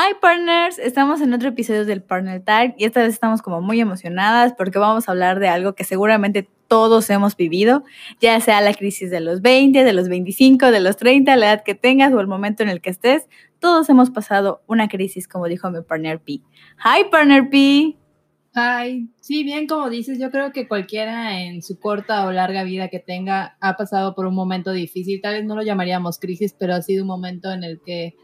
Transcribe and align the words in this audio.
Hi 0.00 0.14
partners, 0.20 0.78
estamos 0.78 1.20
en 1.22 1.34
otro 1.34 1.48
episodio 1.48 1.84
del 1.84 2.04
Partner 2.04 2.40
Talk 2.40 2.76
y 2.78 2.84
esta 2.84 3.00
vez 3.00 3.14
estamos 3.14 3.42
como 3.42 3.60
muy 3.60 3.80
emocionadas 3.80 4.54
porque 4.56 4.78
vamos 4.78 5.08
a 5.08 5.10
hablar 5.10 5.40
de 5.40 5.48
algo 5.48 5.74
que 5.74 5.82
seguramente 5.82 6.48
todos 6.68 7.10
hemos 7.10 7.36
vivido, 7.36 7.82
ya 8.20 8.40
sea 8.40 8.60
la 8.60 8.74
crisis 8.74 9.10
de 9.10 9.18
los 9.18 9.42
20, 9.42 9.82
de 9.82 9.92
los 9.92 10.08
25, 10.08 10.70
de 10.70 10.78
los 10.78 10.96
30, 10.98 11.34
la 11.34 11.46
edad 11.46 11.64
que 11.64 11.74
tengas 11.74 12.12
o 12.12 12.20
el 12.20 12.28
momento 12.28 12.62
en 12.62 12.68
el 12.68 12.80
que 12.80 12.90
estés, 12.90 13.26
todos 13.58 13.88
hemos 13.88 14.10
pasado 14.10 14.62
una 14.68 14.86
crisis, 14.86 15.26
como 15.26 15.48
dijo 15.48 15.68
mi 15.68 15.82
partner 15.82 16.20
P. 16.20 16.42
Hi 16.84 17.10
partner 17.10 17.50
P. 17.50 17.96
Hi, 18.54 19.10
sí, 19.20 19.42
bien 19.42 19.66
como 19.66 19.90
dices, 19.90 20.20
yo 20.20 20.30
creo 20.30 20.52
que 20.52 20.68
cualquiera 20.68 21.40
en 21.40 21.60
su 21.60 21.80
corta 21.80 22.24
o 22.24 22.30
larga 22.30 22.62
vida 22.62 22.86
que 22.86 23.00
tenga 23.00 23.56
ha 23.60 23.76
pasado 23.76 24.14
por 24.14 24.26
un 24.26 24.36
momento 24.36 24.70
difícil, 24.70 25.20
tal 25.20 25.34
vez 25.34 25.44
no 25.44 25.56
lo 25.56 25.62
llamaríamos 25.62 26.20
crisis, 26.20 26.54
pero 26.56 26.74
ha 26.74 26.82
sido 26.82 27.02
un 27.02 27.08
momento 27.08 27.50
en 27.50 27.64
el 27.64 27.80
que 27.84 28.14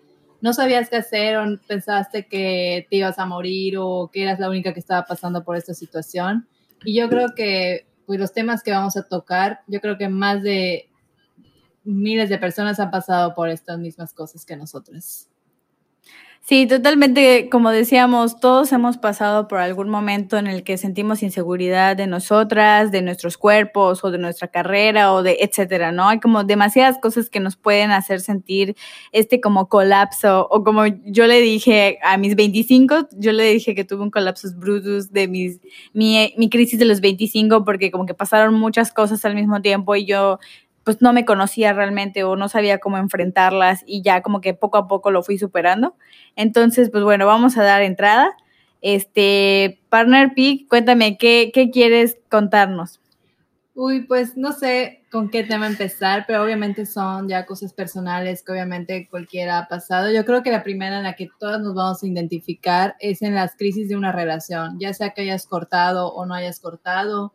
no 0.45 0.53
sabías 0.53 0.91
qué 0.91 0.97
hacer 0.97 1.39
o 1.39 1.59
pensaste 1.67 2.27
que 2.27 2.87
te 2.91 2.97
ibas 2.97 3.19
a 3.19 3.25
morir 3.25 3.79
o 3.79 4.11
que 4.13 4.25
eras 4.25 4.39
la 4.39 4.51
única 4.51 4.75
que 4.75 4.79
estaba 4.79 5.07
pasando 5.07 5.43
por 5.43 5.57
esta 5.57 5.73
situación. 5.73 6.47
Y 6.85 6.95
yo 6.95 7.09
creo 7.09 7.35
que 7.35 7.87
pues, 8.05 8.21
los 8.21 8.35
temas 8.35 8.63
que 8.63 8.71
vamos 8.71 8.99
a 8.99 9.09
tocar, 9.09 9.63
yo 9.69 9.81
creo 9.81 9.97
que 9.97 10.11
más 10.11 10.43
de 10.43 10.91
miles 11.83 12.29
de 12.29 12.37
personas 12.37 12.79
han 12.79 12.91
pasado 12.91 13.35
por 13.35 13.49
estas 13.49 13.79
mismas 13.79 14.13
cosas 14.13 14.45
que 14.45 14.55
nosotros. 14.55 15.29
Sí, 16.47 16.67
totalmente, 16.67 17.49
como 17.51 17.71
decíamos, 17.71 18.39
todos 18.39 18.71
hemos 18.73 18.99
pasado 18.99 19.49
por 19.49 19.61
algún 19.61 19.89
momento 19.89 20.37
en 20.37 20.47
el 20.47 20.63
que 20.63 20.77
sentimos 20.77 21.23
inseguridad 21.23 21.97
de 21.97 22.07
nosotras, 22.07 22.93
de 22.93 23.01
nuestros 23.01 23.39
cuerpos 23.39 24.05
o 24.05 24.11
de 24.11 24.19
nuestra 24.19 24.49
carrera 24.49 25.15
o 25.15 25.23
de 25.23 25.39
etcétera, 25.41 25.91
¿no? 25.91 26.07
Hay 26.07 26.21
como 26.21 26.45
demasiadas 26.45 26.99
cosas 26.99 27.31
que 27.31 27.41
nos 27.41 27.57
pueden 27.57 27.93
hacer 27.93 28.21
sentir 28.21 28.77
este 29.11 29.41
como 29.41 29.71
colapso 29.71 30.47
o 30.51 30.63
como 30.65 30.85
yo 31.07 31.27
le 31.27 31.41
dije 31.41 31.99
a 32.03 32.19
mis 32.19 32.37
25, 32.37 33.09
yo 33.13 33.33
le 33.33 33.45
dije 33.45 33.75
que 33.75 33.85
tuve 33.85 34.03
un 34.03 34.11
colapso 34.11 34.49
brutus 34.55 35.13
de 35.13 35.29
mis 35.29 35.61
mi, 35.95 36.35
mi 36.37 36.51
crisis 36.51 36.79
de 36.79 36.85
los 36.85 37.01
25 37.01 37.65
porque 37.65 37.91
como 37.91 38.05
que 38.05 38.13
pasaron 38.13 38.53
muchas 38.53 38.93
cosas 38.93 39.25
al 39.25 39.35
mismo 39.35 39.63
tiempo 39.63 39.97
y 39.97 40.05
yo 40.05 40.39
pues 40.85 41.01
no 41.01 41.13
me 41.13 41.25
conocía 41.25 41.73
realmente 41.73 42.25
o 42.25 42.37
no 42.37 42.49
sabía 42.49 42.79
cómo 42.79 42.99
enfrentarlas 42.99 43.83
y 43.87 44.03
ya 44.03 44.23
como 44.23 44.41
que 44.41 44.55
poco 44.55 44.79
a 44.79 44.87
poco 44.87 45.11
lo 45.11 45.23
fui 45.23 45.39
superando. 45.39 45.97
Entonces, 46.37 46.91
pues 46.91 47.03
bueno, 47.05 47.27
vamos 47.27 47.57
a 47.57 47.63
dar 47.63 47.83
entrada. 47.83 48.31
Este, 48.83 49.81
Partner 49.89 50.35
Peak, 50.35 50.69
cuéntame, 50.69 51.17
¿qué, 51.17 51.51
¿qué 51.55 51.71
quieres 51.71 52.19
contarnos? 52.31 53.01
Uy, 53.77 54.03
pues 54.03 54.37
no 54.37 54.53
sé 54.53 55.05
con 55.11 55.31
qué 55.31 55.43
tema 55.43 55.67
empezar, 55.67 56.27
pero 56.29 56.45
obviamente 56.45 56.87
son 56.87 57.29
ya 57.29 57.45
cosas 57.45 57.73
personales 57.73 58.45
que 58.45 58.53
obviamente 58.53 59.09
cualquiera 59.11 59.59
ha 59.59 59.69
pasado. 59.69 60.13
Yo 60.13 60.25
creo 60.25 60.45
que 60.45 60.53
la 60.53 60.63
primera 60.63 60.99
en 60.99 61.03
la 61.03 61.17
que 61.17 61.29
todas 61.41 61.61
nos 61.61 61.75
vamos 61.75 62.03
a 62.03 62.07
identificar 62.07 62.95
es 63.01 63.23
en 63.23 63.35
las 63.35 63.57
crisis 63.57 63.89
de 63.89 63.97
una 63.97 64.13
relación, 64.13 64.79
ya 64.79 64.95
sea 64.95 65.11
que 65.11 65.23
hayas 65.23 65.47
cortado 65.47 66.13
o 66.13 66.25
no 66.25 66.35
hayas 66.35 66.61
cortado, 66.61 67.35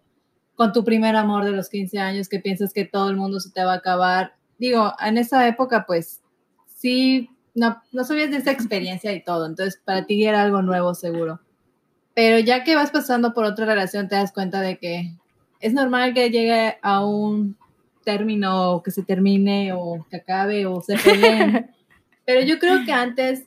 con 0.59 0.73
tu 0.73 0.83
primer 0.83 1.15
amor 1.15 1.45
de 1.45 1.53
los 1.53 1.69
15 1.69 1.99
años 1.99 2.27
que 2.27 2.41
piensas 2.41 2.73
que 2.73 2.83
todo 2.83 3.09
el 3.09 3.15
mundo 3.15 3.39
se 3.39 3.49
te 3.49 3.64
va 3.64 3.71
a 3.71 3.77
acabar. 3.77 4.33
Digo, 4.58 4.92
en 4.99 5.17
esa 5.17 5.47
época, 5.47 5.86
pues 5.87 6.21
sí, 6.67 7.30
no, 7.55 7.81
no 7.93 8.03
sabías 8.03 8.30
de 8.30 8.36
esa 8.36 8.52
experiencia 8.52 9.14
y 9.14 9.23
todo, 9.23 9.45
entonces 9.45 9.81
para 9.86 10.05
ti 10.05 10.25
era 10.25 10.42
algo 10.42 10.61
nuevo 10.61 10.93
seguro. 10.95 11.39
Pero 12.14 12.39
ya 12.39 12.65
que 12.65 12.75
vas 12.75 12.92
pasando 12.92 13.33
por 13.33 13.45
otra 13.45 13.65
relación, 13.65 14.09
te 14.09 14.15
das 14.15 14.33
cuenta 14.33 14.59
de 14.59 14.77
que 14.80 15.14
es 15.61 15.71
normal 15.71 16.14
que 16.14 16.30
llegue 16.30 16.76
a 16.81 17.05
un 17.05 17.55
término, 18.03 18.81
que 18.83 18.91
se 18.91 19.03
termine 19.03 19.71
o 19.71 20.05
que 20.09 20.17
acabe 20.17 20.65
o 20.65 20.81
se 20.81 20.97
peleen. 20.97 21.71
Pero 22.26 22.41
yo 22.41 22.59
creo 22.59 22.83
que 22.83 22.91
antes, 22.91 23.45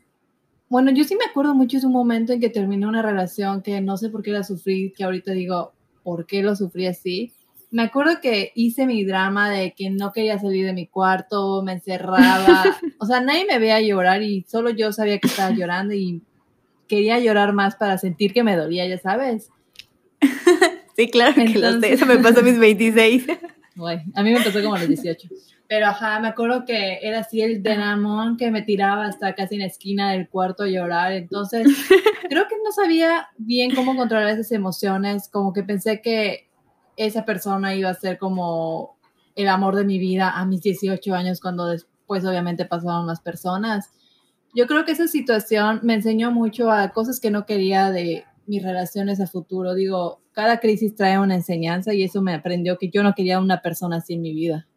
bueno, 0.71 0.91
yo 0.91 1.05
sí 1.05 1.15
me 1.17 1.27
acuerdo 1.27 1.55
mucho 1.55 1.79
de 1.79 1.85
un 1.85 1.93
momento 1.93 2.33
en 2.33 2.41
que 2.41 2.49
terminé 2.49 2.87
una 2.87 3.03
relación 3.03 3.61
que 3.61 3.83
no 3.83 3.99
sé 3.99 4.09
por 4.09 4.23
qué 4.23 4.31
la 4.31 4.45
sufrí, 4.45 4.95
que 4.97 5.05
ahorita 5.05 5.33
digo, 5.33 5.75
por 6.03 6.27
qué 6.27 6.43
lo 6.43 6.57
sufrí 6.57 6.87
así. 6.87 7.33
Me 7.71 7.83
acuerdo 7.83 8.21
que 8.21 8.53
hice 8.55 8.87
mi 8.87 9.05
drama 9.05 9.51
de 9.51 9.73
que 9.73 9.91
no 9.91 10.13
quería 10.13 10.39
salir 10.39 10.67
de 10.67 10.73
mi 10.73 10.87
cuarto, 10.87 11.63
me 11.63 11.73
encerraba. 11.73 12.65
O 12.99 13.07
sea, 13.07 13.21
nadie 13.21 13.47
me 13.47 13.59
veía 13.59 13.81
llorar 13.81 14.23
y 14.23 14.45
solo 14.49 14.71
yo 14.71 14.93
sabía 14.93 15.19
que 15.19 15.27
estaba 15.27 15.51
llorando 15.51 15.93
y 15.93 16.23
quería 16.87 17.19
llorar 17.19 17.53
más 17.53 17.75
para 17.75 17.99
sentir 17.99 18.33
que 18.33 18.45
me 18.45 18.57
dolía, 18.57 18.87
ya 18.87 18.99
sabes. 18.99 19.51
Sí, 20.95 21.09
claro 21.09 21.35
que 21.35 21.59
lo 21.59 21.81
sé. 21.81 21.95
Eso 21.95 22.05
me 22.05 22.19
pasó 22.19 22.41
a 22.41 22.43
mis 22.43 22.59
26. 22.59 23.27
a 24.15 24.23
mí 24.23 24.33
me 24.33 24.41
pasó 24.43 24.63
como 24.63 24.75
a 24.75 24.79
los 24.79 24.89
18. 24.89 25.29
Pero 25.73 25.87
ajá, 25.87 26.21
me 26.21 26.29
acuerdo 26.29 26.67
que 26.67 26.99
era 27.01 27.21
así 27.21 27.41
el 27.41 27.63
denamón 27.63 28.37
que 28.37 28.51
me 28.51 28.61
tiraba 28.61 29.07
hasta 29.07 29.35
casi 29.35 29.55
en 29.55 29.63
la 29.63 29.69
esquina 29.69 30.13
del 30.13 30.29
cuarto 30.29 30.65
a 30.65 30.69
llorar. 30.69 31.13
Entonces, 31.13 31.67
creo 32.29 32.47
que 32.47 32.57
no 32.63 32.73
sabía 32.73 33.29
bien 33.39 33.75
cómo 33.75 33.97
controlar 33.97 34.29
esas 34.29 34.53
emociones. 34.53 35.31
Como 35.31 35.55
que 35.55 35.63
pensé 35.63 36.03
que 36.03 36.51
esa 36.99 37.25
persona 37.25 37.75
iba 37.75 37.89
a 37.89 37.95
ser 37.95 38.19
como 38.19 38.99
el 39.35 39.49
amor 39.49 39.75
de 39.75 39.87
mi 39.87 39.99
vida 39.99 40.39
a 40.39 40.45
mis 40.45 40.61
18 40.61 41.15
años, 41.15 41.41
cuando 41.41 41.69
después 41.69 42.23
obviamente 42.27 42.67
pasaron 42.67 43.07
más 43.07 43.23
personas. 43.23 43.89
Yo 44.55 44.67
creo 44.67 44.85
que 44.85 44.93
esa 44.93 45.09
situación 45.09 45.81
me 45.83 45.95
enseñó 45.95 46.33
mucho 46.33 46.71
a 46.71 46.91
cosas 46.91 47.19
que 47.19 47.31
no 47.31 47.47
quería 47.47 47.91
de 47.91 48.27
mis 48.47 48.63
relaciones 48.63 49.23
a 49.23 49.27
futuro. 49.27 49.73
Digo, 49.73 50.21
cada 50.33 50.61
crisis 50.61 50.95
trae 50.95 51.19
una 51.19 51.35
enseñanza 51.35 51.95
y 51.95 52.03
eso 52.03 52.21
me 52.21 52.35
aprendió 52.35 52.77
que 52.77 52.91
yo 52.91 53.03
no 53.03 53.15
quería 53.15 53.41
una 53.41 53.63
persona 53.63 53.97
así 53.97 54.13
en 54.13 54.21
mi 54.21 54.35
vida. 54.35 54.69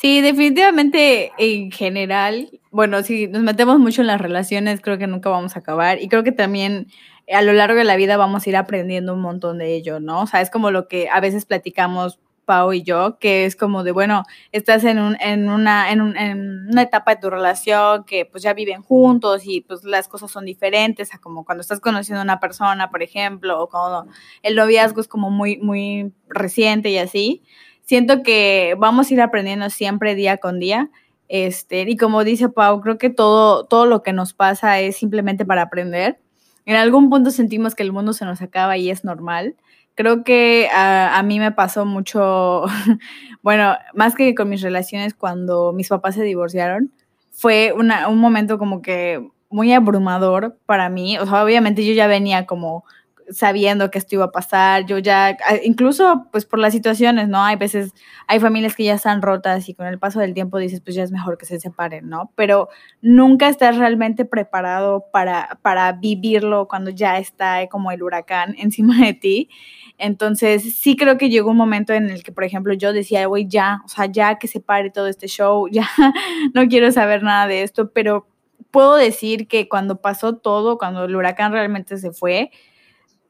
Sí, 0.00 0.20
definitivamente 0.20 1.32
en 1.38 1.72
general, 1.72 2.60
bueno, 2.70 3.02
si 3.02 3.26
nos 3.26 3.42
metemos 3.42 3.80
mucho 3.80 4.00
en 4.00 4.06
las 4.06 4.20
relaciones, 4.20 4.80
creo 4.80 4.96
que 4.96 5.08
nunca 5.08 5.28
vamos 5.28 5.56
a 5.56 5.58
acabar 5.58 6.00
y 6.00 6.06
creo 6.08 6.22
que 6.22 6.30
también 6.30 6.86
a 7.32 7.42
lo 7.42 7.52
largo 7.52 7.78
de 7.78 7.84
la 7.84 7.96
vida 7.96 8.16
vamos 8.16 8.46
a 8.46 8.48
ir 8.48 8.56
aprendiendo 8.56 9.12
un 9.12 9.20
montón 9.20 9.58
de 9.58 9.74
ello, 9.74 9.98
¿no? 9.98 10.20
O 10.22 10.26
sea, 10.28 10.40
es 10.40 10.50
como 10.50 10.70
lo 10.70 10.86
que 10.86 11.08
a 11.08 11.18
veces 11.18 11.46
platicamos 11.46 12.20
Pau 12.44 12.72
y 12.72 12.84
yo, 12.84 13.18
que 13.18 13.44
es 13.44 13.56
como 13.56 13.82
de, 13.82 13.90
bueno, 13.90 14.22
estás 14.52 14.84
en, 14.84 15.00
un, 15.00 15.16
en, 15.20 15.50
una, 15.50 15.90
en, 15.90 16.16
en, 16.16 16.68
una 16.70 16.82
etapa 16.82 17.16
de 17.16 17.20
tu 17.20 17.28
relación 17.28 18.04
que 18.04 18.24
pues 18.24 18.44
ya 18.44 18.54
viven 18.54 18.82
juntos 18.82 19.42
y 19.46 19.62
pues 19.62 19.82
las 19.82 20.06
cosas 20.06 20.30
son 20.30 20.44
diferentes 20.44 21.12
a 21.12 21.18
como 21.18 21.44
cuando 21.44 21.62
estás 21.62 21.80
conociendo 21.80 22.20
a 22.20 22.24
una 22.24 22.38
persona, 22.38 22.88
por 22.88 23.02
ejemplo, 23.02 23.60
o 23.60 23.68
cuando 23.68 24.06
el 24.44 24.54
noviazgo 24.54 25.00
es 25.00 25.08
como 25.08 25.28
muy, 25.28 25.58
muy 25.58 26.12
reciente 26.28 26.88
y 26.90 26.98
así 26.98 27.42
siento 27.88 28.22
que 28.22 28.76
vamos 28.78 29.10
a 29.10 29.14
ir 29.14 29.20
aprendiendo 29.22 29.70
siempre 29.70 30.14
día 30.14 30.36
con 30.36 30.58
día. 30.58 30.90
Este, 31.28 31.82
y 31.88 31.96
como 31.96 32.22
dice 32.22 32.50
Pau, 32.50 32.82
creo 32.82 32.98
que 32.98 33.08
todo, 33.08 33.64
todo 33.64 33.86
lo 33.86 34.02
que 34.02 34.12
nos 34.12 34.34
pasa 34.34 34.78
es 34.78 34.98
simplemente 34.98 35.46
para 35.46 35.62
aprender. 35.62 36.20
En 36.66 36.76
algún 36.76 37.08
punto 37.08 37.30
sentimos 37.30 37.74
que 37.74 37.82
el 37.82 37.92
mundo 37.92 38.12
se 38.12 38.26
nos 38.26 38.42
acaba 38.42 38.76
y 38.76 38.90
es 38.90 39.04
normal. 39.04 39.56
Creo 39.94 40.22
que 40.22 40.68
a, 40.70 41.22
mí 41.24 41.40
me 41.40 41.50
pasó 41.50 41.86
mucho, 41.86 42.66
bueno, 43.42 43.74
más 43.94 44.14
que 44.14 44.34
con 44.34 44.50
mis 44.50 44.60
relaciones 44.60 45.14
cuando 45.14 45.72
mis 45.72 45.88
papás 45.88 46.14
se 46.14 46.22
divorciaron, 46.24 46.92
fue 47.30 47.72
un 47.72 48.18
momento 48.18 48.58
como 48.58 48.82
que 48.82 49.26
muy 49.48 49.72
abrumador 49.72 50.58
para 50.66 50.90
mí. 50.90 51.16
O 51.18 51.24
sea, 51.24 51.42
obviamente 51.42 51.86
yo 51.86 51.94
ya 51.94 52.06
venía 52.06 52.44
como 52.44 52.84
sabiendo 53.30 53.90
que 53.90 53.98
esto 53.98 54.14
iba 54.16 54.26
a 54.26 54.30
pasar, 54.32 54.86
yo 54.86 54.98
ya, 54.98 55.36
incluso 55.62 56.26
pues 56.32 56.44
por 56.44 56.58
las 56.58 56.72
situaciones, 56.72 57.28
¿no? 57.28 57.42
Hay 57.42 57.56
veces, 57.56 57.92
hay 58.26 58.40
familias 58.40 58.74
que 58.74 58.84
ya 58.84 58.94
están 58.94 59.22
rotas 59.22 59.68
y 59.68 59.74
con 59.74 59.86
el 59.86 59.98
paso 59.98 60.20
del 60.20 60.34
tiempo 60.34 60.58
dices, 60.58 60.80
pues 60.80 60.96
ya 60.96 61.02
es 61.02 61.12
mejor 61.12 61.38
que 61.38 61.46
se 61.46 61.60
separen, 61.60 62.08
¿no? 62.08 62.32
Pero 62.34 62.68
nunca 63.00 63.48
estás 63.48 63.76
realmente 63.76 64.24
preparado 64.24 65.06
para, 65.12 65.58
para 65.62 65.92
vivirlo 65.92 66.68
cuando 66.68 66.90
ya 66.90 67.18
está 67.18 67.66
como 67.68 67.90
el 67.90 68.02
huracán 68.02 68.54
encima 68.58 68.98
de 68.98 69.14
ti. 69.14 69.50
Entonces, 69.98 70.78
sí 70.78 70.96
creo 70.96 71.18
que 71.18 71.28
llegó 71.28 71.50
un 71.50 71.56
momento 71.56 71.92
en 71.92 72.10
el 72.10 72.22
que, 72.22 72.32
por 72.32 72.44
ejemplo, 72.44 72.72
yo 72.74 72.92
decía, 72.92 73.26
güey, 73.26 73.46
ya, 73.48 73.80
o 73.84 73.88
sea, 73.88 74.06
ya 74.06 74.38
que 74.38 74.46
se 74.46 74.60
pare 74.60 74.90
todo 74.90 75.08
este 75.08 75.26
show, 75.26 75.68
ya 75.68 75.88
no 76.54 76.66
quiero 76.68 76.92
saber 76.92 77.22
nada 77.22 77.46
de 77.48 77.62
esto, 77.62 77.90
pero 77.92 78.26
puedo 78.70 78.96
decir 78.96 79.48
que 79.48 79.68
cuando 79.68 80.00
pasó 80.00 80.36
todo, 80.36 80.78
cuando 80.78 81.04
el 81.04 81.16
huracán 81.16 81.52
realmente 81.52 81.96
se 81.98 82.12
fue, 82.12 82.50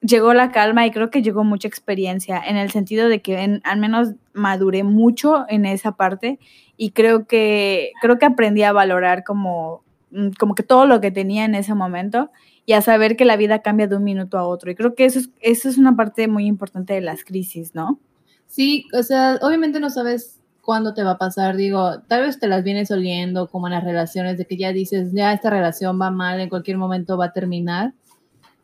llegó 0.00 0.34
la 0.34 0.50
calma 0.52 0.86
y 0.86 0.90
creo 0.90 1.10
que 1.10 1.22
llegó 1.22 1.44
mucha 1.44 1.68
experiencia 1.68 2.40
en 2.44 2.56
el 2.56 2.70
sentido 2.70 3.08
de 3.08 3.20
que 3.20 3.60
al 3.62 3.78
menos 3.78 4.14
maduré 4.32 4.84
mucho 4.84 5.44
en 5.48 5.66
esa 5.66 5.92
parte 5.92 6.38
y 6.76 6.90
creo 6.90 7.26
que 7.26 7.92
creo 8.00 8.18
que 8.18 8.26
aprendí 8.26 8.62
a 8.62 8.72
valorar 8.72 9.24
como 9.24 9.82
mm, 10.10 10.30
como 10.38 10.54
que 10.54 10.62
todo 10.62 10.86
lo 10.86 11.00
que 11.00 11.10
tenía 11.10 11.44
en 11.44 11.54
ese 11.54 11.74
momento 11.74 12.30
y 12.68 12.74
a 12.74 12.82
saber 12.82 13.16
que 13.16 13.24
la 13.24 13.36
vida 13.36 13.62
cambia 13.62 13.86
de 13.86 13.96
un 13.96 14.04
minuto 14.04 14.36
a 14.36 14.46
otro. 14.46 14.70
Y 14.70 14.74
creo 14.74 14.94
que 14.94 15.06
eso 15.06 15.20
es, 15.20 15.30
eso 15.40 15.70
es 15.70 15.78
una 15.78 15.96
parte 15.96 16.28
muy 16.28 16.44
importante 16.44 16.92
de 16.92 17.00
las 17.00 17.24
crisis, 17.24 17.74
¿no? 17.74 17.98
Sí, 18.46 18.84
o 18.92 19.02
sea, 19.02 19.38
obviamente 19.40 19.80
no 19.80 19.88
sabes 19.88 20.38
cuándo 20.60 20.92
te 20.92 21.02
va 21.02 21.12
a 21.12 21.18
pasar, 21.18 21.56
digo, 21.56 22.00
tal 22.08 22.24
vez 22.24 22.38
te 22.38 22.46
las 22.46 22.62
vienes 22.62 22.90
oliendo 22.90 23.48
como 23.48 23.68
en 23.68 23.72
las 23.72 23.84
relaciones 23.84 24.36
de 24.36 24.44
que 24.44 24.58
ya 24.58 24.70
dices, 24.74 25.12
ya 25.14 25.32
esta 25.32 25.48
relación 25.48 25.98
va 25.98 26.10
mal, 26.10 26.40
en 26.40 26.50
cualquier 26.50 26.76
momento 26.76 27.16
va 27.16 27.26
a 27.26 27.32
terminar, 27.32 27.94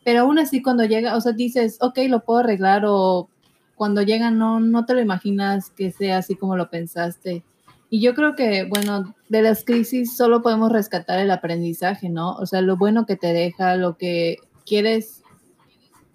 pero 0.04 0.20
aún 0.20 0.38
así 0.38 0.62
cuando 0.62 0.84
llega, 0.84 1.16
o 1.16 1.20
sea, 1.20 1.32
dices, 1.32 1.78
ok, 1.80 1.98
lo 2.08 2.24
puedo 2.24 2.40
arreglar 2.40 2.84
o 2.86 3.28
cuando 3.74 4.02
llega 4.02 4.30
no, 4.30 4.60
no 4.60 4.84
te 4.84 4.94
lo 4.94 5.00
imaginas 5.00 5.70
que 5.70 5.90
sea 5.90 6.18
así 6.18 6.36
como 6.36 6.56
lo 6.56 6.70
pensaste. 6.70 7.42
Y 7.90 8.00
yo 8.00 8.14
creo 8.14 8.34
que, 8.34 8.64
bueno, 8.64 9.14
de 9.28 9.42
las 9.42 9.64
crisis 9.64 10.16
solo 10.16 10.42
podemos 10.42 10.72
rescatar 10.72 11.20
el 11.20 11.30
aprendizaje, 11.30 12.08
¿no? 12.08 12.34
O 12.36 12.46
sea, 12.46 12.60
lo 12.60 12.76
bueno 12.76 13.06
que 13.06 13.16
te 13.16 13.32
deja, 13.32 13.76
lo 13.76 13.96
que 13.96 14.38
quieres, 14.66 15.22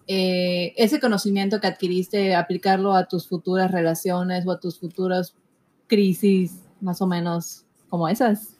eh, 0.08 0.74
ese 0.78 1.00
conocimiento 1.00 1.60
que 1.60 1.68
adquiriste, 1.68 2.36
aplicarlo 2.36 2.96
a 2.96 3.08
tus 3.08 3.28
futuras 3.28 3.72
relaciones 3.72 4.46
o 4.46 4.52
a 4.52 4.60
tus 4.60 4.80
futuras 4.80 5.36
crisis, 5.88 6.64
más 6.82 7.02
o 7.02 7.08
menos 7.08 7.66
como 7.90 8.08
esas. 8.10 8.58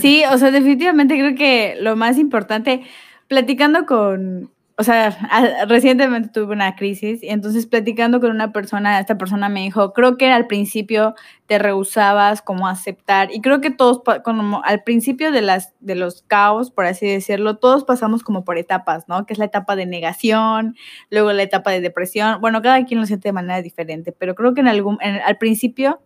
Sí, 0.00 0.22
o 0.30 0.38
sea, 0.38 0.50
definitivamente 0.50 1.14
creo 1.14 1.34
que 1.34 1.76
lo 1.80 1.94
más 1.94 2.18
importante, 2.18 2.82
platicando 3.28 3.86
con, 3.86 4.50
o 4.76 4.82
sea, 4.82 5.66
recientemente 5.68 6.30
tuve 6.30 6.52
una 6.52 6.74
crisis 6.74 7.22
y 7.22 7.28
entonces 7.28 7.66
platicando 7.66 8.20
con 8.20 8.30
una 8.30 8.52
persona, 8.52 8.98
esta 8.98 9.16
persona 9.16 9.48
me 9.48 9.60
dijo, 9.60 9.92
creo 9.92 10.16
que 10.16 10.30
al 10.32 10.48
principio 10.48 11.14
te 11.46 11.58
rehusabas 11.60 12.42
como 12.42 12.66
aceptar 12.66 13.32
y 13.32 13.40
creo 13.40 13.60
que 13.60 13.70
todos, 13.70 14.02
como 14.24 14.64
al 14.64 14.82
principio 14.82 15.30
de, 15.30 15.42
las, 15.42 15.74
de 15.78 15.94
los 15.94 16.22
caos, 16.22 16.72
por 16.72 16.86
así 16.86 17.06
decirlo, 17.06 17.56
todos 17.56 17.84
pasamos 17.84 18.24
como 18.24 18.44
por 18.44 18.58
etapas, 18.58 19.08
¿no? 19.08 19.26
Que 19.26 19.34
es 19.34 19.38
la 19.38 19.44
etapa 19.44 19.76
de 19.76 19.86
negación, 19.86 20.74
luego 21.08 21.32
la 21.32 21.44
etapa 21.44 21.70
de 21.70 21.80
depresión, 21.80 22.40
bueno, 22.40 22.60
cada 22.60 22.84
quien 22.84 22.98
lo 22.98 23.06
siente 23.06 23.28
de 23.28 23.32
manera 23.32 23.62
diferente, 23.62 24.10
pero 24.10 24.34
creo 24.34 24.54
que 24.54 24.60
en 24.60 24.68
algún, 24.68 24.98
al 25.00 25.38
principio 25.38 26.00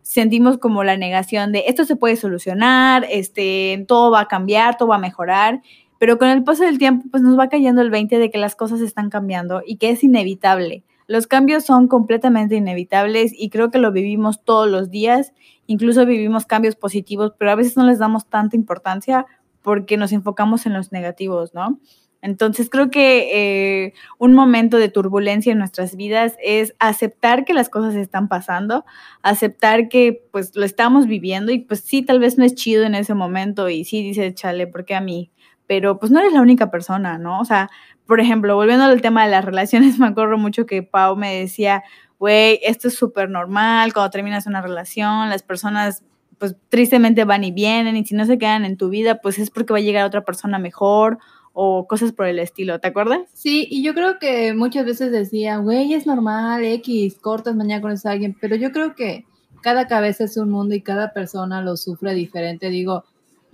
sentimos 0.00 0.58
como 0.58 0.84
la 0.84 0.96
negación 0.96 1.50
de 1.52 1.64
esto 1.66 1.84
se 1.84 1.96
puede 1.96 2.16
solucionar, 2.16 3.06
este, 3.10 3.84
todo 3.88 4.10
va 4.10 4.20
a 4.20 4.28
cambiar, 4.28 4.76
todo 4.76 4.88
va 4.88 4.96
a 4.96 4.98
mejorar 4.98 5.62
pero 6.04 6.18
con 6.18 6.28
el 6.28 6.44
paso 6.44 6.64
del 6.64 6.76
tiempo, 6.76 7.06
pues 7.10 7.22
nos 7.22 7.38
va 7.38 7.48
cayendo 7.48 7.80
el 7.80 7.88
20 7.88 8.18
de 8.18 8.30
que 8.30 8.36
las 8.36 8.56
cosas 8.56 8.82
están 8.82 9.08
cambiando 9.08 9.62
y 9.66 9.78
que 9.78 9.88
es 9.88 10.04
inevitable. 10.04 10.84
Los 11.06 11.26
cambios 11.26 11.64
son 11.64 11.88
completamente 11.88 12.56
inevitables 12.56 13.32
y 13.34 13.48
creo 13.48 13.70
que 13.70 13.78
lo 13.78 13.90
vivimos 13.90 14.44
todos 14.44 14.68
los 14.70 14.90
días, 14.90 15.32
incluso 15.66 16.04
vivimos 16.04 16.44
cambios 16.44 16.76
positivos, 16.76 17.32
pero 17.38 17.52
a 17.52 17.54
veces 17.54 17.78
no 17.78 17.86
les 17.86 18.00
damos 18.00 18.28
tanta 18.28 18.54
importancia 18.54 19.24
porque 19.62 19.96
nos 19.96 20.12
enfocamos 20.12 20.66
en 20.66 20.74
los 20.74 20.92
negativos, 20.92 21.54
¿no? 21.54 21.80
Entonces 22.20 22.68
creo 22.68 22.90
que 22.90 23.84
eh, 23.86 23.94
un 24.18 24.34
momento 24.34 24.76
de 24.76 24.90
turbulencia 24.90 25.52
en 25.52 25.58
nuestras 25.58 25.96
vidas 25.96 26.36
es 26.42 26.74
aceptar 26.80 27.46
que 27.46 27.54
las 27.54 27.70
cosas 27.70 27.94
están 27.94 28.28
pasando, 28.28 28.84
aceptar 29.22 29.88
que 29.88 30.22
pues 30.32 30.54
lo 30.54 30.66
estamos 30.66 31.06
viviendo 31.06 31.50
y 31.50 31.60
pues 31.60 31.80
sí, 31.80 32.02
tal 32.02 32.18
vez 32.18 32.36
no 32.36 32.44
es 32.44 32.54
chido 32.54 32.84
en 32.84 32.94
ese 32.94 33.14
momento 33.14 33.70
y 33.70 33.84
sí 33.84 34.02
dice, 34.02 34.34
chale, 34.34 34.66
¿por 34.66 34.84
qué 34.84 34.94
a 34.94 35.00
mí? 35.00 35.30
Pero 35.66 35.98
pues 35.98 36.12
no 36.12 36.20
eres 36.20 36.32
la 36.32 36.42
única 36.42 36.70
persona, 36.70 37.18
¿no? 37.18 37.40
O 37.40 37.44
sea, 37.44 37.70
por 38.06 38.20
ejemplo, 38.20 38.54
volviendo 38.56 38.84
al 38.84 39.00
tema 39.00 39.24
de 39.24 39.30
las 39.30 39.44
relaciones, 39.44 39.98
me 39.98 40.06
acuerdo 40.06 40.38
mucho 40.38 40.66
que 40.66 40.82
Pau 40.82 41.16
me 41.16 41.34
decía, 41.34 41.82
güey, 42.18 42.60
esto 42.62 42.88
es 42.88 42.94
súper 42.94 43.30
normal, 43.30 43.92
cuando 43.92 44.10
terminas 44.10 44.46
una 44.46 44.60
relación, 44.60 45.30
las 45.30 45.42
personas 45.42 46.02
pues 46.38 46.56
tristemente 46.68 47.24
van 47.24 47.44
y 47.44 47.52
vienen 47.52 47.96
y 47.96 48.04
si 48.04 48.14
no 48.14 48.26
se 48.26 48.38
quedan 48.38 48.64
en 48.64 48.76
tu 48.76 48.88
vida, 48.88 49.20
pues 49.20 49.38
es 49.38 49.50
porque 49.50 49.72
va 49.72 49.78
a 49.78 49.82
llegar 49.82 50.04
otra 50.04 50.24
persona 50.24 50.58
mejor 50.58 51.18
o 51.52 51.86
cosas 51.86 52.12
por 52.12 52.26
el 52.26 52.40
estilo, 52.40 52.80
¿te 52.80 52.88
acuerdas? 52.88 53.20
Sí, 53.32 53.68
y 53.70 53.84
yo 53.84 53.94
creo 53.94 54.18
que 54.18 54.52
muchas 54.54 54.84
veces 54.84 55.12
decía, 55.12 55.58
güey, 55.58 55.94
es 55.94 56.06
normal, 56.06 56.64
X, 56.64 57.16
cortas 57.20 57.54
mañana 57.54 57.80
con 57.80 57.94
alguien, 58.04 58.36
pero 58.40 58.56
yo 58.56 58.72
creo 58.72 58.96
que 58.96 59.24
cada 59.62 59.86
cabeza 59.86 60.24
es 60.24 60.36
un 60.36 60.50
mundo 60.50 60.74
y 60.74 60.82
cada 60.82 61.12
persona 61.12 61.62
lo 61.62 61.76
sufre 61.76 62.12
diferente. 62.12 62.68
Digo, 62.68 63.04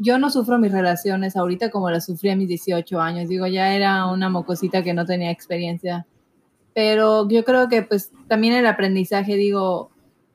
yo 0.03 0.19
no 0.19 0.31
sufro 0.31 0.59
mis 0.59 0.73
relaciones 0.73 1.37
ahorita 1.37 1.71
como 1.71 1.91
las 1.91 2.07
sufrí 2.07 2.31
a 2.31 2.37
mis 2.37 2.49
18 2.49 3.01
años. 3.01 3.29
Digo, 3.29 3.47
ya 3.47 3.75
era 3.75 4.07
una 4.07 4.31
mocosita 4.31 4.83
que 4.83 4.95
no 4.95 5.05
tenía 5.05 5.31
experiencia. 5.31 6.07
Pero 6.75 7.29
yo 7.29 7.45
creo 7.45 7.69
que 7.69 7.83
pues 7.83 8.11
también 8.27 8.55
el 8.55 8.67
aprendizaje, 8.67 9.37
digo, 9.37 9.91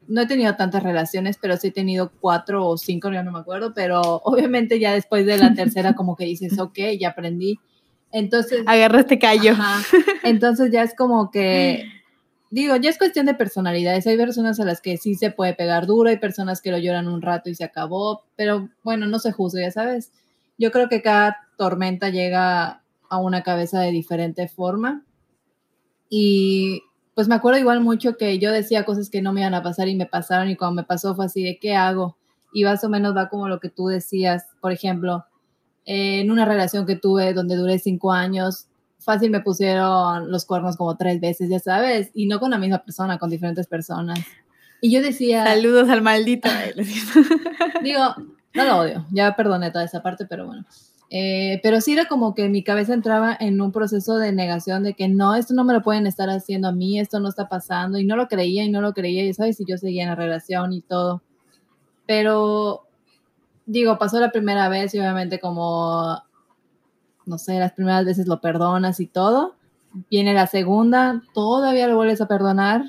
no 0.08 0.22
he 0.22 0.28
tenido 0.28 0.56
tantas 0.56 0.84
relaciones, 0.84 1.38
pero 1.42 1.58
sí 1.58 1.70
he 1.70 1.72
tenido 1.72 2.12
cuatro 2.22 2.68
o 2.68 2.78
cinco, 2.78 3.12
ya 3.12 3.24
no 3.24 3.32
me 3.32 3.40
acuerdo, 3.40 3.74
pero 3.74 4.02
obviamente 4.24 4.80
ya 4.80 4.94
después 4.94 5.26
de 5.26 5.40
la 5.40 5.56
tercera 5.56 5.96
como 5.96 6.16
que 6.16 6.26
dices, 6.26 6.58
ok, 6.60 6.78
ya 7.00 7.10
aprendí. 7.10 7.60
Entonces... 8.12 8.62
Agarraste 8.68 9.18
callo. 9.18 9.56
entonces 10.24 10.72
ya 10.72 10.84
es 10.84 10.94
como 10.94 11.32
que 11.32 11.86
digo, 12.50 12.76
ya 12.76 12.90
es 12.90 12.98
cuestión 12.98 13.26
de 13.26 13.34
personalidades. 13.34 14.08
Hay 14.08 14.18
personas 14.18 14.60
a 14.60 14.66
las 14.66 14.82
que 14.82 14.98
sí 14.98 15.16
se 15.16 15.32
puede 15.32 15.54
pegar 15.54 15.86
duro, 15.86 16.10
hay 16.10 16.18
personas 16.18 16.62
que 16.62 16.72
lo 16.72 16.78
lloran 16.78 17.08
un 17.08 17.22
rato 17.22 17.50
y 17.50 17.56
se 17.56 17.64
acabó, 17.64 18.24
pero 18.36 18.70
bueno, 18.84 19.08
no 19.08 19.20
se 19.20 19.32
juzga, 19.32 19.62
ya 19.62 19.72
sabes. 19.72 20.12
Yo 20.58 20.72
creo 20.72 20.90
que 20.90 21.02
cada 21.02 21.38
tormenta 21.58 22.10
llega 22.10 22.84
a 23.10 23.18
una 23.18 23.44
cabeza 23.44 23.80
de 23.80 23.92
diferente 23.92 24.48
forma. 24.48 25.06
Y 26.10 26.82
pues 27.14 27.28
me 27.28 27.36
acuerdo 27.36 27.60
igual 27.60 27.82
mucho 27.82 28.18
que 28.18 28.40
yo 28.40 28.52
decía 28.52 28.86
cosas 28.86 29.10
que 29.10 29.22
no 29.22 29.34
me 29.34 29.42
iban 29.42 29.54
a 29.54 29.64
pasar 29.64 29.88
y 29.88 29.96
me 29.96 30.06
pasaron 30.06 30.50
y 30.50 30.56
cuando 30.56 30.82
me 30.82 30.84
pasó 30.84 31.16
fue 31.16 31.26
así 31.26 31.44
de 31.44 31.58
qué 31.60 31.76
hago. 31.76 32.18
Y 32.54 32.64
más 32.64 32.84
o 32.84 32.90
menos 32.90 33.16
va 33.16 33.30
como 33.30 33.48
lo 33.50 33.60
que 33.60 33.70
tú 33.70 33.88
decías, 33.88 34.46
por 34.62 34.72
ejemplo, 34.72 35.26
en 35.86 36.32
una 36.32 36.46
relación 36.46 36.86
que 36.86 36.96
tuve 36.96 37.34
donde 37.34 37.56
duré 37.56 37.80
cinco 37.80 38.12
años, 38.12 38.68
fácil 39.06 39.30
me 39.30 39.40
pusieron 39.40 40.32
los 40.32 40.46
cuernos 40.46 40.76
como 40.76 40.98
tres 40.98 41.22
veces, 41.22 41.50
ya 41.50 41.60
sabes, 41.60 42.10
y 42.14 42.26
no 42.26 42.40
con 42.40 42.52
la 42.52 42.58
misma 42.58 42.80
persona, 42.80 43.18
con 43.18 43.30
diferentes 43.30 43.68
personas. 43.68 44.20
Y 44.82 44.92
yo 44.92 45.02
decía... 45.02 45.46
Saludos 45.46 45.90
al 45.90 46.02
maldito. 46.02 46.50
digo, 47.84 48.02
no 48.54 48.66
lo 48.66 48.78
odio, 48.78 49.06
ya 49.12 49.36
perdoné 49.36 49.72
toda 49.72 49.86
esa 49.86 50.02
parte, 50.02 50.26
pero 50.26 50.48
bueno. 50.48 50.66
Eh, 51.12 51.60
pero 51.62 51.82
sí 51.82 51.94
era 51.94 52.06
como 52.06 52.34
que 52.34 52.50
mi 52.50 52.64
cabeza 52.64 52.94
entraba 52.94 53.38
en 53.40 53.62
un 53.62 53.72
proceso 53.72 54.18
de 54.18 54.32
negación 54.32 54.84
de 54.84 54.96
que 54.96 55.08
no, 55.08 55.36
esto 55.36 55.54
no 55.54 55.64
me 55.64 55.74
lo 55.74 55.84
pueden 55.84 56.08
estar 56.08 56.30
haciendo 56.30 56.68
a 56.68 56.72
mí, 56.72 57.00
esto 57.00 57.20
no 57.20 57.30
está 57.30 57.48
pasando, 57.48 58.00
y 58.00 58.06
no 58.06 58.16
lo 58.16 58.28
creía 58.28 58.64
y 58.64 58.72
no 58.72 58.82
lo 58.82 58.94
creía, 58.94 59.24
y 59.24 59.34
sabes, 59.34 59.60
y 59.62 59.66
yo 59.66 59.78
seguía 59.78 60.04
en 60.04 60.10
la 60.10 60.16
relación 60.16 60.74
y 60.74 60.82
todo. 60.82 61.22
Pero, 62.08 62.88
digo, 63.66 63.98
pasó 63.98 64.20
la 64.20 64.32
primera 64.32 64.68
vez 64.68 64.94
y 64.96 65.00
obviamente 65.00 65.40
como 65.40 66.24
no 67.26 67.38
sé, 67.38 67.60
las 67.60 67.74
primeras 67.74 68.06
veces 68.06 68.28
lo 68.28 68.42
perdonas 68.42 69.00
y 69.00 69.08
todo. 69.08 69.56
Viene 70.10 70.34
la 70.34 70.48
segunda, 70.48 71.24
todavía 71.34 71.88
lo 71.88 71.96
vuelves 71.96 72.22
a 72.22 72.28
perdonar. 72.28 72.84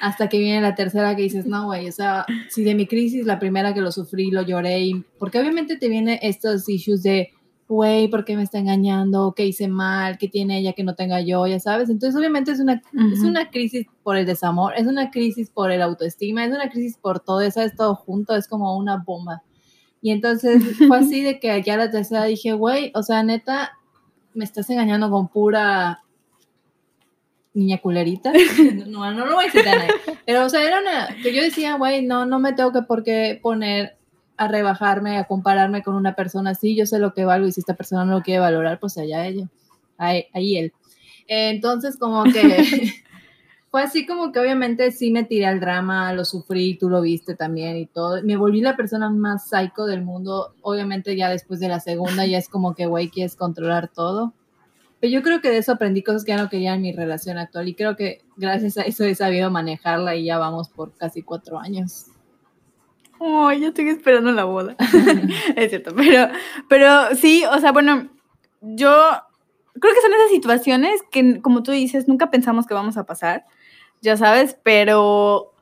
Hasta 0.00 0.28
que 0.28 0.38
viene 0.38 0.60
la 0.60 0.74
tercera 0.74 1.16
que 1.16 1.22
dices, 1.22 1.46
no, 1.46 1.66
güey, 1.66 1.88
o 1.88 1.92
sea, 1.92 2.26
si 2.50 2.62
de 2.62 2.74
mi 2.74 2.86
crisis, 2.86 3.24
la 3.24 3.38
primera 3.38 3.72
que 3.72 3.80
lo 3.80 3.90
sufrí, 3.90 4.30
lo 4.30 4.42
lloré, 4.42 4.80
y, 4.80 5.04
porque 5.18 5.40
obviamente 5.40 5.76
te 5.76 5.88
vienen 5.88 6.18
estos 6.20 6.68
issues 6.68 7.02
de, 7.02 7.30
güey, 7.68 8.08
¿por 8.08 8.24
qué 8.24 8.36
me 8.36 8.42
está 8.42 8.58
engañando? 8.58 9.34
¿Qué 9.36 9.46
hice 9.46 9.68
mal? 9.68 10.18
¿Qué 10.18 10.28
tiene 10.28 10.58
ella 10.58 10.72
que 10.72 10.84
no 10.84 10.94
tenga 10.94 11.20
yo? 11.20 11.46
Ya 11.46 11.60
sabes. 11.60 11.90
Entonces, 11.90 12.18
obviamente 12.18 12.50
es 12.50 12.60
una, 12.60 12.82
es 13.12 13.20
una 13.20 13.50
crisis 13.50 13.86
por 14.02 14.16
el 14.16 14.26
desamor, 14.26 14.72
es 14.76 14.86
una 14.86 15.10
crisis 15.10 15.50
por 15.50 15.70
el 15.70 15.82
autoestima, 15.82 16.44
es 16.44 16.50
una 16.52 16.70
crisis 16.70 16.96
por 16.98 17.20
todo 17.20 17.40
eso, 17.42 17.60
es 17.60 17.76
todo 17.76 17.94
junto, 17.94 18.34
es 18.34 18.48
como 18.48 18.76
una 18.76 18.96
bomba. 18.96 19.42
Y 20.00 20.10
entonces 20.12 20.62
fue 20.88 20.98
así 20.98 21.22
de 21.22 21.40
que 21.40 21.62
ya 21.62 21.76
la 21.76 21.90
tercera 21.90 22.24
dije, 22.24 22.52
güey, 22.52 22.92
o 22.94 23.02
sea, 23.02 23.22
neta, 23.22 23.78
me 24.34 24.44
estás 24.44 24.70
engañando 24.70 25.10
con 25.10 25.28
pura 25.28 26.02
niña 27.54 27.78
culerita. 27.78 28.32
No, 28.86 29.12
no, 29.12 29.26
lo 29.26 29.34
voy 29.34 29.44
a 29.44 29.46
decir 29.46 29.68
a 29.68 29.86
Pero, 30.24 30.46
o 30.46 30.48
sea, 30.48 30.64
era 30.64 30.80
una, 30.80 31.08
que 31.22 31.34
yo 31.34 31.42
decía, 31.42 31.76
güey, 31.76 32.04
no, 32.04 32.26
no 32.26 32.38
me 32.38 32.52
tengo 32.52 32.72
que 32.72 32.82
por 32.82 33.04
qué 33.04 33.38
poner 33.42 33.96
a 34.36 34.48
rebajarme, 34.48 35.18
a 35.18 35.24
compararme 35.24 35.82
con 35.82 35.94
una 35.94 36.14
persona 36.14 36.50
así. 36.50 36.76
Yo 36.76 36.86
sé 36.86 36.98
lo 36.98 37.12
que 37.12 37.24
valgo 37.24 37.46
y 37.46 37.52
si 37.52 37.60
esta 37.60 37.74
persona 37.74 38.04
no 38.04 38.18
lo 38.18 38.22
quiere 38.22 38.40
valorar, 38.40 38.78
pues 38.78 38.96
allá 38.96 39.26
ella, 39.26 39.48
ahí, 39.98 40.26
ahí 40.32 40.56
él. 40.56 40.72
Entonces, 41.26 41.96
como 41.96 42.24
que 42.24 42.92
fue 43.70 43.82
así 43.82 44.06
como 44.06 44.32
que 44.32 44.40
obviamente 44.40 44.90
sí 44.92 45.10
me 45.10 45.24
tiré 45.24 45.46
al 45.46 45.60
drama, 45.60 46.12
lo 46.14 46.24
sufrí, 46.24 46.78
tú 46.78 46.88
lo 46.88 47.02
viste 47.02 47.34
también 47.34 47.76
y 47.76 47.86
todo. 47.86 48.22
Me 48.22 48.36
volví 48.36 48.62
la 48.62 48.76
persona 48.76 49.10
más 49.10 49.48
psycho 49.50 49.84
del 49.84 50.02
mundo. 50.02 50.54
Obviamente 50.62 51.16
ya 51.16 51.28
después 51.28 51.60
de 51.60 51.68
la 51.68 51.78
segunda 51.78 52.24
ya 52.24 52.38
es 52.38 52.48
como 52.48 52.74
que, 52.74 52.86
güey, 52.86 53.10
quieres 53.10 53.36
controlar 53.36 53.88
todo. 53.88 54.32
Pero 55.00 55.12
yo 55.12 55.22
creo 55.22 55.40
que 55.42 55.50
de 55.50 55.58
eso 55.58 55.72
aprendí 55.72 56.02
cosas 56.02 56.24
que 56.24 56.32
ya 56.32 56.42
no 56.42 56.48
quería 56.48 56.74
en 56.74 56.82
mi 56.82 56.92
relación 56.92 57.36
actual 57.36 57.68
y 57.68 57.74
creo 57.74 57.94
que 57.94 58.24
gracias 58.36 58.78
a 58.78 58.82
eso 58.82 59.04
he 59.04 59.14
sabido 59.14 59.50
manejarla 59.50 60.16
y 60.16 60.24
ya 60.24 60.38
vamos 60.38 60.70
por 60.70 60.94
casi 60.94 61.22
cuatro 61.22 61.58
años. 61.58 62.06
Oh, 63.18 63.52
yo 63.52 63.68
estoy 63.68 63.88
esperando 63.90 64.32
la 64.32 64.44
boda. 64.44 64.76
es 65.56 65.70
cierto, 65.70 65.94
pero, 65.94 66.28
pero 66.68 67.14
sí, 67.14 67.44
o 67.44 67.58
sea, 67.58 67.72
bueno, 67.72 68.08
yo 68.62 68.92
creo 69.78 69.94
que 69.94 70.00
son 70.00 70.14
esas 70.14 70.30
situaciones 70.30 71.02
que, 71.10 71.40
como 71.42 71.62
tú 71.62 71.70
dices, 71.70 72.08
nunca 72.08 72.30
pensamos 72.30 72.66
que 72.66 72.74
vamos 72.74 72.96
a 72.96 73.04
pasar 73.04 73.44
ya 74.00 74.16
sabes, 74.16 74.58
pero, 74.62 75.52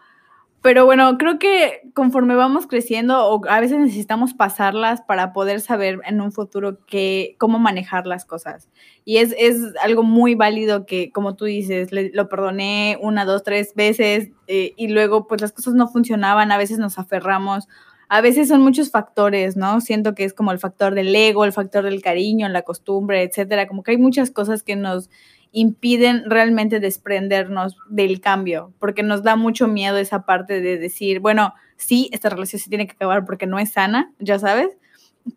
Pero 0.62 0.84
bueno, 0.84 1.16
creo 1.16 1.38
que 1.38 1.82
conforme 1.94 2.34
vamos 2.34 2.66
creciendo 2.66 3.24
o 3.28 3.40
a 3.48 3.60
veces 3.60 3.78
necesitamos 3.78 4.34
pasarlas 4.34 5.00
para 5.00 5.32
poder 5.32 5.60
saber 5.60 6.00
en 6.04 6.20
un 6.20 6.32
futuro 6.32 6.84
que, 6.86 7.36
cómo 7.38 7.60
manejar 7.60 8.06
las 8.08 8.24
cosas. 8.24 8.68
Y 9.04 9.18
es, 9.18 9.32
es 9.38 9.58
algo 9.80 10.02
muy 10.02 10.34
válido 10.34 10.84
que, 10.84 11.12
como 11.12 11.36
tú 11.36 11.44
dices, 11.44 11.90
lo 11.92 12.28
perdoné 12.28 12.98
una, 13.00 13.24
dos, 13.24 13.44
tres 13.44 13.74
veces 13.76 14.30
eh, 14.48 14.74
y 14.76 14.88
luego 14.88 15.28
pues 15.28 15.40
las 15.40 15.52
cosas 15.52 15.74
no 15.74 15.86
funcionaban, 15.88 16.50
a 16.50 16.58
veces 16.58 16.78
nos 16.78 16.98
aferramos. 16.98 17.68
A 18.08 18.20
veces 18.20 18.48
son 18.48 18.62
muchos 18.62 18.90
factores, 18.90 19.56
¿no? 19.56 19.80
Siento 19.80 20.14
que 20.14 20.24
es 20.24 20.34
como 20.34 20.52
el 20.52 20.58
factor 20.58 20.94
del 20.94 21.14
ego, 21.14 21.44
el 21.44 21.52
factor 21.52 21.84
del 21.84 22.02
cariño, 22.02 22.48
la 22.48 22.62
costumbre, 22.62 23.22
etcétera. 23.22 23.68
Como 23.68 23.82
que 23.84 23.92
hay 23.92 23.98
muchas 23.98 24.30
cosas 24.32 24.62
que 24.64 24.76
nos, 24.76 25.10
impiden 25.56 26.28
realmente 26.28 26.80
desprendernos 26.80 27.78
del 27.88 28.20
cambio, 28.20 28.74
porque 28.78 29.02
nos 29.02 29.22
da 29.22 29.36
mucho 29.36 29.66
miedo 29.68 29.96
esa 29.96 30.26
parte 30.26 30.60
de 30.60 30.76
decir, 30.76 31.18
bueno, 31.20 31.54
sí, 31.78 32.10
esta 32.12 32.28
relación 32.28 32.60
se 32.60 32.68
tiene 32.68 32.86
que 32.86 32.92
acabar 32.92 33.24
porque 33.24 33.46
no 33.46 33.58
es 33.58 33.72
sana, 33.72 34.12
ya 34.18 34.38
sabes, 34.38 34.76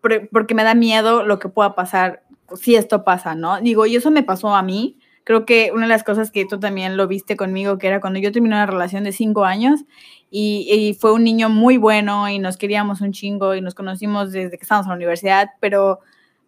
porque 0.02 0.56
me 0.56 0.66
da 0.66 0.76
miedo 0.76 1.24
lo 1.24 1.40
que 1.40 1.48
pueda 1.48 1.74
pasar 1.74 2.24
si 2.56 2.76
esto 2.76 3.06
pasa, 3.06 3.34
¿no? 3.34 3.62
Digo, 3.62 3.86
y 3.86 3.96
eso 3.96 4.12
me 4.12 4.22
pasó 4.22 4.54
a 4.54 4.62
mí. 4.62 4.98
Creo 5.24 5.46
que 5.46 5.72
una 5.74 5.84
de 5.84 5.90
las 5.90 6.04
cosas 6.04 6.32
que 6.32 6.46
tú 6.46 6.60
también 6.60 6.98
lo 6.98 7.08
viste 7.08 7.38
conmigo, 7.38 7.78
que 7.78 7.88
era 7.88 8.02
cuando 8.02 8.20
yo 8.20 8.34
terminé 8.34 8.56
una 8.56 8.66
relación 8.66 9.06
de 9.06 9.14
cinco 9.14 9.46
años 9.46 9.86
y, 10.30 10.68
y 10.70 10.96
fue 10.96 11.14
un 11.14 11.24
niño 11.24 11.48
muy 11.48 11.78
bueno 11.78 12.28
y 12.28 12.40
nos 12.40 12.58
queríamos 12.58 13.00
un 13.00 13.14
chingo 13.14 13.56
y 13.56 13.62
nos 13.62 13.74
conocimos 13.74 14.34
desde 14.34 14.58
que 14.58 14.64
estábamos 14.64 14.88
en 14.88 14.90
la 14.90 14.96
universidad, 14.98 15.52
pero 15.62 16.00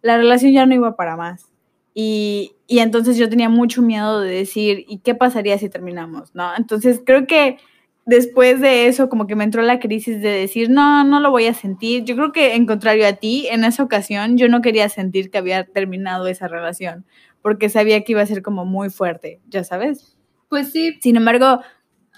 la 0.02 0.18
relación 0.18 0.52
ya 0.52 0.66
no 0.66 0.74
iba 0.74 0.94
para 0.94 1.16
más 1.16 1.51
y, 1.94 2.52
y, 2.66 2.78
entonces 2.78 3.16
yo 3.16 3.28
tenía 3.28 3.48
mucho 3.48 3.82
miedo 3.82 4.20
de 4.20 4.34
decir, 4.34 4.84
¿y 4.88 4.98
qué 4.98 5.14
pasaría 5.14 5.58
si 5.58 5.68
terminamos? 5.68 6.34
¿No? 6.34 6.56
Entonces 6.56 7.02
creo 7.04 7.26
que 7.26 7.58
después 8.04 8.60
de 8.60 8.86
eso 8.86 9.08
como 9.08 9.26
que 9.26 9.36
me 9.36 9.44
entró 9.44 9.62
la 9.62 9.78
crisis 9.78 10.20
de 10.20 10.30
decir, 10.30 10.70
no, 10.70 11.04
no 11.04 11.20
lo 11.20 11.30
voy 11.30 11.46
a 11.46 11.54
sentir. 11.54 12.04
Yo 12.04 12.16
creo 12.16 12.32
que 12.32 12.54
en 12.54 12.66
contrario 12.66 13.06
a 13.06 13.14
ti, 13.14 13.46
en 13.50 13.64
esa 13.64 13.82
ocasión 13.82 14.36
yo 14.36 14.48
no 14.48 14.62
quería 14.62 14.88
sentir 14.88 15.30
que 15.30 15.38
había 15.38 15.64
terminado 15.64 16.26
esa 16.26 16.48
relación, 16.48 17.04
porque 17.42 17.68
sabía 17.68 18.02
que 18.02 18.12
iba 18.12 18.22
a 18.22 18.26
ser 18.26 18.42
como 18.42 18.64
muy 18.64 18.90
fuerte, 18.90 19.40
ya 19.48 19.64
sabes. 19.64 20.16
Pues 20.48 20.70
sí. 20.72 20.98
Sin 21.00 21.16
embargo, 21.16 21.60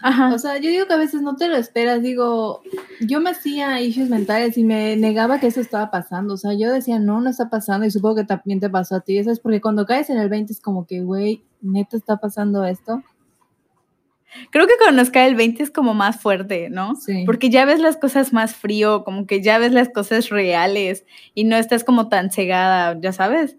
o 0.02 0.38
sea, 0.38 0.58
yo 0.58 0.70
digo 0.70 0.86
que 0.86 0.94
a 0.94 0.98
veces 0.98 1.22
no 1.22 1.36
te 1.36 1.48
lo 1.48 1.56
esperas, 1.56 2.02
digo, 2.02 2.62
yo 3.00 3.20
me 3.20 3.30
hacía 3.30 3.80
issues 3.80 4.10
mentales 4.10 4.58
y 4.58 4.64
me 4.64 4.96
negaba 4.96 5.40
que 5.40 5.46
eso 5.46 5.60
estaba 5.60 5.90
pasando, 5.90 6.34
o 6.34 6.36
sea, 6.36 6.52
yo 6.52 6.72
decía, 6.72 6.98
no, 6.98 7.20
no 7.20 7.30
está 7.30 7.48
pasando 7.48 7.86
y 7.86 7.90
supongo 7.90 8.16
que 8.16 8.24
también 8.24 8.60
te 8.60 8.68
pasó 8.68 8.96
a 8.96 9.00
ti, 9.00 9.18
eso 9.18 9.30
es 9.30 9.40
porque 9.40 9.60
cuando 9.60 9.86
caes 9.86 10.10
en 10.10 10.18
el 10.18 10.28
20 10.28 10.52
es 10.52 10.60
como 10.60 10.86
que, 10.86 11.00
güey, 11.00 11.44
neta 11.62 11.96
está 11.96 12.18
pasando 12.18 12.64
esto. 12.64 13.02
Creo 14.50 14.66
que 14.66 14.74
cuando 14.78 15.00
nos 15.00 15.10
cae 15.10 15.28
el 15.28 15.36
20 15.36 15.62
es 15.62 15.70
como 15.70 15.94
más 15.94 16.20
fuerte, 16.20 16.68
¿no? 16.68 16.96
Sí. 16.96 17.22
Porque 17.24 17.50
ya 17.50 17.64
ves 17.64 17.78
las 17.78 17.96
cosas 17.96 18.32
más 18.32 18.54
frío, 18.56 19.04
como 19.04 19.26
que 19.26 19.40
ya 19.40 19.58
ves 19.58 19.72
las 19.72 19.88
cosas 19.88 20.28
reales 20.28 21.04
y 21.34 21.44
no 21.44 21.56
estás 21.56 21.84
como 21.84 22.08
tan 22.08 22.32
cegada, 22.32 22.98
ya 23.00 23.12
sabes 23.12 23.56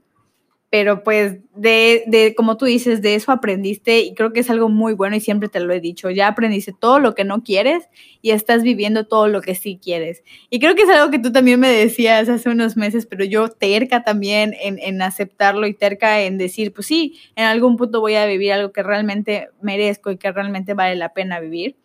pero 0.75 1.05
pues 1.05 1.37
de, 1.55 2.03
de, 2.05 2.35
como 2.35 2.57
tú 2.57 2.65
dices, 2.65 3.01
de 3.01 3.15
eso 3.15 3.31
aprendiste 3.31 4.01
y 4.01 4.13
creo 4.13 4.33
que 4.33 4.41
es 4.41 4.49
algo 4.49 4.67
muy 4.67 4.91
bueno 4.91 5.15
y 5.15 5.21
siempre 5.21 5.47
te 5.47 5.61
lo 5.61 5.71
he 5.71 5.79
dicho, 5.79 6.09
ya 6.09 6.27
aprendiste 6.27 6.73
todo 6.77 6.99
lo 6.99 7.15
que 7.15 7.23
no 7.23 7.43
quieres 7.43 7.87
y 8.21 8.31
estás 8.31 8.61
viviendo 8.61 9.07
todo 9.07 9.29
lo 9.29 9.39
que 9.39 9.55
sí 9.55 9.79
quieres. 9.81 10.21
Y 10.49 10.59
creo 10.59 10.75
que 10.75 10.81
es 10.81 10.89
algo 10.89 11.11
que 11.11 11.19
tú 11.19 11.31
también 11.31 11.61
me 11.61 11.69
decías 11.69 12.27
hace 12.27 12.49
unos 12.49 12.75
meses, 12.75 13.05
pero 13.05 13.23
yo 13.23 13.47
terca 13.47 14.03
también 14.03 14.53
en, 14.59 14.77
en 14.79 15.01
aceptarlo 15.01 15.65
y 15.65 15.73
terca 15.73 16.19
en 16.23 16.37
decir, 16.37 16.73
pues 16.73 16.87
sí, 16.87 17.21
en 17.37 17.45
algún 17.45 17.77
punto 17.77 18.01
voy 18.01 18.15
a 18.15 18.25
vivir 18.25 18.51
algo 18.51 18.73
que 18.73 18.83
realmente 18.83 19.47
merezco 19.61 20.11
y 20.11 20.17
que 20.17 20.29
realmente 20.33 20.73
vale 20.73 20.97
la 20.97 21.13
pena 21.13 21.39
vivir 21.39 21.77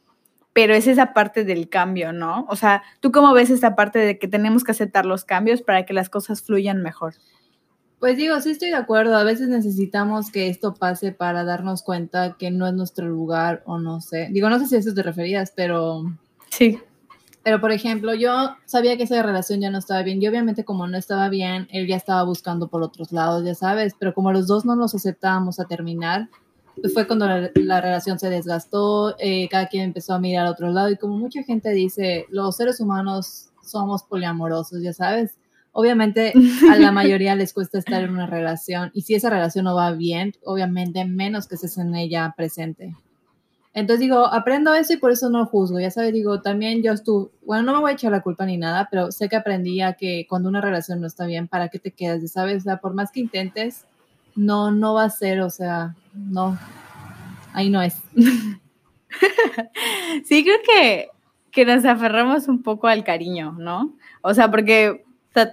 pero 0.52 0.74
es 0.74 0.88
esa 0.88 1.12
parte 1.12 1.44
del 1.44 1.68
cambio, 1.68 2.12
¿no? 2.12 2.44
O 2.48 2.56
sea, 2.56 2.82
¿tú 2.98 3.12
cómo 3.12 3.32
ves 3.34 3.50
esta 3.50 3.76
parte 3.76 4.00
de 4.00 4.18
que 4.18 4.26
tenemos 4.26 4.64
que 4.64 4.72
aceptar 4.72 5.06
los 5.06 5.24
cambios 5.24 5.62
para 5.62 5.86
que 5.86 5.92
las 5.92 6.10
cosas 6.10 6.42
fluyan 6.42 6.82
mejor? 6.82 7.14
Pues 8.00 8.16
digo, 8.16 8.40
sí 8.40 8.52
estoy 8.52 8.70
de 8.70 8.76
acuerdo. 8.76 9.14
A 9.14 9.24
veces 9.24 9.50
necesitamos 9.50 10.30
que 10.32 10.48
esto 10.48 10.72
pase 10.74 11.12
para 11.12 11.44
darnos 11.44 11.82
cuenta 11.82 12.36
que 12.38 12.50
no 12.50 12.66
es 12.66 12.72
nuestro 12.72 13.06
lugar 13.06 13.62
o 13.66 13.78
no 13.78 14.00
sé. 14.00 14.28
Digo, 14.32 14.48
no 14.48 14.58
sé 14.58 14.66
si 14.66 14.76
a 14.76 14.78
eso 14.78 14.94
te 14.94 15.02
referías, 15.02 15.52
pero... 15.54 16.04
Sí. 16.48 16.78
Pero, 17.42 17.60
por 17.60 17.72
ejemplo, 17.72 18.14
yo 18.14 18.56
sabía 18.64 18.96
que 18.96 19.02
esa 19.02 19.22
relación 19.22 19.60
ya 19.60 19.70
no 19.70 19.78
estaba 19.78 20.02
bien. 20.02 20.22
Y 20.22 20.26
obviamente 20.28 20.64
como 20.64 20.86
no 20.86 20.96
estaba 20.96 21.28
bien, 21.28 21.68
él 21.72 21.86
ya 21.86 21.96
estaba 21.96 22.22
buscando 22.22 22.68
por 22.68 22.82
otros 22.82 23.12
lados, 23.12 23.44
ya 23.44 23.54
sabes. 23.54 23.94
Pero 23.98 24.14
como 24.14 24.32
los 24.32 24.46
dos 24.46 24.64
no 24.64 24.76
nos 24.76 24.94
aceptábamos 24.94 25.60
a 25.60 25.66
terminar, 25.66 26.30
pues 26.80 26.94
fue 26.94 27.06
cuando 27.06 27.26
la, 27.26 27.80
relación 27.82 28.18
se 28.18 28.30
desgastó, 28.30 29.14
eh, 29.18 29.46
cada 29.50 29.66
quien 29.66 29.84
empezó 29.84 30.14
a 30.14 30.18
mirar 30.18 30.46
a 30.46 30.52
otro 30.52 30.70
lado. 30.70 30.88
Y 30.88 30.96
como 30.96 31.18
mucha 31.18 31.42
gente 31.42 31.68
dice, 31.72 32.24
los 32.30 32.56
seres 32.56 32.80
humanos 32.80 33.50
somos 33.62 34.04
poliamorosos, 34.04 34.82
ya 34.82 34.94
sabes 34.94 35.34
Obviamente 35.72 36.32
a 36.70 36.76
la 36.76 36.92
mayoría 36.92 37.34
les 37.34 37.52
cuesta 37.52 37.78
estar 37.78 38.02
en 38.02 38.10
una 38.10 38.26
relación 38.26 38.90
y 38.92 39.02
si 39.02 39.14
esa 39.14 39.30
relación 39.30 39.64
no 39.64 39.74
va 39.74 39.92
bien, 39.92 40.34
obviamente 40.44 41.04
menos 41.04 41.46
que 41.46 41.54
estés 41.54 41.78
en 41.78 41.94
ella 41.94 42.34
presente. 42.36 42.94
Entonces 43.72 44.00
digo, 44.00 44.26
aprendo 44.26 44.74
eso 44.74 44.94
y 44.94 44.96
por 44.96 45.12
eso 45.12 45.30
no 45.30 45.46
juzgo, 45.46 45.78
ya 45.78 45.92
sabes, 45.92 46.12
digo, 46.12 46.42
también 46.42 46.82
yo 46.82 46.92
estuve, 46.92 47.30
bueno, 47.46 47.62
no 47.62 47.74
me 47.74 47.80
voy 47.80 47.90
a 47.92 47.94
echar 47.94 48.10
la 48.10 48.20
culpa 48.20 48.44
ni 48.44 48.56
nada, 48.56 48.88
pero 48.90 49.12
sé 49.12 49.28
que 49.28 49.36
aprendí 49.36 49.80
a 49.80 49.92
que 49.92 50.26
cuando 50.28 50.48
una 50.48 50.60
relación 50.60 51.00
no 51.00 51.06
está 51.06 51.24
bien, 51.26 51.46
¿para 51.46 51.68
qué 51.68 51.78
te 51.78 51.92
quedas? 51.92 52.28
¿Sabes? 52.32 52.62
O 52.62 52.64
sea, 52.64 52.78
por 52.78 52.94
más 52.94 53.12
que 53.12 53.20
intentes, 53.20 53.86
no, 54.34 54.72
no 54.72 54.94
va 54.94 55.04
a 55.04 55.10
ser, 55.10 55.40
o 55.40 55.50
sea, 55.50 55.94
no, 56.14 56.58
ahí 57.52 57.70
no 57.70 57.80
es. 57.80 57.94
sí, 60.24 60.42
creo 60.42 60.58
que, 60.66 61.08
que 61.52 61.64
nos 61.64 61.84
aferramos 61.84 62.48
un 62.48 62.62
poco 62.64 62.88
al 62.88 63.04
cariño, 63.04 63.52
¿no? 63.56 63.94
O 64.22 64.34
sea, 64.34 64.50
porque 64.50 65.04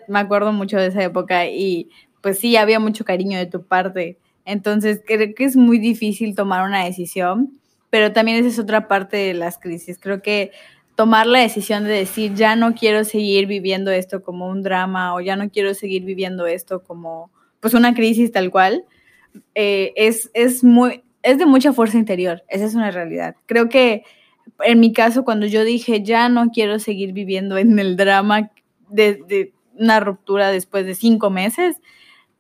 me 0.07 0.19
acuerdo 0.19 0.51
mucho 0.51 0.77
de 0.77 0.88
esa 0.88 1.03
época 1.03 1.48
y 1.48 1.89
pues 2.22 2.39
sí, 2.39 2.55
había 2.57 2.79
mucho 2.79 3.05
cariño 3.05 3.38
de 3.38 3.46
tu 3.46 3.63
parte. 3.63 4.17
Entonces, 4.46 5.01
creo 5.05 5.34
que 5.36 5.43
es 5.43 5.55
muy 5.55 5.77
difícil 5.77 6.36
tomar 6.36 6.65
una 6.65 6.84
decisión, 6.84 7.60
pero 7.89 8.12
también 8.13 8.38
esa 8.38 8.50
es 8.50 8.60
otra 8.60 8.88
parte 8.88 9.17
de 9.17 9.34
las 9.34 9.57
crisis. 9.57 9.98
Creo 10.00 10.22
que 10.22 10.51
tomar 10.96 11.27
la 11.27 11.39
decisión 11.39 11.84
de 11.84 11.91
decir, 11.91 12.34
ya 12.34 12.55
no 12.55 12.74
quiero 12.74 13.03
seguir 13.03 13.46
viviendo 13.46 13.91
esto 13.91 14.24
como 14.24 14.48
un 14.48 14.63
drama 14.63 15.13
o 15.13 15.22
ya 15.22 15.36
no 15.36 15.50
quiero 15.50 15.74
seguir 15.74 16.03
viviendo 16.03 16.48
esto 16.48 16.81
como 16.81 17.29
pues 17.60 17.74
una 17.74 17.93
crisis 17.93 18.31
tal 18.31 18.51
cual, 18.51 18.84
eh, 19.55 19.93
es, 19.96 20.31
es, 20.34 20.63
muy, 20.63 21.03
es 21.24 21.38
de 21.38 21.46
mucha 21.46 21.74
fuerza 21.74 21.98
interior. 21.98 22.43
Esa 22.50 22.65
es 22.65 22.75
una 22.75 22.91
realidad. 22.91 23.36
Creo 23.46 23.69
que 23.69 24.03
en 24.63 24.79
mi 24.79 24.93
caso, 24.93 25.24
cuando 25.24 25.46
yo 25.46 25.63
dije, 25.63 26.03
ya 26.03 26.29
no 26.29 26.50
quiero 26.51 26.79
seguir 26.79 27.13
viviendo 27.13 27.57
en 27.57 27.77
el 27.79 27.96
drama 27.96 28.51
de 28.89 29.51
una 29.79 30.00
ruptura 30.00 30.51
después 30.51 30.86
de 30.86 30.96
cinco 30.96 31.29
meses, 31.29 31.77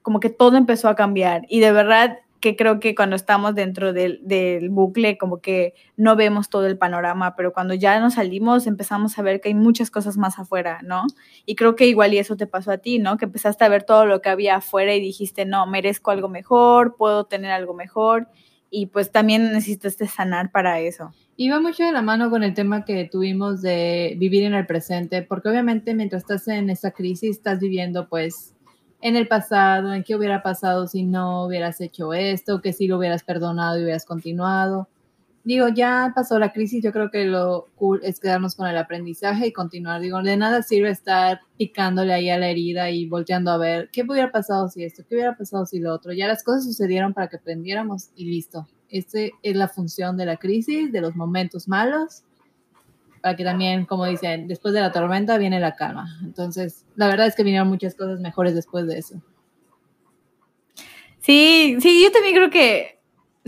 como 0.01 0.19
que 0.19 0.29
todo 0.29 0.57
empezó 0.57 0.89
a 0.89 0.95
cambiar. 0.95 1.43
Y 1.49 1.59
de 1.59 1.71
verdad 1.71 2.19
que 2.39 2.55
creo 2.55 2.79
que 2.79 2.93
cuando 2.95 3.15
estamos 3.15 3.55
dentro 3.55 3.93
del, 3.93 4.19
del, 4.23 4.69
bucle, 4.69 5.17
como 5.17 5.41
que 5.41 5.73
no 5.95 6.15
vemos 6.15 6.49
todo 6.49 6.67
el 6.67 6.77
panorama, 6.77 7.35
pero 7.35 7.51
cuando 7.51 7.73
ya 7.73 7.99
nos 7.99 8.15
salimos 8.15 8.67
empezamos 8.67 9.17
a 9.17 9.21
ver 9.21 9.41
que 9.41 9.49
hay 9.49 9.55
muchas 9.55 9.89
cosas 9.89 10.17
más 10.17 10.37
afuera, 10.37 10.79
¿no? 10.83 11.03
Y 11.45 11.55
creo 11.55 11.75
que 11.75 11.87
igual 11.87 12.13
y 12.13 12.19
eso 12.19 12.37
te 12.37 12.47
pasó 12.47 12.71
a 12.71 12.77
ti, 12.77 12.99
¿no? 12.99 13.17
Que 13.17 13.25
empezaste 13.25 13.65
a 13.65 13.69
ver 13.69 13.83
todo 13.83 14.05
lo 14.05 14.21
que 14.21 14.29
había 14.29 14.57
afuera 14.57 14.93
y 14.93 14.99
dijiste, 14.99 15.45
no, 15.45 15.65
merezco 15.65 16.11
algo 16.11 16.29
mejor, 16.29 16.95
puedo 16.95 17.25
tener 17.25 17.51
algo 17.51 17.73
mejor, 17.73 18.27
y 18.69 18.87
pues 18.87 19.11
también 19.11 19.51
necesitaste 19.51 20.07
sanar 20.07 20.51
para 20.51 20.79
eso. 20.79 21.13
Iba 21.35 21.59
mucho 21.59 21.83
de 21.83 21.91
la 21.91 22.01
mano 22.01 22.29
con 22.29 22.43
el 22.43 22.53
tema 22.53 22.83
que 22.83 23.05
tuvimos 23.05 23.61
de 23.61 24.15
vivir 24.17 24.43
en 24.43 24.53
el 24.53 24.65
presente, 24.65 25.21
porque 25.21 25.49
obviamente 25.49 25.93
mientras 25.93 26.23
estás 26.23 26.47
en 26.47 26.69
esa 26.69 26.91
crisis 26.91 27.37
estás 27.37 27.59
viviendo 27.59 28.09
pues 28.09 28.55
en 29.01 29.15
el 29.15 29.27
pasado, 29.27 29.93
en 29.93 30.03
qué 30.03 30.15
hubiera 30.15 30.41
pasado 30.41 30.87
si 30.87 31.03
no 31.03 31.45
hubieras 31.45 31.79
hecho 31.81 32.13
esto, 32.13 32.61
que 32.61 32.73
si 32.73 32.87
lo 32.87 32.97
hubieras 32.97 33.23
perdonado 33.23 33.79
y 33.79 33.83
hubieras 33.83 34.05
continuado. 34.05 34.87
Digo, 35.47 35.69
ya 35.69 36.11
pasó 36.13 36.39
la 36.39 36.51
crisis, 36.51 36.83
yo 36.83 36.91
creo 36.91 37.09
que 37.09 37.23
lo 37.23 37.69
cool 37.75 38.01
es 38.03 38.19
quedarnos 38.19 38.53
con 38.53 38.67
el 38.67 38.77
aprendizaje 38.77 39.47
y 39.47 39.53
continuar. 39.53 40.01
Digo, 40.01 40.21
de 40.21 40.35
nada 40.35 40.61
sirve 40.61 40.89
estar 40.89 41.39
picándole 41.57 42.11
ahí 42.13 42.29
a 42.29 42.37
la 42.37 42.49
herida 42.49 42.89
y 42.89 43.07
volteando 43.07 43.51
a 43.51 43.57
ver 43.57 43.89
qué 43.93 44.01
hubiera 44.01 44.29
pasado 44.29 44.67
si 44.67 44.83
esto, 44.83 45.05
qué 45.07 45.15
hubiera 45.15 45.37
pasado 45.37 45.65
si 45.65 45.79
lo 45.79 45.93
otro. 45.93 46.11
Ya 46.11 46.27
las 46.27 46.43
cosas 46.43 46.65
sucedieron 46.65 47.13
para 47.13 47.29
que 47.29 47.37
aprendiéramos 47.37 48.09
y 48.17 48.25
listo. 48.25 48.67
Esta 48.89 49.19
es 49.41 49.55
la 49.55 49.69
función 49.69 50.17
de 50.17 50.25
la 50.25 50.35
crisis, 50.35 50.91
de 50.91 50.99
los 50.99 51.15
momentos 51.15 51.69
malos, 51.69 52.23
para 53.21 53.37
que 53.37 53.45
también, 53.45 53.85
como 53.85 54.05
dicen, 54.05 54.49
después 54.49 54.73
de 54.73 54.81
la 54.81 54.91
tormenta 54.91 55.37
viene 55.37 55.61
la 55.61 55.75
calma. 55.75 56.19
Entonces, 56.25 56.85
la 56.97 57.07
verdad 57.07 57.25
es 57.25 57.35
que 57.35 57.43
vinieron 57.43 57.69
muchas 57.69 57.95
cosas 57.95 58.19
mejores 58.19 58.53
después 58.53 58.85
de 58.85 58.97
eso. 58.97 59.21
Sí, 61.21 61.77
sí, 61.79 62.03
yo 62.03 62.11
también 62.11 62.35
creo 62.35 62.49
que 62.49 62.96